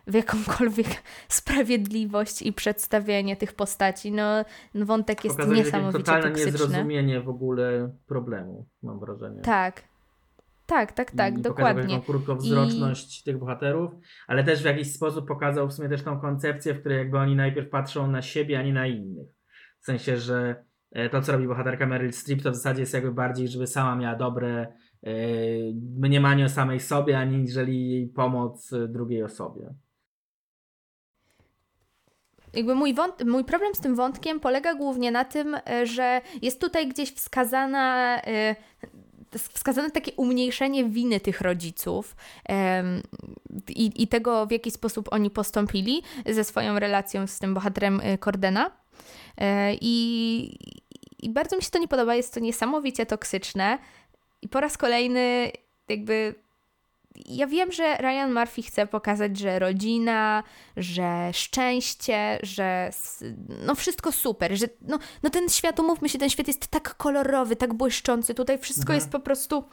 w 0.06 0.14
jakąkolwiek 0.14 0.86
sprawiedliwość 1.28 2.42
i 2.42 2.52
przedstawienie 2.52 3.36
tych 3.36 3.52
postaci. 3.52 4.12
No, 4.12 4.44
wątek 4.74 5.24
jest 5.24 5.36
takie 5.36 5.50
niesamowicie 5.64 5.98
totalne 6.04 6.28
toksyczny. 6.28 6.52
niezrozumienie 6.52 7.20
w 7.20 7.28
ogóle 7.28 7.90
problemu, 8.06 8.66
mam 8.82 9.00
wrażenie. 9.00 9.40
Tak. 9.40 9.82
Tak, 10.66 10.92
tak, 10.92 11.10
tak, 11.10 11.38
I 11.38 11.42
dokładnie. 11.42 11.82
Pokazał 11.82 12.02
krótkowzroczność 12.02 13.22
tych 13.22 13.38
bohaterów, 13.38 13.92
ale 14.26 14.44
też 14.44 14.62
w 14.62 14.64
jakiś 14.64 14.92
sposób 14.94 15.28
pokazał 15.28 15.68
w 15.68 15.72
sumie 15.72 15.88
też 15.88 16.02
tą 16.02 16.20
koncepcję, 16.20 16.74
w 16.74 16.80
której 16.80 16.98
jakby 16.98 17.18
oni 17.18 17.36
najpierw 17.36 17.70
patrzą 17.70 18.06
na 18.10 18.22
siebie, 18.22 18.58
a 18.58 18.62
nie 18.62 18.72
na 18.72 18.86
innych. 18.86 19.28
W 19.80 19.84
sensie, 19.84 20.16
że 20.16 20.64
e, 20.90 21.08
to, 21.08 21.22
co 21.22 21.32
robi 21.32 21.46
bohaterka 21.48 21.86
Meryl 21.86 22.12
Streep, 22.12 22.42
to 22.42 22.50
w 22.50 22.54
zasadzie 22.54 22.80
jest 22.80 22.94
jakby 22.94 23.12
bardziej, 23.12 23.48
żeby 23.48 23.66
sama 23.66 23.96
miała 23.96 24.16
dobre 24.16 24.66
e, 25.02 25.12
mniemanie 25.98 26.44
o 26.44 26.48
samej 26.48 26.80
sobie, 26.80 27.18
aniżeli 27.18 27.90
jej 27.90 28.08
pomoc 28.08 28.72
e, 28.72 28.88
drugiej 28.88 29.22
osobie. 29.22 29.74
Jakby 32.54 32.74
mój, 32.74 32.94
wąt- 32.94 33.26
mój 33.26 33.44
problem 33.44 33.74
z 33.74 33.80
tym 33.80 33.94
wątkiem 33.94 34.40
polega 34.40 34.74
głównie 34.74 35.10
na 35.10 35.24
tym, 35.24 35.56
że 35.84 36.20
jest 36.42 36.60
tutaj 36.60 36.88
gdzieś 36.88 37.14
wskazana, 37.14 38.18
e, 38.22 38.56
wskazane 39.38 39.90
takie 39.90 40.12
umniejszenie 40.12 40.84
winy 40.84 41.20
tych 41.20 41.40
rodziców 41.40 42.16
em, 42.44 43.02
i, 43.68 44.02
i 44.02 44.08
tego, 44.08 44.46
w 44.46 44.50
jaki 44.50 44.70
sposób 44.70 45.08
oni 45.12 45.30
postąpili 45.30 46.02
ze 46.26 46.44
swoją 46.44 46.78
relacją 46.78 47.26
z 47.26 47.38
tym 47.38 47.54
bohaterem 47.54 48.00
e, 48.02 48.18
Cordena. 48.18 48.70
E, 49.38 49.74
I, 49.80 50.58
I 51.22 51.30
bardzo 51.30 51.56
mi 51.56 51.62
się 51.62 51.70
to 51.70 51.78
nie 51.78 51.88
podoba, 51.88 52.14
jest 52.14 52.34
to 52.34 52.40
niesamowicie 52.40 53.06
toksyczne. 53.06 53.78
I 54.42 54.48
po 54.48 54.60
raz 54.60 54.78
kolejny, 54.78 55.52
jakby. 55.88 56.34
Ja 57.26 57.46
wiem, 57.46 57.72
że 57.72 57.96
Ryan 57.96 58.32
Murphy 58.34 58.62
chce 58.62 58.86
pokazać, 58.86 59.38
że 59.38 59.58
rodzina, 59.58 60.42
że 60.76 61.30
szczęście, 61.32 62.38
że 62.42 62.90
no 63.66 63.74
wszystko 63.74 64.12
super, 64.12 64.56
że 64.56 64.66
no, 64.80 64.98
no 65.22 65.30
ten 65.30 65.48
świat, 65.48 65.80
umówmy 65.80 66.08
się, 66.08 66.18
ten 66.18 66.30
świat 66.30 66.46
jest 66.46 66.66
tak 66.66 66.96
kolorowy, 66.96 67.56
tak 67.56 67.74
błyszczący, 67.74 68.34
tutaj 68.34 68.58
wszystko 68.58 68.82
Mhm. 68.82 68.96
jest 68.96 69.10
po 69.10 69.20
prostu 69.20 69.64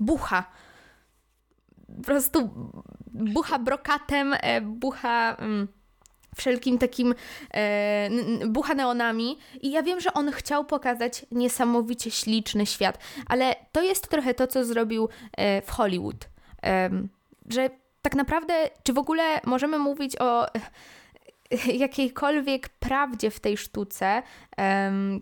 bucha. 0.00 0.44
Po 1.96 2.02
prostu 2.02 2.50
bucha 3.06 3.58
brokatem, 3.58 4.34
e, 4.40 4.60
bucha 4.60 5.36
mm, 5.38 5.68
wszelkim 6.36 6.78
takim 6.78 7.14
e, 7.54 8.10
bucha 8.48 8.74
neonami 8.74 9.38
i 9.60 9.70
ja 9.70 9.82
wiem, 9.82 10.00
że 10.00 10.12
on 10.12 10.32
chciał 10.32 10.64
pokazać 10.64 11.26
niesamowicie 11.30 12.10
śliczny 12.10 12.66
świat, 12.66 12.98
ale 13.26 13.56
to 13.72 13.82
jest 13.82 14.08
trochę 14.08 14.34
to, 14.34 14.46
co 14.46 14.64
zrobił 14.64 15.08
e, 15.32 15.62
w 15.62 15.70
Hollywood. 15.70 16.33
Że 17.48 17.70
tak 18.02 18.14
naprawdę, 18.14 18.54
czy 18.82 18.92
w 18.92 18.98
ogóle 18.98 19.40
możemy 19.44 19.78
mówić 19.78 20.16
o 20.20 20.46
jakiejkolwiek 21.84 22.68
prawdzie 22.68 23.30
w 23.30 23.40
tej 23.40 23.56
sztuce, 23.56 24.22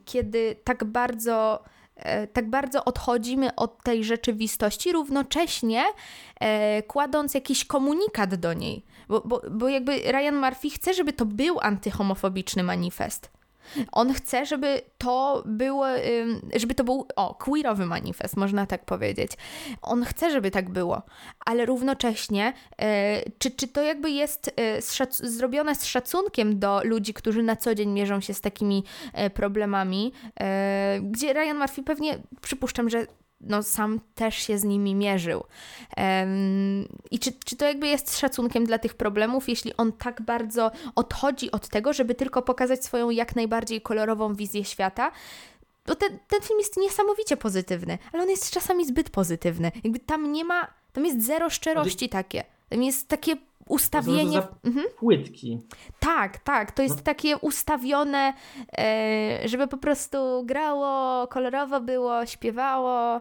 kiedy 0.04 0.56
tak 0.64 0.84
bardzo, 0.84 1.64
e, 1.96 2.26
tak 2.26 2.50
bardzo 2.50 2.84
odchodzimy 2.84 3.54
od 3.54 3.82
tej 3.82 4.04
rzeczywistości, 4.04 4.92
równocześnie 4.92 5.84
e, 6.40 6.82
kładąc 6.82 7.34
jakiś 7.34 7.64
komunikat 7.64 8.34
do 8.34 8.52
niej. 8.52 8.84
Bo, 9.08 9.20
bo, 9.20 9.42
bo 9.50 9.68
jakby 9.68 9.98
Ryan 9.98 10.36
Murphy 10.36 10.70
chce, 10.70 10.94
żeby 10.94 11.12
to 11.12 11.26
był 11.26 11.60
antyhomofobiczny 11.60 12.62
manifest. 12.62 13.30
On 13.92 14.12
chce, 14.12 14.46
żeby 14.46 14.80
to 14.98 15.42
było, 15.46 15.86
żeby 16.54 16.74
to 16.74 16.84
był, 16.84 17.06
o, 17.16 17.34
queerowy 17.34 17.86
manifest, 17.86 18.36
można 18.36 18.66
tak 18.66 18.84
powiedzieć. 18.84 19.32
On 19.82 20.04
chce, 20.04 20.30
żeby 20.30 20.50
tak 20.50 20.70
było, 20.70 21.02
ale 21.46 21.66
równocześnie, 21.66 22.52
e, 22.78 23.22
czy, 23.38 23.50
czy 23.50 23.68
to 23.68 23.82
jakby 23.82 24.10
jest 24.10 24.50
e, 24.56 24.82
z 24.82 25.16
zrobione 25.16 25.74
z 25.74 25.84
szacunkiem 25.84 26.58
do 26.58 26.80
ludzi, 26.84 27.14
którzy 27.14 27.42
na 27.42 27.56
co 27.56 27.74
dzień 27.74 27.90
mierzą 27.90 28.20
się 28.20 28.34
z 28.34 28.40
takimi 28.40 28.84
e, 29.12 29.30
problemami, 29.30 30.12
gdzie 31.02 31.32
Ryan 31.32 31.58
Murphy 31.58 31.82
pewnie, 31.82 32.18
przypuszczam, 32.40 32.90
że 32.90 33.06
no, 33.42 33.62
sam 33.62 34.00
też 34.14 34.34
się 34.36 34.58
z 34.58 34.64
nimi 34.64 34.94
mierzył. 34.94 35.44
Em, 35.96 36.88
I 37.10 37.18
czy, 37.18 37.32
czy 37.44 37.56
to 37.56 37.64
jakby 37.64 37.86
jest 37.86 38.18
szacunkiem 38.18 38.64
dla 38.66 38.78
tych 38.78 38.94
problemów, 38.94 39.48
jeśli 39.48 39.76
on 39.76 39.92
tak 39.92 40.22
bardzo 40.22 40.70
odchodzi 40.94 41.50
od 41.50 41.68
tego, 41.68 41.92
żeby 41.92 42.14
tylko 42.14 42.42
pokazać 42.42 42.84
swoją 42.84 43.10
jak 43.10 43.36
najbardziej 43.36 43.80
kolorową 43.80 44.34
wizję 44.34 44.64
świata? 44.64 45.12
Bo 45.86 45.94
ten, 45.94 46.18
ten 46.28 46.40
film 46.42 46.58
jest 46.58 46.76
niesamowicie 46.76 47.36
pozytywny, 47.36 47.98
ale 48.12 48.22
on 48.22 48.30
jest 48.30 48.50
czasami 48.50 48.86
zbyt 48.86 49.10
pozytywny. 49.10 49.72
Jakby 49.84 49.98
tam 49.98 50.32
nie 50.32 50.44
ma, 50.44 50.66
tam 50.92 51.06
jest 51.06 51.26
zero 51.26 51.50
szczerości 51.50 52.08
takie. 52.08 52.44
Tam 52.68 52.82
jest 52.82 53.08
takie 53.08 53.36
ustawienie. 53.68 54.42
Mhm. 54.64 54.86
Płytki. 54.98 55.60
Tak, 56.00 56.38
tak. 56.38 56.72
To 56.72 56.82
jest 56.82 56.96
No. 56.96 57.02
takie 57.02 57.36
ustawione, 57.38 58.32
e, 58.78 59.48
żeby 59.48 59.66
po 59.68 59.76
prostu 59.76 60.42
grało, 60.44 61.26
kolorowo 61.26 61.80
było, 61.80 62.26
śpiewało. 62.26 63.20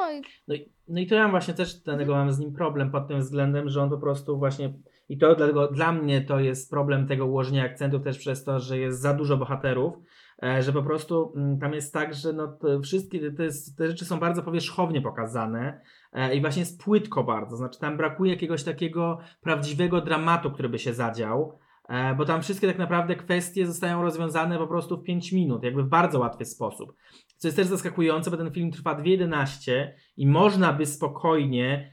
No 0.00 0.12
i 0.12 0.22
No 0.48 0.54
i, 0.54 0.72
no 0.88 1.00
i 1.00 1.06
to 1.06 1.14
ja 1.14 1.28
właśnie 1.28 1.54
też 1.54 1.74
dlatego 1.74 2.14
mam 2.14 2.32
z 2.32 2.38
nim 2.38 2.52
problem 2.52 2.90
pod 2.90 3.08
tym 3.08 3.20
względem, 3.20 3.68
że 3.68 3.82
on 3.82 3.90
po 3.90 3.98
prostu 3.98 4.38
właśnie 4.38 4.74
i 5.08 5.18
to 5.18 5.34
dlatego 5.34 5.68
dla 5.68 5.92
mnie 5.92 6.20
to 6.20 6.40
jest 6.40 6.70
problem 6.70 7.06
tego 7.06 7.26
ułożenia 7.26 7.64
akcentów 7.64 8.02
też 8.02 8.18
przez 8.18 8.44
to, 8.44 8.60
że 8.60 8.78
jest 8.78 9.00
za 9.00 9.14
dużo 9.14 9.36
bohaterów, 9.36 9.94
e, 10.42 10.62
że 10.62 10.72
po 10.72 10.82
prostu 10.82 11.32
mm, 11.36 11.58
tam 11.58 11.74
jest 11.74 11.92
tak, 11.92 12.14
że 12.14 12.32
no 12.32 12.58
wszystkie 12.82 13.32
te, 13.32 13.48
te 13.76 13.88
rzeczy 13.88 14.04
są 14.04 14.18
bardzo 14.18 14.42
powierzchownie 14.42 15.00
pokazane 15.00 15.80
e, 16.12 16.34
i 16.34 16.40
właśnie 16.40 16.60
jest 16.60 16.84
płytko 16.84 17.24
bardzo, 17.24 17.56
znaczy 17.56 17.80
tam 17.80 17.96
brakuje 17.96 18.32
jakiegoś 18.32 18.64
takiego 18.64 19.18
prawdziwego 19.40 20.00
dramatu, 20.00 20.50
który 20.50 20.68
by 20.68 20.78
się 20.78 20.94
zadział. 20.94 21.58
e, 21.88 22.14
Bo 22.14 22.24
tam 22.24 22.42
wszystkie 22.42 22.66
tak 22.66 22.78
naprawdę 22.78 23.16
kwestie 23.16 23.66
zostają 23.66 24.02
rozwiązane 24.02 24.58
po 24.58 24.66
prostu 24.66 24.96
w 24.96 25.04
5 25.04 25.32
minut, 25.32 25.62
jakby 25.62 25.82
w 25.82 25.88
bardzo 25.88 26.18
łatwy 26.18 26.44
sposób. 26.44 26.94
Co 27.44 27.48
jest 27.48 27.56
też 27.56 27.66
zaskakujące, 27.66 28.30
bo 28.30 28.36
ten 28.36 28.50
film 28.50 28.70
trwa 28.70 28.94
2.11 28.94 29.72
i 30.16 30.26
można 30.26 30.72
by 30.72 30.86
spokojnie 30.86 31.92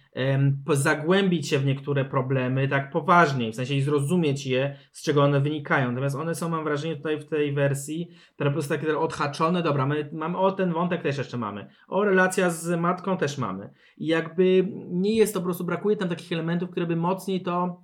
po- 0.65 0.75
zagłębić 0.75 1.49
się 1.49 1.59
w 1.59 1.65
niektóre 1.65 2.05
problemy 2.05 2.67
tak 2.67 2.91
poważniej, 2.91 3.51
w 3.51 3.55
sensie 3.55 3.75
i 3.75 3.81
zrozumieć 3.81 4.45
je, 4.45 4.77
z 4.91 5.03
czego 5.03 5.23
one 5.23 5.41
wynikają. 5.41 5.89
Natomiast 5.89 6.15
one 6.15 6.35
są, 6.35 6.49
mam 6.49 6.63
wrażenie, 6.63 6.95
tutaj 6.95 7.19
w 7.19 7.27
tej 7.27 7.53
wersji, 7.53 8.09
które 8.35 8.49
po 8.49 8.53
prostu 8.53 8.73
takie 8.73 8.97
odhaczone. 8.97 9.63
Dobra, 9.63 9.85
my 9.85 10.09
mamy 10.13 10.37
o 10.37 10.51
ten 10.51 10.73
wątek 10.73 11.01
też 11.03 11.17
jeszcze 11.17 11.37
mamy. 11.37 11.67
O 11.87 12.03
relacja 12.03 12.49
z 12.49 12.79
matką 12.79 13.17
też 13.17 13.37
mamy. 13.37 13.73
I 13.97 14.07
jakby 14.07 14.67
nie 14.89 15.15
jest 15.15 15.33
to 15.33 15.39
po 15.39 15.45
prostu, 15.45 15.63
brakuje 15.63 15.97
tam 15.97 16.09
takich 16.09 16.31
elementów, 16.31 16.69
które 16.69 16.85
by 16.85 16.95
mocniej 16.95 17.41
to, 17.41 17.83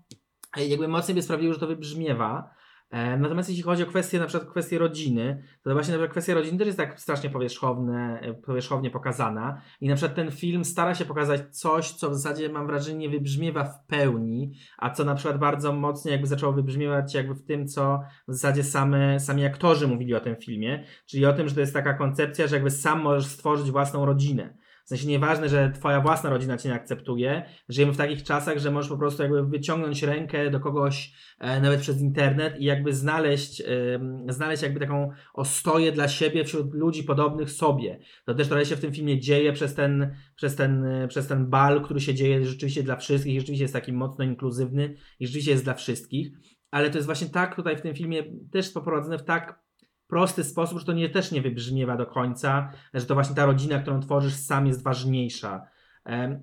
jakby 0.57 0.88
mocniej 0.88 1.15
by 1.15 1.22
sprawiły, 1.22 1.53
że 1.53 1.59
to 1.59 1.68
wybrzmiewa. 1.68 2.57
E, 2.89 3.17
Natomiast 3.17 3.49
jeśli 3.49 3.63
chodzi 3.63 3.83
o 3.83 3.85
kwestię, 3.85 4.19
na 4.19 4.25
przykład 4.25 4.49
kwestię 4.49 4.77
rodziny, 4.77 5.43
to 5.63 5.73
właśnie 5.73 5.91
na 5.91 5.97
przykład 5.97 6.11
kwestia 6.11 6.33
rodziny 6.33 6.57
też 6.57 6.65
jest 6.67 6.77
tak 6.77 6.99
strasznie 6.99 7.29
powierzchowne, 7.29 8.19
e, 8.21 8.33
powierzchownie 8.33 8.91
pokazana 8.91 9.61
i 9.81 9.88
na 9.88 9.95
przykład 9.95 10.15
ten 10.15 10.31
film 10.31 10.65
stara 10.65 10.95
się 10.95 11.05
pokazać 11.05 11.57
coś, 11.57 11.91
co 11.91 12.09
w 12.09 12.15
zasadzie 12.15 12.49
mam 12.49 12.67
wrażenie 12.67 12.97
nie 12.97 13.09
wybrzmiewa 13.09 13.63
w 13.63 13.85
pełni, 13.85 14.51
a 14.77 14.89
co 14.89 15.05
na 15.05 15.15
przykład 15.15 15.39
bardzo 15.39 15.73
mocno 15.73 16.11
jakby 16.11 16.27
zaczęło 16.27 16.53
wybrzmiewać 16.53 17.13
jakby 17.13 17.33
w 17.33 17.45
tym, 17.45 17.67
co 17.67 17.99
w 18.27 18.33
zasadzie 18.33 18.63
same, 18.63 19.19
sami 19.19 19.45
aktorzy 19.45 19.88
mówili 19.88 20.15
o 20.15 20.19
tym 20.19 20.35
filmie, 20.35 20.83
czyli 21.05 21.25
o 21.25 21.33
tym, 21.33 21.49
że 21.49 21.55
to 21.55 21.61
jest 21.61 21.73
taka 21.73 21.93
koncepcja, 21.93 22.47
że 22.47 22.55
jakby 22.55 22.71
sam 22.71 23.01
możesz 23.01 23.25
stworzyć 23.25 23.71
własną 23.71 24.05
rodzinę. 24.05 24.57
W 24.88 24.89
sensie 24.89 25.07
nieważne, 25.07 25.49
że 25.49 25.71
twoja 25.71 26.01
własna 26.01 26.29
rodzina 26.29 26.57
cię 26.57 26.69
nie 26.69 26.75
akceptuje. 26.75 27.43
Żyjemy 27.69 27.93
w 27.93 27.97
takich 27.97 28.23
czasach, 28.23 28.57
że 28.57 28.71
możesz 28.71 28.89
po 28.89 28.97
prostu 28.97 29.23
jakby 29.23 29.47
wyciągnąć 29.47 30.03
rękę 30.03 30.49
do 30.49 30.59
kogoś 30.59 31.13
e, 31.39 31.61
nawet 31.61 31.81
przez 31.81 32.01
internet 32.01 32.59
i 32.59 32.65
jakby 32.65 32.93
znaleźć, 32.93 33.61
em, 33.61 34.25
znaleźć 34.29 34.63
jakby 34.63 34.79
taką 34.79 35.09
ostoję 35.33 35.91
dla 35.91 36.07
siebie 36.07 36.45
wśród 36.45 36.73
ludzi 36.73 37.03
podobnych 37.03 37.51
sobie. 37.51 37.99
To 38.25 38.33
też 38.33 38.47
trochę 38.47 38.65
się 38.65 38.75
w 38.75 38.79
tym 38.79 38.93
filmie 38.93 39.19
dzieje 39.19 39.53
przez 39.53 39.75
ten, 39.75 40.15
przez 40.35 40.55
ten, 40.55 40.85
e, 40.85 41.07
przez 41.07 41.27
ten 41.27 41.49
bal, 41.49 41.83
który 41.83 41.99
się 41.99 42.13
dzieje 42.13 42.45
rzeczywiście 42.45 42.83
dla 42.83 42.95
wszystkich, 42.95 43.35
i 43.35 43.39
rzeczywiście 43.39 43.63
jest 43.63 43.73
taki 43.73 43.93
mocno 43.93 44.25
inkluzywny 44.25 44.95
i 45.19 45.27
rzeczywiście 45.27 45.51
jest 45.51 45.63
dla 45.63 45.73
wszystkich. 45.73 46.31
Ale 46.71 46.89
to 46.89 46.97
jest 46.97 47.05
właśnie 47.05 47.29
tak 47.29 47.55
tutaj 47.55 47.77
w 47.77 47.81
tym 47.81 47.95
filmie 47.95 48.23
też 48.51 48.69
poprowadzone 48.69 49.17
w 49.17 49.23
tak 49.23 49.66
prosty 50.08 50.43
sposób, 50.43 50.80
że 50.80 50.86
to 50.86 50.93
nie, 50.93 51.10
też 51.10 51.32
nie 51.32 51.41
wybrzmiewa 51.41 51.97
do 51.97 52.05
końca, 52.05 52.72
że 52.93 53.05
to 53.05 53.14
właśnie 53.14 53.36
ta 53.36 53.45
rodzina, 53.45 53.80
którą 53.80 53.99
tworzysz 53.99 54.36
sam 54.36 54.68
jest 54.68 54.84
ważniejsza. 54.84 55.68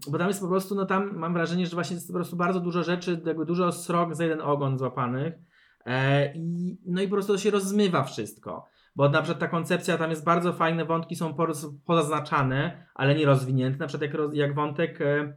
Bo 0.08 0.18
tam 0.18 0.28
jest 0.28 0.40
po 0.40 0.48
prostu, 0.48 0.74
no 0.74 0.86
tam 0.86 1.16
mam 1.16 1.32
wrażenie, 1.32 1.66
że 1.66 1.74
właśnie 1.74 1.94
jest 1.94 2.08
po 2.08 2.14
prostu 2.14 2.36
bardzo 2.36 2.60
dużo 2.60 2.82
rzeczy, 2.82 3.20
jakby 3.26 3.46
dużo 3.46 3.72
srok 3.72 4.14
za 4.14 4.24
jeden 4.24 4.40
ogon 4.40 4.78
złapanych. 4.78 5.34
E, 5.86 6.32
i, 6.34 6.78
no 6.86 7.02
i 7.02 7.08
po 7.08 7.14
prostu 7.14 7.32
to 7.32 7.38
się 7.38 7.50
rozmywa 7.50 8.04
wszystko. 8.04 8.68
Bo 8.96 9.08
na 9.08 9.22
przykład 9.22 9.40
ta 9.40 9.48
koncepcja, 9.48 9.98
tam 9.98 10.10
jest 10.10 10.24
bardzo 10.24 10.52
fajne, 10.52 10.84
wątki 10.84 11.16
są 11.16 11.34
pozaznaczane, 11.86 12.86
ale 12.94 13.14
nie 13.14 13.26
rozwinięte. 13.26 13.78
Na 13.78 13.86
przykład 13.86 14.12
jak, 14.12 14.20
jak 14.32 14.54
wątek 14.54 15.00
e, 15.00 15.36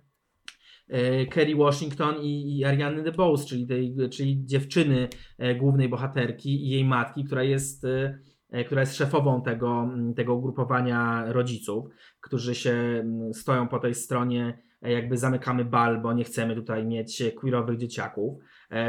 Kerry 1.30 1.56
Washington 1.56 2.16
i, 2.22 2.58
i 2.58 2.66
Ariany 2.66 3.04
DeBose, 3.04 3.46
czyli, 3.46 3.68
tej, 3.68 3.96
czyli 4.10 4.46
dziewczyny 4.46 5.08
e, 5.38 5.56
głównej 5.56 5.90
bohaterki 5.90 6.66
i 6.66 6.70
jej 6.70 6.86
matki, 6.86 7.24
która 7.24 7.44
jest, 7.44 7.86
e, 7.86 8.20
e, 8.50 8.64
która 8.64 8.82
jest 8.82 8.96
szefową 8.96 9.42
tego, 9.42 9.90
tego 10.16 10.36
ugrupowania 10.36 11.26
rodziców, 11.28 11.86
którzy 12.22 12.56
się 12.56 13.06
stoją 13.34 13.68
po 13.68 13.80
tej 13.80 13.96
stronie, 13.96 14.60
e, 14.82 14.92
jakby 14.92 15.18
zamykamy 15.18 15.66
bal, 15.66 16.02
bo 16.02 16.14
nie 16.14 16.24
chcemy 16.24 16.56
tutaj 16.56 16.86
mieć 16.86 17.24
queerowych 17.36 17.78
dzieciaków 17.78 18.44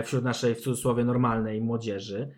wśród 0.05 0.25
naszej 0.25 0.55
w 0.55 0.61
cudzysłowie 0.61 1.05
normalnej 1.05 1.61
młodzieży. 1.61 2.29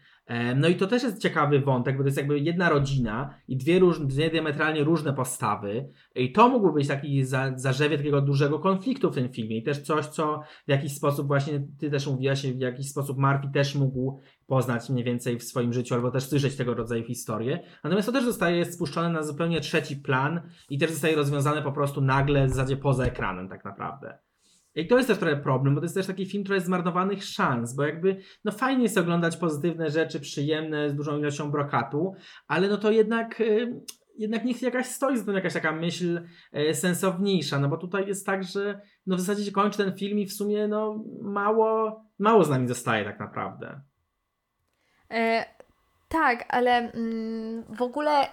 No 0.57 0.69
i 0.69 0.77
to 0.77 0.87
też 0.87 1.03
jest 1.03 1.23
ciekawy 1.23 1.61
wątek, 1.61 1.97
bo 1.97 2.03
to 2.03 2.07
jest 2.07 2.17
jakby 2.17 2.39
jedna 2.39 2.69
rodzina 2.69 3.35
i 3.49 3.57
dwie, 3.57 3.79
róż, 3.79 4.01
dwie 4.01 4.31
diametralnie 4.31 4.85
różne 4.85 5.13
postawy. 5.13 5.89
I 6.15 6.33
to 6.33 6.49
mógłby 6.49 6.73
być 6.73 6.89
taki 6.89 7.25
za, 7.25 7.53
zarzewie 7.57 7.97
takiego 7.97 8.21
dużego 8.21 8.59
konfliktu 8.59 9.11
w 9.11 9.15
tym 9.15 9.29
filmie. 9.29 9.59
I 9.59 9.63
też 9.63 9.83
coś, 9.83 10.07
co 10.07 10.43
w 10.67 10.71
jakiś 10.71 10.97
sposób 10.97 11.27
właśnie 11.27 11.67
ty 11.79 11.91
też 11.91 12.07
mówiłaś, 12.07 12.47
w 12.47 12.61
jakiś 12.61 12.91
sposób 12.91 13.19
Murphy 13.19 13.49
też 13.55 13.75
mógł 13.75 14.21
poznać 14.47 14.91
mniej 14.91 15.05
więcej 15.05 15.39
w 15.39 15.45
swoim 15.45 15.73
życiu, 15.73 15.95
albo 15.95 16.11
też 16.11 16.25
słyszeć 16.25 16.57
tego 16.57 16.75
rodzaju 16.75 17.05
historie. 17.05 17.63
Natomiast 17.85 18.07
to 18.07 18.13
też 18.13 18.25
zostaje 18.25 18.65
spuszczone 18.65 19.11
na 19.11 19.23
zupełnie 19.23 19.61
trzeci 19.61 19.97
plan 19.97 20.41
i 20.71 20.79
też 20.79 20.91
zostaje 20.91 21.17
rozwiązane 21.17 21.63
po 21.63 21.73
prostu 21.73 22.01
nagle 22.01 22.47
w 22.47 22.51
zasadzie 22.51 22.77
poza 22.77 23.05
ekranem 23.05 23.49
tak 23.49 23.65
naprawdę. 23.65 24.19
I 24.75 24.87
to 24.87 24.97
jest 24.97 25.09
też 25.09 25.19
trochę 25.19 25.37
problem, 25.37 25.75
bo 25.75 25.81
to 25.81 25.85
jest 25.85 25.95
też 25.95 26.07
taki 26.07 26.27
film 26.27 26.45
trochę 26.45 26.61
zmarnowanych 26.61 27.25
szans, 27.25 27.75
bo 27.75 27.83
jakby, 27.83 28.17
no 28.45 28.53
fajnie 28.53 28.83
jest 28.83 28.99
oglądać 28.99 29.37
pozytywne 29.37 29.91
rzeczy, 29.91 30.21
przyjemne, 30.21 30.91
z 30.91 30.95
dużą 30.95 31.19
ilością 31.19 31.51
brokatu, 31.51 32.15
ale 32.47 32.69
no 32.69 32.77
to 32.77 32.91
jednak, 32.91 33.41
y, 33.41 33.81
jednak 34.19 34.45
niech 34.45 34.63
jakaś 34.63 34.87
stoi 34.87 35.17
za 35.17 35.25
tym 35.25 35.35
jakaś 35.35 35.53
taka 35.53 35.73
myśl 35.73 36.21
y, 36.57 36.75
sensowniejsza, 36.75 37.59
no 37.59 37.69
bo 37.69 37.77
tutaj 37.77 38.07
jest 38.07 38.27
tak, 38.27 38.45
że 38.45 38.81
no 39.07 39.17
w 39.17 39.21
zasadzie 39.21 39.45
się 39.45 39.53
kończy 39.53 39.79
ten 39.79 39.97
film 39.97 40.19
i 40.19 40.27
w 40.27 40.33
sumie 40.33 40.69
no 40.69 41.05
mało, 41.23 42.03
mało 42.19 42.45
z 42.45 42.51
nami 42.51 42.69
zostaje 42.69 43.05
tak 43.05 43.21
naprawdę. 43.21 43.81
E, 45.11 45.45
tak, 46.09 46.45
ale 46.49 46.93
mm, 46.93 47.65
w 47.75 47.83
ogóle 47.83 48.29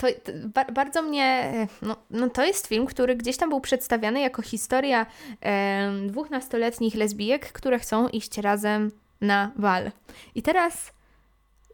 to, 0.00 0.06
to 0.24 0.72
bardzo 0.72 1.02
mnie. 1.02 1.52
No, 1.82 1.96
no, 2.10 2.30
to 2.30 2.44
jest 2.44 2.66
film, 2.66 2.86
który 2.86 3.16
gdzieś 3.16 3.36
tam 3.36 3.48
był 3.48 3.60
przedstawiany 3.60 4.20
jako 4.20 4.42
historia 4.42 5.06
e, 5.42 5.92
dwóch 6.06 6.30
nastoletnich 6.30 6.94
lesbijek, 6.94 7.52
które 7.52 7.78
chcą 7.78 8.08
iść 8.08 8.38
razem 8.38 8.90
na 9.20 9.52
bal. 9.56 9.90
I 10.34 10.42
teraz 10.42 10.92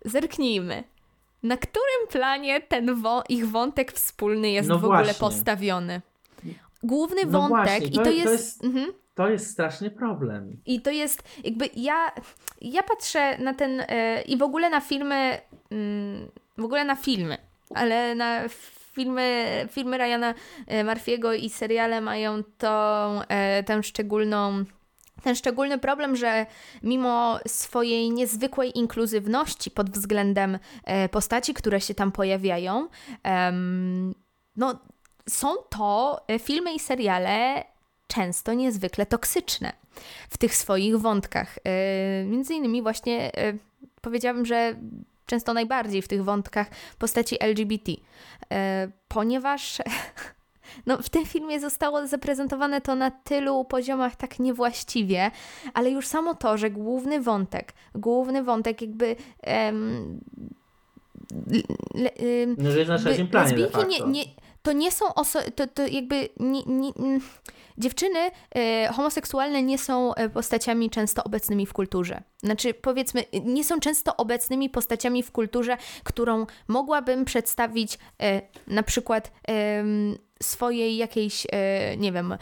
zerknijmy. 0.05 0.85
Na 1.43 1.57
którym 1.57 2.09
planie 2.11 2.61
ten 2.61 2.95
wo 2.95 3.23
ich 3.29 3.51
wątek 3.51 3.93
wspólny 3.93 4.51
jest 4.51 4.69
no 4.69 4.79
w 4.79 4.85
ogóle 4.85 5.15
postawiony? 5.15 6.01
Główny 6.83 7.23
no 7.27 7.31
wątek 7.41 7.81
właśnie, 7.81 7.91
to, 7.91 8.01
i 8.01 8.05
to 8.05 8.11
jest. 8.11 8.25
To 8.25 8.33
jest... 8.33 8.65
Mhm. 8.65 8.93
To 9.15 9.29
jest 9.29 9.51
straszny 9.51 9.91
problem. 9.91 10.57
I 10.67 10.81
to 10.81 10.91
jest 10.91 11.23
jakby 11.45 11.71
ja, 11.77 12.13
ja 12.61 12.83
patrzę 12.83 13.39
na 13.39 13.55
ten 13.55 13.81
e, 13.89 14.23
i 14.23 14.37
w 14.37 14.43
ogóle 14.43 14.71
na 14.71 14.81
filmy, 14.81 15.39
mm, 15.71 16.29
w 16.59 16.65
ogóle 16.65 16.85
na 16.85 16.97
filmy 16.97 17.39
ale 17.75 18.15
na 18.15 18.49
filmy, 18.97 19.69
filmy 19.71 19.99
Ryana 19.99 20.35
e, 20.67 20.85
Murphy'ego 20.85 21.37
i 21.37 21.51
seriale 21.51 22.01
mają 22.01 22.43
tą, 22.59 22.69
e, 23.29 23.63
tę 23.63 23.83
szczególną 23.83 24.65
ten 25.23 25.35
szczególny 25.35 25.79
problem, 25.79 26.17
że 26.17 26.47
mimo 26.83 27.39
swojej 27.47 28.11
niezwykłej 28.11 28.79
inkluzywności 28.79 29.71
pod 29.71 29.91
względem 29.91 30.59
e, 30.85 31.09
postaci, 31.09 31.55
które 31.55 31.81
się 31.81 31.95
tam 31.95 32.13
pojawiają, 32.13 32.89
no, 34.57 34.79
są 35.29 35.57
to 35.71 36.21
filmy 36.39 36.75
i 36.75 36.79
seriale 36.79 37.65
często 38.07 38.53
niezwykle 38.53 39.07
toksyczne 39.07 39.73
w 40.31 40.39
tych 40.39 40.57
swoich 40.57 40.99
wątkach. 40.99 41.59
Między 42.25 42.55
innymi 42.55 42.83
właśnie 42.83 43.33
powiedziałabym, 44.01 44.47
że 44.47 44.75
często 45.27 45.55
najbardziej 45.55 46.03
w 46.03 46.09
tych 46.09 46.25
wątkach 46.25 46.67
postaci 46.99 47.43
LGBT, 47.43 47.93
e, 48.53 48.89
ponieważ 49.09 49.79
no, 50.87 51.03
w 51.03 51.09
tym 51.09 51.27
filmie 51.27 51.61
zostało 51.61 52.07
zaprezentowane 52.07 52.81
to 52.81 52.95
na 52.95 53.11
tylu 53.11 53.65
poziomach 53.65 54.17
tak 54.17 54.39
niewłaściwie, 54.39 55.31
ale 55.75 55.91
już 55.91 56.07
samo 56.07 56.35
to, 56.35 56.59
że 56.59 56.71
główny 56.71 57.21
wątek, 57.21 57.73
główny 57.95 58.43
wątek 58.43 58.81
jakby 58.81 59.17
um, 59.47 60.21
le, 61.95 62.11
no, 62.59 62.71
że 62.71 62.79
jest 62.79 62.89
na 62.89 62.99
trzecim 62.99 63.29
planie 63.29 63.57
nie, 63.89 64.01
nie, 64.01 64.25
to 64.67 64.73
nie 64.73 64.93
są 64.93 65.15
osoby, 65.15 65.51
to, 65.51 65.67
to 65.67 65.87
jakby 65.87 66.29
nie, 66.41 66.93
dziewczyny 67.79 68.19
e, 68.55 68.93
homoseksualne 68.93 69.63
nie 69.63 69.79
są 69.79 70.15
e, 70.15 70.29
postaciami 70.29 70.91
często 70.91 71.25
obecnymi 71.25 71.67
w 71.67 71.73
kulturze. 71.73 72.23
Znaczy, 72.43 72.75
powiedzmy, 72.75 73.25
nie 73.45 73.65
są 73.65 73.81
często 73.81 74.17
obecnymi 74.17 74.71
postaciami 74.71 75.23
w 75.23 75.33
kulturze, 75.33 75.77
którą 76.05 76.47
mogłabym 76.69 77.25
przedstawić 77.25 77.99
e, 78.23 78.43
na 78.67 78.83
przykład 78.83 79.33
swojej 80.43 80.97
jakiejś, 80.97 81.47
e, 81.53 81.97
nie 81.97 82.13
wiem, 82.13 82.33
e, 82.33 82.39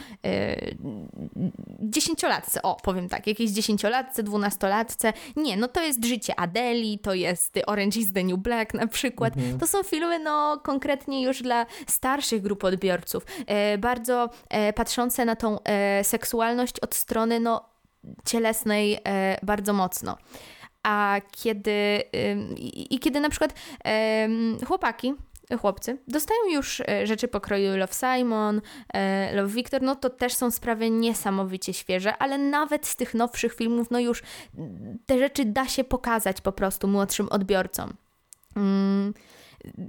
dziesięciolatce, 1.80 2.62
o 2.62 2.76
powiem 2.82 3.08
tak, 3.08 3.26
jakiejś 3.26 3.50
dziesięciolatce, 3.50 4.22
dwunastolatce. 4.22 5.12
Nie, 5.36 5.56
no 5.56 5.68
to 5.68 5.82
jest 5.82 6.04
życie 6.04 6.40
Adeli, 6.40 6.98
to 6.98 7.14
jest 7.14 7.58
Orange 7.66 8.00
is 8.00 8.12
the 8.12 8.24
New 8.24 8.38
Black 8.38 8.74
na 8.74 8.86
przykład. 8.86 9.36
Mhm. 9.36 9.58
To 9.58 9.66
są 9.66 9.82
filmy, 9.82 10.18
no 10.18 10.60
konkretnie 10.62 11.22
już 11.22 11.42
dla 11.42 11.66
starszych 11.86 12.42
grup 12.42 12.64
odbiorców, 12.64 13.26
e, 13.46 13.78
bardzo 13.78 14.30
patrzące 14.74 15.24
na 15.24 15.36
tą 15.36 15.58
seksualność 16.02 16.80
od 16.80 16.94
strony, 16.94 17.40
no 17.40 17.68
cielesnej 18.24 18.98
bardzo 19.42 19.72
mocno. 19.72 20.18
A 20.82 21.20
kiedy, 21.32 22.02
i, 22.56 22.94
i 22.94 22.98
kiedy 22.98 23.20
na 23.20 23.28
przykład 23.28 23.54
chłopaki 24.66 25.14
chłopcy 25.60 25.98
dostają 26.08 26.40
już 26.52 26.80
e, 26.80 27.06
rzeczy 27.06 27.28
pokroju 27.28 27.76
Love 27.76 27.92
Simon, 27.92 28.60
e, 28.94 29.36
Love 29.36 29.54
Victor, 29.54 29.82
no 29.82 29.96
to 29.96 30.10
też 30.10 30.34
są 30.34 30.50
sprawy 30.50 30.90
niesamowicie 30.90 31.72
świeże, 31.72 32.16
ale 32.16 32.38
nawet 32.38 32.86
z 32.86 32.96
tych 32.96 33.14
nowszych 33.14 33.54
filmów, 33.54 33.90
no 33.90 34.00
już 34.00 34.22
te 35.06 35.18
rzeczy 35.18 35.44
da 35.44 35.68
się 35.68 35.84
pokazać 35.84 36.40
po 36.40 36.52
prostu 36.52 36.88
młodszym 36.88 37.28
odbiorcom. 37.28 37.92
Mm, 38.56 39.14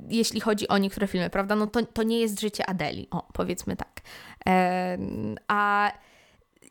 jeśli 0.10 0.40
chodzi 0.40 0.68
o 0.68 0.78
niektóre 0.78 1.08
filmy, 1.08 1.30
prawda? 1.30 1.56
No 1.56 1.68
to, 1.68 1.86
to 1.86 2.04
nie 2.04 2.20
jest 2.20 2.42
życie 2.42 2.70
Adeli, 2.70 3.08
o, 3.12 3.28
powiedzmy 3.34 3.76
tak. 3.76 4.02
E, 4.48 4.98
a 5.48 5.92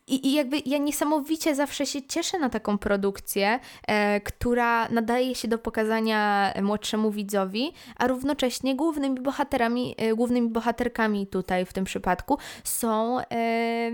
i, 0.07 0.27
I 0.27 0.33
jakby 0.33 0.61
ja 0.65 0.77
niesamowicie 0.77 1.55
zawsze 1.55 1.85
się 1.85 2.01
cieszę 2.01 2.39
na 2.39 2.49
taką 2.49 2.77
produkcję, 2.77 3.59
e, 3.87 4.21
która 4.21 4.89
nadaje 4.89 5.35
się 5.35 5.47
do 5.47 5.57
pokazania 5.57 6.53
młodszemu 6.61 7.11
widzowi, 7.11 7.73
a 7.95 8.07
równocześnie 8.07 8.75
głównymi 8.75 9.21
bohaterami, 9.21 9.95
e, 9.97 10.15
głównymi 10.15 10.49
bohaterkami 10.49 11.27
tutaj 11.27 11.65
w 11.65 11.73
tym 11.73 11.85
przypadku 11.85 12.37
są 12.63 13.19
e, 13.19 13.91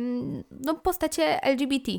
no, 0.51 0.73
postacie 0.73 1.43
LGBT. 1.43 1.91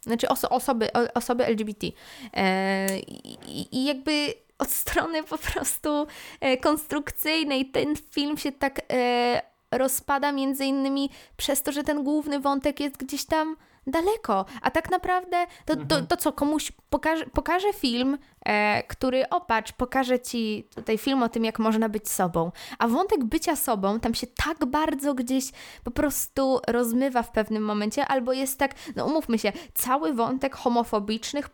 Znaczy 0.00 0.28
oso 0.28 0.48
osoby, 0.48 0.92
o, 0.92 1.14
osoby 1.14 1.46
LGBT. 1.46 1.86
E, 2.34 2.98
i, 2.98 3.76
I 3.76 3.84
jakby 3.84 4.34
od 4.58 4.70
strony 4.70 5.22
po 5.22 5.38
prostu 5.38 6.06
e, 6.40 6.56
konstrukcyjnej 6.56 7.66
ten 7.66 7.96
film 8.10 8.36
się 8.36 8.52
tak 8.52 8.80
e, 8.92 9.42
rozpada 9.72 10.32
między 10.32 10.64
innymi 10.64 11.10
przez 11.36 11.62
to, 11.62 11.72
że 11.72 11.82
ten 11.82 12.04
główny 12.04 12.40
wątek 12.40 12.80
jest 12.80 12.96
gdzieś 12.96 13.24
tam 13.24 13.56
daleko. 13.86 14.44
A 14.62 14.70
tak 14.70 14.90
naprawdę 14.90 15.46
to, 15.64 15.76
to, 15.76 15.82
mhm. 15.82 16.06
to 16.06 16.16
co, 16.16 16.32
komuś 16.32 16.72
pokaże, 16.90 17.26
pokaże 17.26 17.72
film, 17.72 18.18
e, 18.44 18.82
który 18.82 19.28
opatrz, 19.28 19.72
pokaże 19.72 20.20
ci 20.20 20.68
tutaj 20.74 20.98
film 20.98 21.22
o 21.22 21.28
tym, 21.28 21.44
jak 21.44 21.58
można 21.58 21.88
być 21.88 22.08
sobą. 22.08 22.52
A 22.78 22.88
wątek 22.88 23.24
bycia 23.24 23.56
sobą 23.56 24.00
tam 24.00 24.14
się 24.14 24.26
tak 24.26 24.64
bardzo 24.64 25.14
gdzieś 25.14 25.44
po 25.84 25.90
prostu 25.90 26.60
rozmywa 26.68 27.22
w 27.22 27.32
pewnym 27.32 27.62
momencie, 27.62 28.06
albo 28.06 28.32
jest 28.32 28.58
tak, 28.58 28.74
no 28.96 29.06
umówmy 29.06 29.38
się, 29.38 29.52
cały 29.74 30.12
wątek 30.12 30.56
homofobicznych 30.56 31.48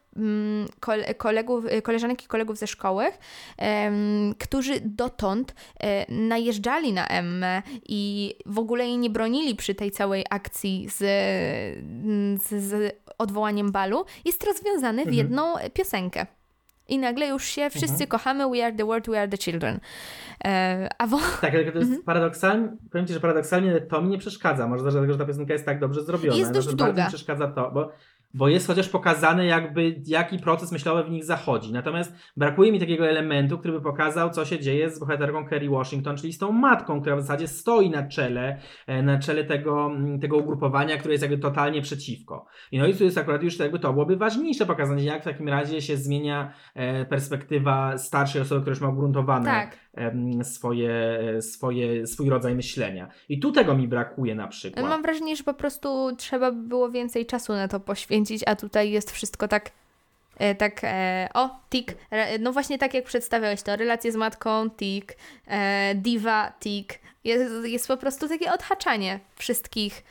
kolegów, 1.17 1.65
koleżanek 1.83 2.25
i 2.25 2.27
kolegów 2.27 2.59
ze 2.59 2.67
szkoły, 2.67 3.05
którzy 4.39 4.73
dotąd 4.85 5.55
e, 5.81 6.13
najeżdżali 6.13 6.93
na 6.93 7.09
Emmę 7.09 7.63
i 7.89 8.35
w 8.47 8.59
ogóle 8.59 8.87
jej 8.87 8.99
nie 8.99 9.11
bronili 9.11 9.55
przy 9.55 9.75
tej 9.75 9.91
całej 9.91 10.25
akcji 10.31 10.89
z, 10.89 10.99
z, 12.43 12.65
z 12.65 12.97
odwołaniem 13.19 13.73
balu, 13.73 14.05
jest 14.25 14.45
rozwiązany 14.45 15.05
w 15.05 15.09
mhm. 15.09 15.17
jedną 15.17 15.55
piosenkę. 15.73 16.27
I 16.89 16.99
nagle 16.99 17.29
już 17.29 17.45
się 17.45 17.71
wszyscy 17.71 17.93
mhm. 17.93 18.09
kochamy, 18.09 18.51
we 18.51 18.65
are 18.65 18.77
the 18.77 18.85
world, 18.85 19.07
we 19.11 19.21
are 19.21 19.29
the 19.29 19.39
children. 19.39 19.81
E, 20.45 20.89
a 20.99 21.07
wo... 21.07 21.19
Tak, 21.41 21.55
ale 21.55 21.73
to 21.73 21.79
jest 21.79 21.91
mhm. 21.91 22.03
paradoksalnie, 22.03 22.69
powiem 22.93 23.07
Ci, 23.07 23.13
że 23.13 23.21
paradoksalnie 23.21 23.81
to 23.81 24.03
mi 24.03 24.09
nie 24.09 24.19
przeszkadza, 24.19 24.69
może 24.69 24.83
dlatego, 24.83 25.13
że 25.13 25.19
ta 25.19 25.25
piosenka 25.25 25.53
jest 25.53 25.67
tak 25.67 25.81
dobrze 25.81 26.03
zrobiona. 26.03 26.37
Jest 26.37 26.53
dość 26.53 26.67
długa. 26.67 26.85
Bardzo 26.85 27.03
mi 27.03 27.09
przeszkadza 27.09 27.49
to, 27.49 27.71
bo 27.71 27.93
bo 28.37 28.49
jest 28.49 28.67
chociaż 28.67 28.89
pokazane 28.89 29.47
jakby 29.47 30.01
jaki 30.07 30.39
proces 30.39 30.73
myślowy 30.73 31.05
w 31.05 31.11
nich 31.11 31.25
zachodzi. 31.25 31.73
Natomiast 31.73 32.15
brakuje 32.37 32.73
mi 32.73 32.81
takiego 32.81 33.09
elementu, 33.09 33.59
który 33.59 33.75
by 33.75 33.81
pokazał, 33.81 34.31
co 34.31 34.45
się 34.45 34.59
dzieje 34.59 34.91
z 34.91 34.99
bohaterką 34.99 35.47
Kerry 35.47 35.71
Washington, 35.71 36.17
czyli 36.17 36.33
z 36.33 36.39
tą 36.39 36.53
matką, 36.53 37.01
która 37.01 37.17
w 37.17 37.21
zasadzie 37.21 37.49
stoi 37.49 37.91
na 37.91 38.09
czele, 38.09 38.59
e, 38.87 39.03
na 39.03 39.19
czele 39.19 39.45
tego, 39.45 39.87
mm, 39.87 40.21
tego 40.21 40.37
ugrupowania, 40.37 40.97
które 40.97 41.15
jest 41.15 41.23
jakby 41.23 41.39
totalnie 41.39 41.83
przeciwko. 41.83 42.47
I 42.73 42.79
no 42.79 42.87
i 42.87 42.95
tu 42.95 43.05
jest 43.05 43.19
akurat 43.19 43.43
już 43.43 43.59
jakby 43.59 43.79
to 43.79 43.93
byłoby 43.93 44.17
ważniejsze 44.17 44.67
pokazanie, 44.67 45.05
jak 45.05 45.23
w 45.23 45.25
takim 45.25 45.49
razie 45.49 45.83
się 45.83 45.97
zmienia 45.97 46.53
e, 46.75 47.05
perspektywa 47.05 47.99
starszej 47.99 48.43
osoby, 48.43 48.61
która 48.61 48.73
już 48.73 48.81
ma 48.81 48.89
ugruntowane 48.89 49.45
Tak. 49.45 49.86
Swoje, 50.43 51.19
swoje, 51.41 52.07
swój 52.07 52.29
rodzaj 52.29 52.55
myślenia. 52.55 53.09
I 53.29 53.41
tu 53.41 53.53
tego 53.53 53.75
mi 53.75 53.89
brakuje 53.89 54.35
na 54.35 54.49
przykład. 54.49 54.87
Mam 54.87 55.03
wrażenie, 55.03 55.37
że 55.37 55.45
po 55.45 55.55
prostu 55.55 56.17
trzeba 56.17 56.53
by 56.53 56.69
było 56.69 56.91
więcej 56.91 57.27
czasu 57.27 57.53
na 57.53 57.69
to 57.69 57.81
poświęcić, 57.81 58.43
a 58.47 58.57
tutaj 58.57 58.91
jest 58.91 59.11
wszystko 59.11 59.49
tak. 59.49 59.71
E, 60.39 60.55
tak, 60.55 60.81
e, 60.85 61.29
o, 61.35 61.51
tik. 61.71 61.95
No 62.41 62.53
właśnie 62.53 62.79
tak 62.79 62.95
jak 62.95 63.05
przedstawiałeś 63.05 63.63
to, 63.63 63.77
relacje 63.77 64.13
z 64.13 64.17
matką, 64.17 64.71
tik, 64.71 65.17
e, 65.47 65.95
diva, 65.95 66.53
tik. 66.61 66.99
Jest, 67.25 67.55
jest 67.65 67.89
po 67.89 67.97
prostu 67.97 68.29
takie 68.29 68.53
odhaczanie 68.53 69.21
wszystkich 69.37 70.05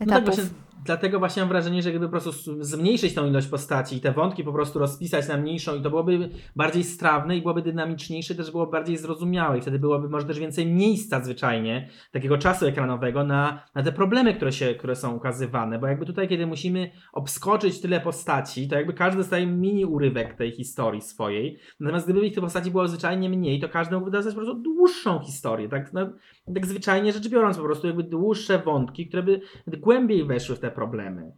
No 0.00 0.06
tak 0.06 0.22
etapów. 0.22 0.69
Dlatego 0.84 1.18
właśnie 1.18 1.42
mam 1.42 1.48
wrażenie, 1.48 1.82
że 1.82 1.90
gdyby 1.90 2.06
po 2.06 2.10
prostu 2.10 2.32
zmniejszyć 2.64 3.14
tą 3.14 3.26
ilość 3.26 3.46
postaci 3.46 3.96
i 3.96 4.00
te 4.00 4.12
wątki 4.12 4.44
po 4.44 4.52
prostu 4.52 4.78
rozpisać 4.78 5.28
na 5.28 5.36
mniejszą 5.36 5.76
i 5.76 5.82
to 5.82 5.90
byłoby 5.90 6.28
bardziej 6.56 6.84
strawne 6.84 7.36
i 7.36 7.40
byłoby 7.40 7.62
dynamiczniejsze, 7.62 8.34
też 8.34 8.50
byłoby 8.50 8.72
bardziej 8.72 8.96
zrozumiałe 8.96 9.58
i 9.58 9.60
wtedy 9.60 9.78
byłoby 9.78 10.08
może 10.08 10.26
też 10.26 10.38
więcej 10.38 10.66
miejsca 10.72 11.24
zwyczajnie, 11.24 11.88
takiego 12.12 12.38
czasu 12.38 12.66
ekranowego 12.66 13.24
na, 13.24 13.62
na 13.74 13.82
te 13.82 13.92
problemy, 13.92 14.34
które, 14.34 14.52
się, 14.52 14.74
które 14.74 14.96
są 14.96 15.16
ukazywane, 15.16 15.78
bo 15.78 15.86
jakby 15.86 16.06
tutaj, 16.06 16.28
kiedy 16.28 16.46
musimy 16.46 16.90
obskoczyć 17.12 17.80
tyle 17.80 18.00
postaci, 18.00 18.68
to 18.68 18.74
jakby 18.74 18.92
każdy 18.92 19.18
dostaje 19.18 19.46
mini 19.46 19.84
urywek 19.84 20.34
tej 20.34 20.52
historii 20.52 21.00
swojej, 21.00 21.58
natomiast 21.80 22.06
gdyby 22.06 22.26
ich 22.26 22.34
tych 22.34 22.42
postaci 22.42 22.70
było 22.70 22.88
zwyczajnie 22.88 23.28
mniej, 23.28 23.60
to 23.60 23.68
każdy 23.68 23.94
mógłby 23.94 24.10
dostać 24.10 24.34
po 24.34 24.40
prostu 24.40 24.62
dłuższą 24.62 25.18
historię, 25.18 25.68
tak, 25.68 25.92
no, 25.92 26.10
tak 26.54 26.66
zwyczajnie 26.66 27.12
rzecz 27.12 27.28
biorąc, 27.28 27.56
po 27.56 27.62
prostu 27.62 27.86
jakby 27.86 28.02
dłuższe 28.02 28.58
wątki, 28.58 29.08
które 29.08 29.22
by 29.22 29.40
głębiej 29.66 30.24
weszły 30.24 30.56
w 30.56 30.60
te 30.60 30.70
problemy. 30.70 31.32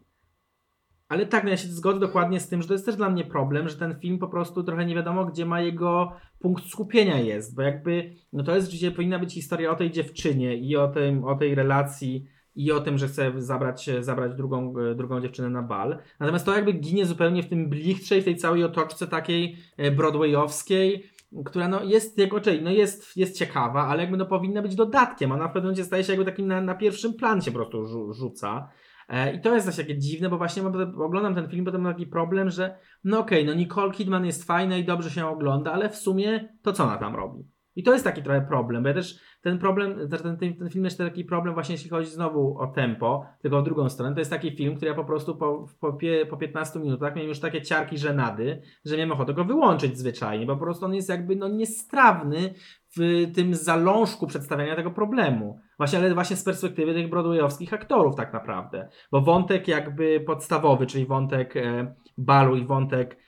Ale 1.09 1.27
tak, 1.27 1.45
no 1.45 1.51
ja 1.51 1.57
się 1.57 1.69
zgodzę 1.69 2.01
dokładnie 2.01 2.41
z 2.41 2.49
tym, 2.49 2.63
że 2.63 2.69
to 2.69 2.75
jest 2.75 2.87
też 2.87 2.97
dla 2.97 3.11
mnie 3.11 3.25
problem, 3.25 3.69
że 3.69 3.77
ten 3.77 4.01
film 4.01 4.19
po 4.19 4.29
prostu 4.29 4.63
trochę 4.63 4.87
nie 4.87 4.95
wiadomo, 4.95 5.25
gdzie 5.25 5.47
ma 5.47 5.61
jego 5.61 6.13
punkt 6.39 6.65
skupienia 6.65 7.21
jest, 7.21 7.57
bo 7.57 7.63
jakby, 7.63 8.15
no 8.33 8.43
to 8.43 8.55
jest 8.55 8.67
rzeczywiście, 8.67 8.91
powinna 8.91 9.19
być 9.19 9.35
historia 9.35 9.71
o 9.71 9.77
tej 9.77 9.91
dziewczynie 9.91 10.57
i 10.57 10.77
o, 10.77 10.89
tym, 10.89 11.25
o 11.25 11.35
tej 11.35 11.55
relacji 11.55 12.27
i 12.55 12.73
o 12.73 12.81
tym, 12.81 12.99
że 12.99 13.09
chce 13.09 13.33
zabrać, 13.37 13.91
zabrać 14.01 14.35
drugą, 14.35 14.75
drugą 14.97 15.21
dziewczynę 15.21 15.51
na 15.51 15.63
bal. 15.63 15.99
Natomiast 16.21 16.47
to 16.47 16.55
jakby 16.55 16.73
ginie 16.73 17.07
zupełnie 17.07 17.43
w 17.43 17.49
tym 17.49 17.69
blichtrze 17.69 18.19
i 18.19 18.21
w 18.21 18.25
tej 18.25 18.37
całej 18.37 18.65
otoczce 18.65 19.07
takiej 19.07 19.57
e, 19.77 19.91
broadwayowskiej, 19.91 21.05
która 21.45 21.69
no 21.69 21.83
jest 21.83 22.19
jako 22.19 22.41
czyli, 22.41 22.63
no 22.63 22.71
jest, 22.71 23.17
jest 23.17 23.39
ciekawa, 23.39 23.87
ale 23.87 24.03
jakby 24.03 24.17
no 24.17 24.27
powinna 24.27 24.63
być 24.63 24.75
dodatkiem. 24.75 25.33
Ona 25.33 25.45
w 25.49 25.53
pewnym 25.53 25.65
momencie 25.65 25.85
staje 25.85 26.05
się 26.05 26.13
jakby 26.13 26.25
takim 26.25 26.47
na, 26.47 26.61
na 26.61 26.75
pierwszym 26.75 27.15
plan 27.15 27.43
się 27.43 27.51
po 27.51 27.59
prostu 27.59 27.83
rzu- 27.85 28.13
rzuca. 28.13 28.69
E, 29.09 29.35
I 29.35 29.41
to 29.41 29.55
jest 29.55 29.67
właśnie 29.67 29.85
takie 29.85 29.99
dziwne, 29.99 30.29
bo 30.29 30.39
właśnie 30.39 30.63
oglądam 31.05 31.35
ten 31.35 31.49
film, 31.49 31.65
potem 31.65 31.81
mam 31.81 31.93
taki 31.93 32.07
problem, 32.07 32.51
że 32.51 32.79
no 33.05 33.19
okej, 33.19 33.45
no 33.45 33.55
Nicole 33.55 33.93
Kidman 33.93 34.27
jest 34.27 34.45
fajna 34.45 34.77
i 34.77 34.85
dobrze 34.85 35.11
się 35.11 35.27
ogląda, 35.27 35.73
ale 35.73 35.89
w 35.89 35.97
sumie 35.97 36.49
to 36.63 36.73
co 36.73 36.85
ona 36.85 36.97
tam 36.97 37.17
robi? 37.17 37.45
I 37.77 37.83
to 37.83 37.93
jest 37.93 38.05
taki 38.05 38.23
trochę 38.23 38.41
problem, 38.41 38.83
bo 38.83 38.89
ja 38.89 38.95
też 38.95 39.19
ten 39.43 39.59
problem, 39.59 40.09
ten, 40.09 40.37
ten, 40.39 40.57
ten 40.57 40.71
film 40.71 40.85
jest 40.85 40.99
taki 40.99 41.25
problem 41.25 41.55
właśnie 41.55 41.75
jeśli 41.75 41.91
chodzi 41.91 42.11
znowu 42.11 42.59
o 42.59 42.67
tempo, 42.67 43.27
tylko 43.43 43.61
w 43.61 43.65
drugą 43.65 43.89
stronę, 43.89 44.15
to 44.15 44.21
jest 44.21 44.31
taki 44.31 44.57
film, 44.57 44.77
który 44.77 44.91
ja 44.91 44.95
po 44.97 45.05
prostu 45.05 45.37
po, 45.37 45.67
po, 45.81 45.99
po 46.31 46.37
15 46.37 46.79
minutach 46.79 47.15
miałem 47.15 47.29
już 47.29 47.41
takie 47.41 47.63
ciarki 47.63 47.99
żenady, 47.99 48.63
że 48.85 48.97
miałem 48.97 49.13
ochotę 49.13 49.35
go 49.35 49.45
wyłączyć 49.45 49.99
zwyczajnie, 49.99 50.47
bo 50.47 50.57
po 50.57 50.65
prostu 50.65 50.85
on 50.85 50.95
jest 50.95 51.09
jakby 51.09 51.37
no 51.37 51.49
niestrawny 51.49 52.55
w 52.97 53.27
tym 53.35 53.55
zalążku 53.55 54.27
przedstawiania 54.27 54.77
tego 54.77 54.91
problemu. 54.91 55.61
Właśnie, 55.79 55.99
ale 55.99 56.15
właśnie 56.15 56.37
z 56.37 56.45
perspektywy 56.45 56.95
tych 56.95 57.11
broadwayowskich 57.11 57.75
aktorów 57.75 58.17
tak 58.17 58.33
naprawdę. 58.33 58.89
Bo 59.11 59.21
wątek 59.21 59.69
jakby 59.69 60.21
podstawowy, 60.21 60.87
czyli 60.87 61.07
wątek 61.07 61.57
e, 61.57 61.95
balu 62.19 62.57
i 62.57 62.65
wątek 62.65 63.22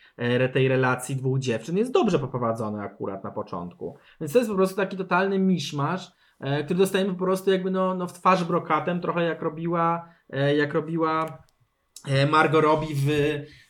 tej 0.53 0.69
relacji 0.69 1.17
dwóch 1.17 1.39
dziewczyn 1.39 1.77
jest 1.77 1.93
dobrze 1.93 2.19
poprowadzony 2.19 2.83
akurat 2.83 3.25
na 3.25 3.31
początku. 3.31 3.97
Więc 4.21 4.33
to 4.33 4.39
jest 4.39 4.51
po 4.51 4.57
prostu 4.57 4.77
taki 4.77 4.97
totalny 4.97 5.39
miszmasz, 5.39 6.12
e, 6.41 6.65
który 6.65 6.79
dostajemy 6.79 7.12
po 7.12 7.25
prostu 7.25 7.51
jakby 7.51 7.71
no, 7.71 7.95
no 7.95 8.07
w 8.07 8.12
twarz 8.12 8.45
brokatem, 8.45 9.01
trochę 9.01 9.25
jak 9.25 9.43
robiła, 9.43 10.09
e, 10.31 10.57
jak 10.57 10.75
robiła 10.75 11.43
e, 12.09 12.27
Margot 12.27 12.65
Robbie 12.65 12.95
w, 12.95 13.11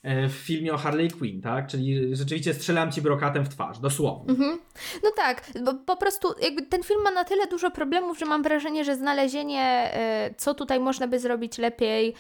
e, 0.03 0.29
w 0.29 0.33
filmie 0.33 0.75
o 0.75 0.77
Harley 0.77 1.11
Quinn, 1.11 1.43
tak? 1.43 1.67
Czyli 1.67 2.17
rzeczywiście 2.17 2.55
strzelam 2.55 2.93
ci 2.93 3.03
brokatem 3.03 3.45
w 3.45 3.49
twarz, 3.49 3.79
dosłownie. 3.79 4.31
Mhm. 4.31 4.59
No 5.03 5.11
tak, 5.17 5.51
bo 5.65 5.75
po 5.75 5.97
prostu 5.97 6.29
jakby 6.43 6.63
ten 6.63 6.83
film 6.83 7.03
ma 7.03 7.11
na 7.11 7.25
tyle 7.25 7.47
dużo 7.47 7.71
problemów, 7.71 8.19
że 8.19 8.27
mam 8.27 8.43
wrażenie, 8.43 8.85
że 8.85 8.97
znalezienie, 8.97 9.63
e, 9.63 10.35
co 10.37 10.55
tutaj 10.55 10.81
można 10.81 11.09
by 11.09 11.19
zrobić 11.19 11.59
lepiej, 11.59 12.15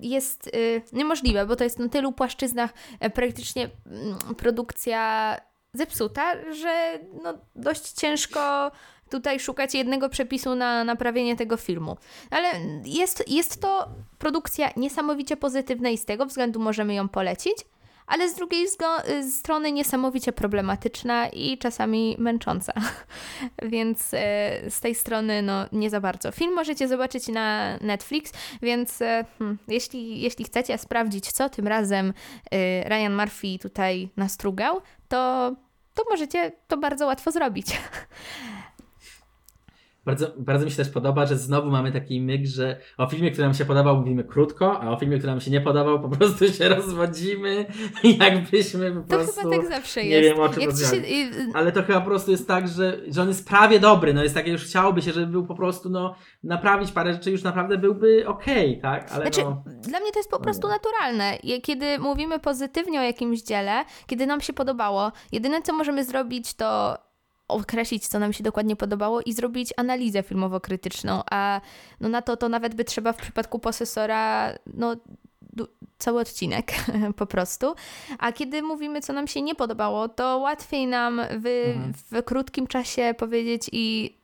jest 0.00 0.46
e, 0.46 0.50
niemożliwe, 0.96 1.46
bo 1.46 1.56
to 1.56 1.64
jest 1.64 1.78
na 1.78 1.88
tylu 1.88 2.12
płaszczyznach 2.12 2.70
e, 3.00 3.10
praktycznie 3.10 3.70
mm, 3.86 4.18
produkcja 4.36 5.36
zepsuta, 5.72 6.52
że 6.52 6.98
no 7.22 7.34
dość 7.56 7.92
ciężko 7.92 8.70
tutaj 9.10 9.40
szukać 9.40 9.74
jednego 9.74 10.08
przepisu 10.08 10.54
na 10.54 10.84
naprawienie 10.84 11.36
tego 11.36 11.56
filmu. 11.56 11.96
Ale 12.30 12.48
jest, 12.84 13.24
jest 13.28 13.60
to 13.60 13.88
produkcja 14.18 14.70
niesamowicie 14.76 15.36
pozytywna 15.36 15.88
i 15.88 15.98
z 15.98 16.04
tego 16.04 16.26
względu 16.26 16.60
możemy 16.60 16.94
ją 16.94 17.08
polecić, 17.08 17.56
ale 18.10 18.28
z 18.28 18.34
drugiej 18.34 18.66
y, 19.08 19.30
strony 19.30 19.72
niesamowicie 19.72 20.32
problematyczna 20.32 21.28
i 21.28 21.58
czasami 21.58 22.16
męcząca. 22.18 22.72
więc 23.62 24.14
e, 24.14 24.70
z 24.70 24.80
tej 24.80 24.94
strony 24.94 25.42
no 25.42 25.66
nie 25.72 25.90
za 25.90 26.00
bardzo. 26.00 26.32
Film 26.32 26.54
możecie 26.54 26.88
zobaczyć 26.88 27.28
na 27.28 27.78
Netflix, 27.80 28.32
więc 28.62 29.02
e, 29.02 29.24
hmm, 29.38 29.58
jeśli, 29.68 30.20
jeśli 30.20 30.44
chcecie 30.44 30.78
sprawdzić, 30.78 31.32
co 31.32 31.48
tym 31.48 31.68
razem 31.68 32.12
Ryan 32.86 33.16
Murphy 33.16 33.58
tutaj 33.62 34.08
nastrugał, 34.16 34.80
to, 35.08 35.52
to 35.94 36.02
możecie 36.10 36.52
to 36.68 36.76
bardzo 36.76 37.06
łatwo 37.06 37.30
zrobić. 37.30 37.66
Bardzo, 40.10 40.26
bardzo 40.38 40.64
mi 40.64 40.70
się 40.70 40.76
też 40.76 40.88
podoba, 40.88 41.26
że 41.26 41.36
znowu 41.36 41.70
mamy 41.70 41.92
taki 41.92 42.20
myk, 42.20 42.46
że 42.46 42.76
o 42.98 43.06
filmie, 43.06 43.30
który 43.30 43.44
nam 43.44 43.54
się 43.54 43.64
podobał, 43.64 43.96
mówimy 43.96 44.24
krótko, 44.24 44.80
a 44.80 44.90
o 44.90 44.96
filmie, 44.96 45.18
który 45.18 45.32
nam 45.32 45.40
się 45.40 45.50
nie 45.50 45.60
podobał, 45.60 46.00
po 46.00 46.08
prostu 46.08 46.48
się 46.48 46.68
rozwodzimy, 46.68 47.66
jakbyśmy 48.20 48.92
po 48.92 49.00
To 49.00 49.06
prostu... 49.06 49.40
chyba 49.40 49.56
tak 49.56 49.68
zawsze 49.68 50.04
nie 50.04 50.08
jest. 50.08 50.28
wiem, 50.28 50.40
o 50.40 50.48
czym 50.48 50.62
się, 50.62 51.02
Ale 51.54 51.72
to 51.72 51.82
chyba 51.82 52.00
po 52.00 52.06
prostu 52.06 52.30
jest 52.30 52.48
tak, 52.48 52.68
że, 52.68 53.00
że 53.08 53.22
on 53.22 53.28
jest 53.28 53.48
prawie 53.48 53.80
dobry, 53.80 54.14
no 54.14 54.22
jest 54.22 54.34
takie, 54.34 54.50
już 54.50 54.64
chciałoby 54.64 55.02
się, 55.02 55.12
żeby 55.12 55.26
był 55.26 55.46
po 55.46 55.54
prostu, 55.54 55.90
no, 55.90 56.14
naprawić 56.42 56.92
parę 56.92 57.12
rzeczy, 57.12 57.30
już 57.30 57.42
naprawdę 57.42 57.78
byłby 57.78 58.24
okej, 58.26 58.80
tak? 58.80 59.12
Ale 59.12 59.22
Znaczy, 59.22 59.40
no... 59.44 59.62
dla 59.66 60.00
mnie 60.00 60.12
to 60.12 60.18
jest 60.18 60.30
po 60.30 60.40
prostu 60.40 60.66
nie. 60.66 60.72
naturalne. 60.72 61.38
Kiedy 61.62 61.98
mówimy 61.98 62.38
pozytywnie 62.38 63.00
o 63.00 63.02
jakimś 63.02 63.42
dziele, 63.42 63.84
kiedy 64.06 64.26
nam 64.26 64.40
się 64.40 64.52
podobało, 64.52 65.12
jedyne 65.32 65.62
co 65.62 65.72
możemy 65.72 66.04
zrobić 66.04 66.54
to 66.54 66.98
określić, 67.52 68.08
co 68.08 68.18
nam 68.18 68.32
się 68.32 68.44
dokładnie 68.44 68.76
podobało 68.76 69.20
i 69.20 69.32
zrobić 69.32 69.72
analizę 69.76 70.22
filmowo-krytyczną, 70.22 71.22
a 71.30 71.60
no 72.00 72.08
na 72.08 72.22
to 72.22 72.36
to 72.36 72.48
nawet 72.48 72.74
by 72.74 72.84
trzeba 72.84 73.12
w 73.12 73.16
przypadku 73.16 73.58
posesora 73.58 74.52
no 74.74 74.96
cały 75.98 76.20
odcinek 76.20 76.72
po 77.16 77.26
prostu. 77.26 77.74
A 78.18 78.32
kiedy 78.32 78.62
mówimy, 78.62 79.00
co 79.00 79.12
nam 79.12 79.26
się 79.26 79.42
nie 79.42 79.54
podobało, 79.54 80.08
to 80.08 80.38
łatwiej 80.38 80.86
nam 80.86 81.20
w, 81.30 81.46
Mhm. 81.46 81.92
w 82.10 82.22
krótkim 82.24 82.66
czasie 82.66 83.14
powiedzieć 83.18 83.68
i 83.72 84.16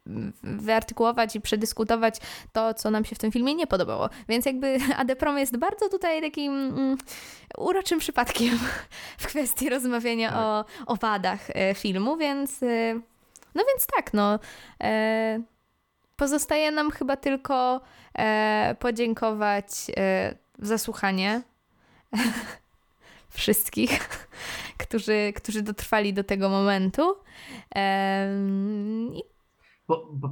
wyartykułować 0.42 1.36
i 1.36 1.40
przedyskutować 1.40 2.16
to, 2.52 2.74
co 2.74 2.90
nam 2.90 3.04
się 3.04 3.16
w 3.16 3.18
tym 3.18 3.32
filmie 3.32 3.54
nie 3.54 3.66
podobało. 3.66 4.08
Więc 4.28 4.46
jakby 4.46 4.78
Adeprom 4.96 5.38
jest 5.38 5.56
bardzo 5.56 5.88
tutaj 5.88 6.22
takim 6.22 6.52
mm, 6.52 6.98
uroczym 7.58 7.98
przypadkiem 7.98 8.58
w 9.18 9.26
kwestii 9.26 9.68
rozmawiania 9.68 10.28
Tak. 10.28 10.38
o, 10.38 10.64
o 10.92 10.96
wadach 10.96 11.40
e, 11.50 11.74
filmu, 11.74 12.16
więc 12.16 12.62
e, 12.62 13.00
no 13.56 13.64
więc 13.68 13.86
tak, 13.86 14.14
no 14.14 14.38
e, 14.82 15.40
pozostaje 16.16 16.70
nam 16.70 16.90
chyba 16.90 17.16
tylko 17.16 17.80
e, 18.18 18.76
podziękować 18.78 19.66
e, 19.96 20.34
za 20.58 20.78
słuchanie 20.78 21.42
wszystkich, 23.28 24.00
którzy, 24.78 25.32
którzy 25.36 25.62
dotrwali 25.62 26.12
do 26.12 26.24
tego 26.24 26.48
momentu. 26.48 27.16
I 29.12 29.22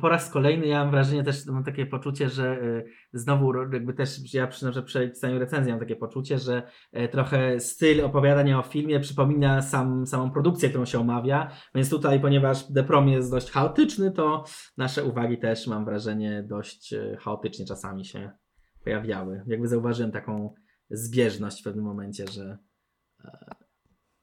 Po 0.01 0.09
raz 0.09 0.31
kolejny 0.31 0.67
ja 0.67 0.79
mam 0.79 0.91
wrażenie, 0.91 1.25
też 1.25 1.47
mam 1.47 1.65
takie 1.65 1.87
poczucie, 1.87 2.29
że 2.29 2.63
y, 2.63 2.85
znowu 3.13 3.55
jakby 3.73 3.95
też 3.95 4.35
ja 4.35 4.47
przy, 4.47 4.73
że 4.73 4.83
przy 4.83 5.09
pisaniu 5.09 5.39
recenzji 5.39 5.73
mam 5.73 5.81
takie 5.81 5.97
poczucie, 5.97 6.39
że 6.39 6.63
e, 6.93 7.09
trochę 7.09 7.61
styl 7.61 8.05
opowiadania 8.05 8.59
o 8.59 8.63
filmie 8.63 9.01
przypomina 9.01 9.63
sam, 9.63 10.07
samą 10.07 10.31
produkcję, 10.31 10.69
którą 10.69 10.85
się 10.85 11.01
omawia, 11.01 11.51
więc 11.75 11.91
tutaj, 11.91 12.21
ponieważ 12.21 12.73
The 12.73 12.85
Prom 12.85 13.09
jest 13.09 13.31
dość 13.31 13.51
chaotyczny, 13.51 14.13
to 14.13 14.45
nasze 14.77 15.05
uwagi 15.05 15.39
też 15.39 15.67
mam 15.67 15.85
wrażenie 15.85 16.43
dość 16.43 16.93
e, 16.93 17.17
chaotycznie 17.21 17.67
czasami 17.67 18.05
się 18.05 18.31
pojawiały. 18.85 19.45
Jakby 19.47 19.69
zauważyłem 19.69 20.13
taką 20.13 20.55
zbieżność 20.91 21.61
w 21.61 21.65
pewnym 21.65 21.85
momencie, 21.85 22.25
że 22.27 22.59
e, 23.25 23.55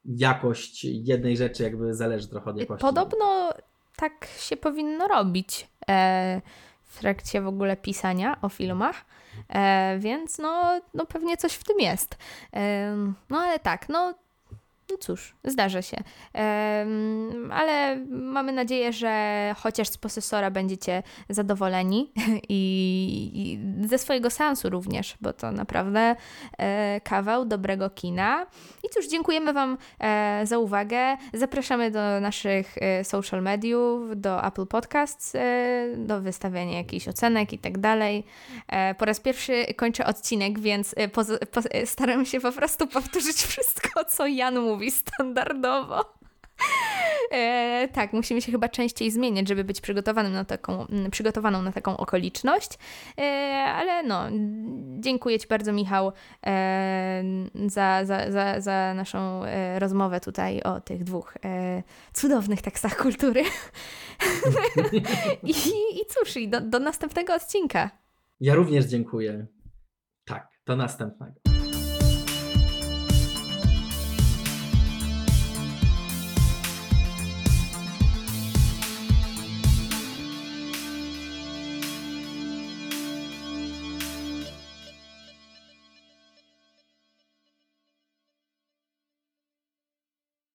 jakość 0.06 0.84
jednej 0.84 1.38
rzeczy 1.38 1.64
jakby 1.64 1.94
zależy 1.94 2.28
trochę 2.28 2.50
od 2.50 2.60
jakości. 2.60 2.82
Podobno 2.82 3.52
tak 4.02 4.28
się 4.40 4.58
powinno 4.58 5.08
robić 5.08 5.68
e, 5.90 6.42
w 6.84 7.00
trakcie 7.00 7.42
w 7.42 7.48
ogóle 7.48 7.78
pisania 7.78 8.38
o 8.42 8.50
filmach, 8.50 9.06
e, 9.50 9.96
więc 10.00 10.38
no, 10.38 10.82
no 10.94 11.06
pewnie 11.06 11.38
coś 11.38 11.54
w 11.54 11.64
tym 11.64 11.80
jest. 11.80 12.18
E, 12.54 12.96
no 13.30 13.40
ale 13.40 13.60
tak, 13.60 13.90
no 13.90 14.14
cóż, 14.98 15.36
zdarza 15.44 15.82
się. 15.82 15.98
Ale 17.52 18.06
mamy 18.10 18.52
nadzieję, 18.52 18.94
że 18.94 19.56
chociaż 19.58 19.88
z 19.88 19.98
posesora 19.98 20.52
będziecie 20.52 21.04
zadowoleni 21.30 22.12
i, 22.50 23.60
ze 23.86 23.98
swojego 23.98 24.30
sensu 24.30 24.70
również, 24.70 25.18
bo 25.22 25.34
to 25.34 25.52
naprawdę 25.52 26.16
e, 26.58 27.02
kawał 27.04 27.46
dobrego 27.46 27.90
kina. 27.90 28.46
I 28.84 28.90
cóż, 28.94 29.08
dziękujemy 29.08 29.54
Wam 29.54 29.78
e, 30.00 30.42
za 30.46 30.58
uwagę. 30.58 31.18
Zapraszamy 31.34 31.92
do 31.92 32.20
naszych 32.20 32.78
e, 32.78 33.04
social 33.04 33.42
mediów, 33.42 34.22
do 34.22 34.46
Apple 34.46 34.68
Podcasts, 34.68 35.34
do 35.98 36.22
wystawiania 36.22 36.78
jakichś 36.78 37.08
ocenek 37.08 37.54
i 37.54 37.60
tak 37.60 37.78
dalej. 37.78 38.24
Po 38.98 39.06
raz 39.06 39.20
pierwszy 39.20 39.66
kończę 39.76 40.06
odcinek, 40.06 40.60
więc 40.60 40.96
staram 41.86 42.26
się 42.26 42.40
po 42.40 42.52
prostu 42.52 42.88
powtórzyć 42.88 43.38
wszystko, 43.44 44.06
co 44.06 44.28
Jan 44.28 44.60
mówi 44.60 44.81
mówi 44.82 44.92
standardowo. 44.92 46.22
E, 47.32 47.88
tak, 47.94 48.14
musimy 48.14 48.42
się 48.42 48.52
chyba 48.52 48.70
częściej 48.70 49.12
zmieniać, 49.12 49.48
żeby 49.48 49.64
być 49.64 49.82
przygotowanym 49.82 50.34
na 50.34 50.46
taką, 50.46 50.86
przygotowaną 51.12 51.62
na 51.62 51.72
taką 51.72 51.98
okoliczność. 51.98 52.70
E, 53.18 53.22
ale 53.66 54.04
no, 54.04 54.24
dziękuję 55.00 55.40
Ci 55.40 55.48
bardzo, 55.48 55.74
Michał, 55.74 56.12
e, 56.46 57.24
za, 57.68 58.06
za, 58.06 58.32
za, 58.32 58.62
za 58.62 58.94
naszą 58.94 59.46
e, 59.46 59.80
rozmowę 59.80 60.20
tutaj 60.20 60.62
o 60.62 60.82
tych 60.82 61.04
dwóch 61.04 61.38
e, 61.46 61.84
cudownych 62.14 62.62
tekstach 62.62 62.98
kultury. 62.98 63.44
I, 65.44 65.54
I 66.02 66.06
cóż, 66.10 66.38
i 66.38 66.50
do, 66.50 66.62
do 66.62 66.80
następnego 66.80 67.34
odcinka. 67.34 67.92
Ja 68.40 68.56
również 68.56 68.86
dziękuję. 68.86 69.48
Tak, 70.26 70.48
do 70.66 70.76
następnego. 70.76 71.41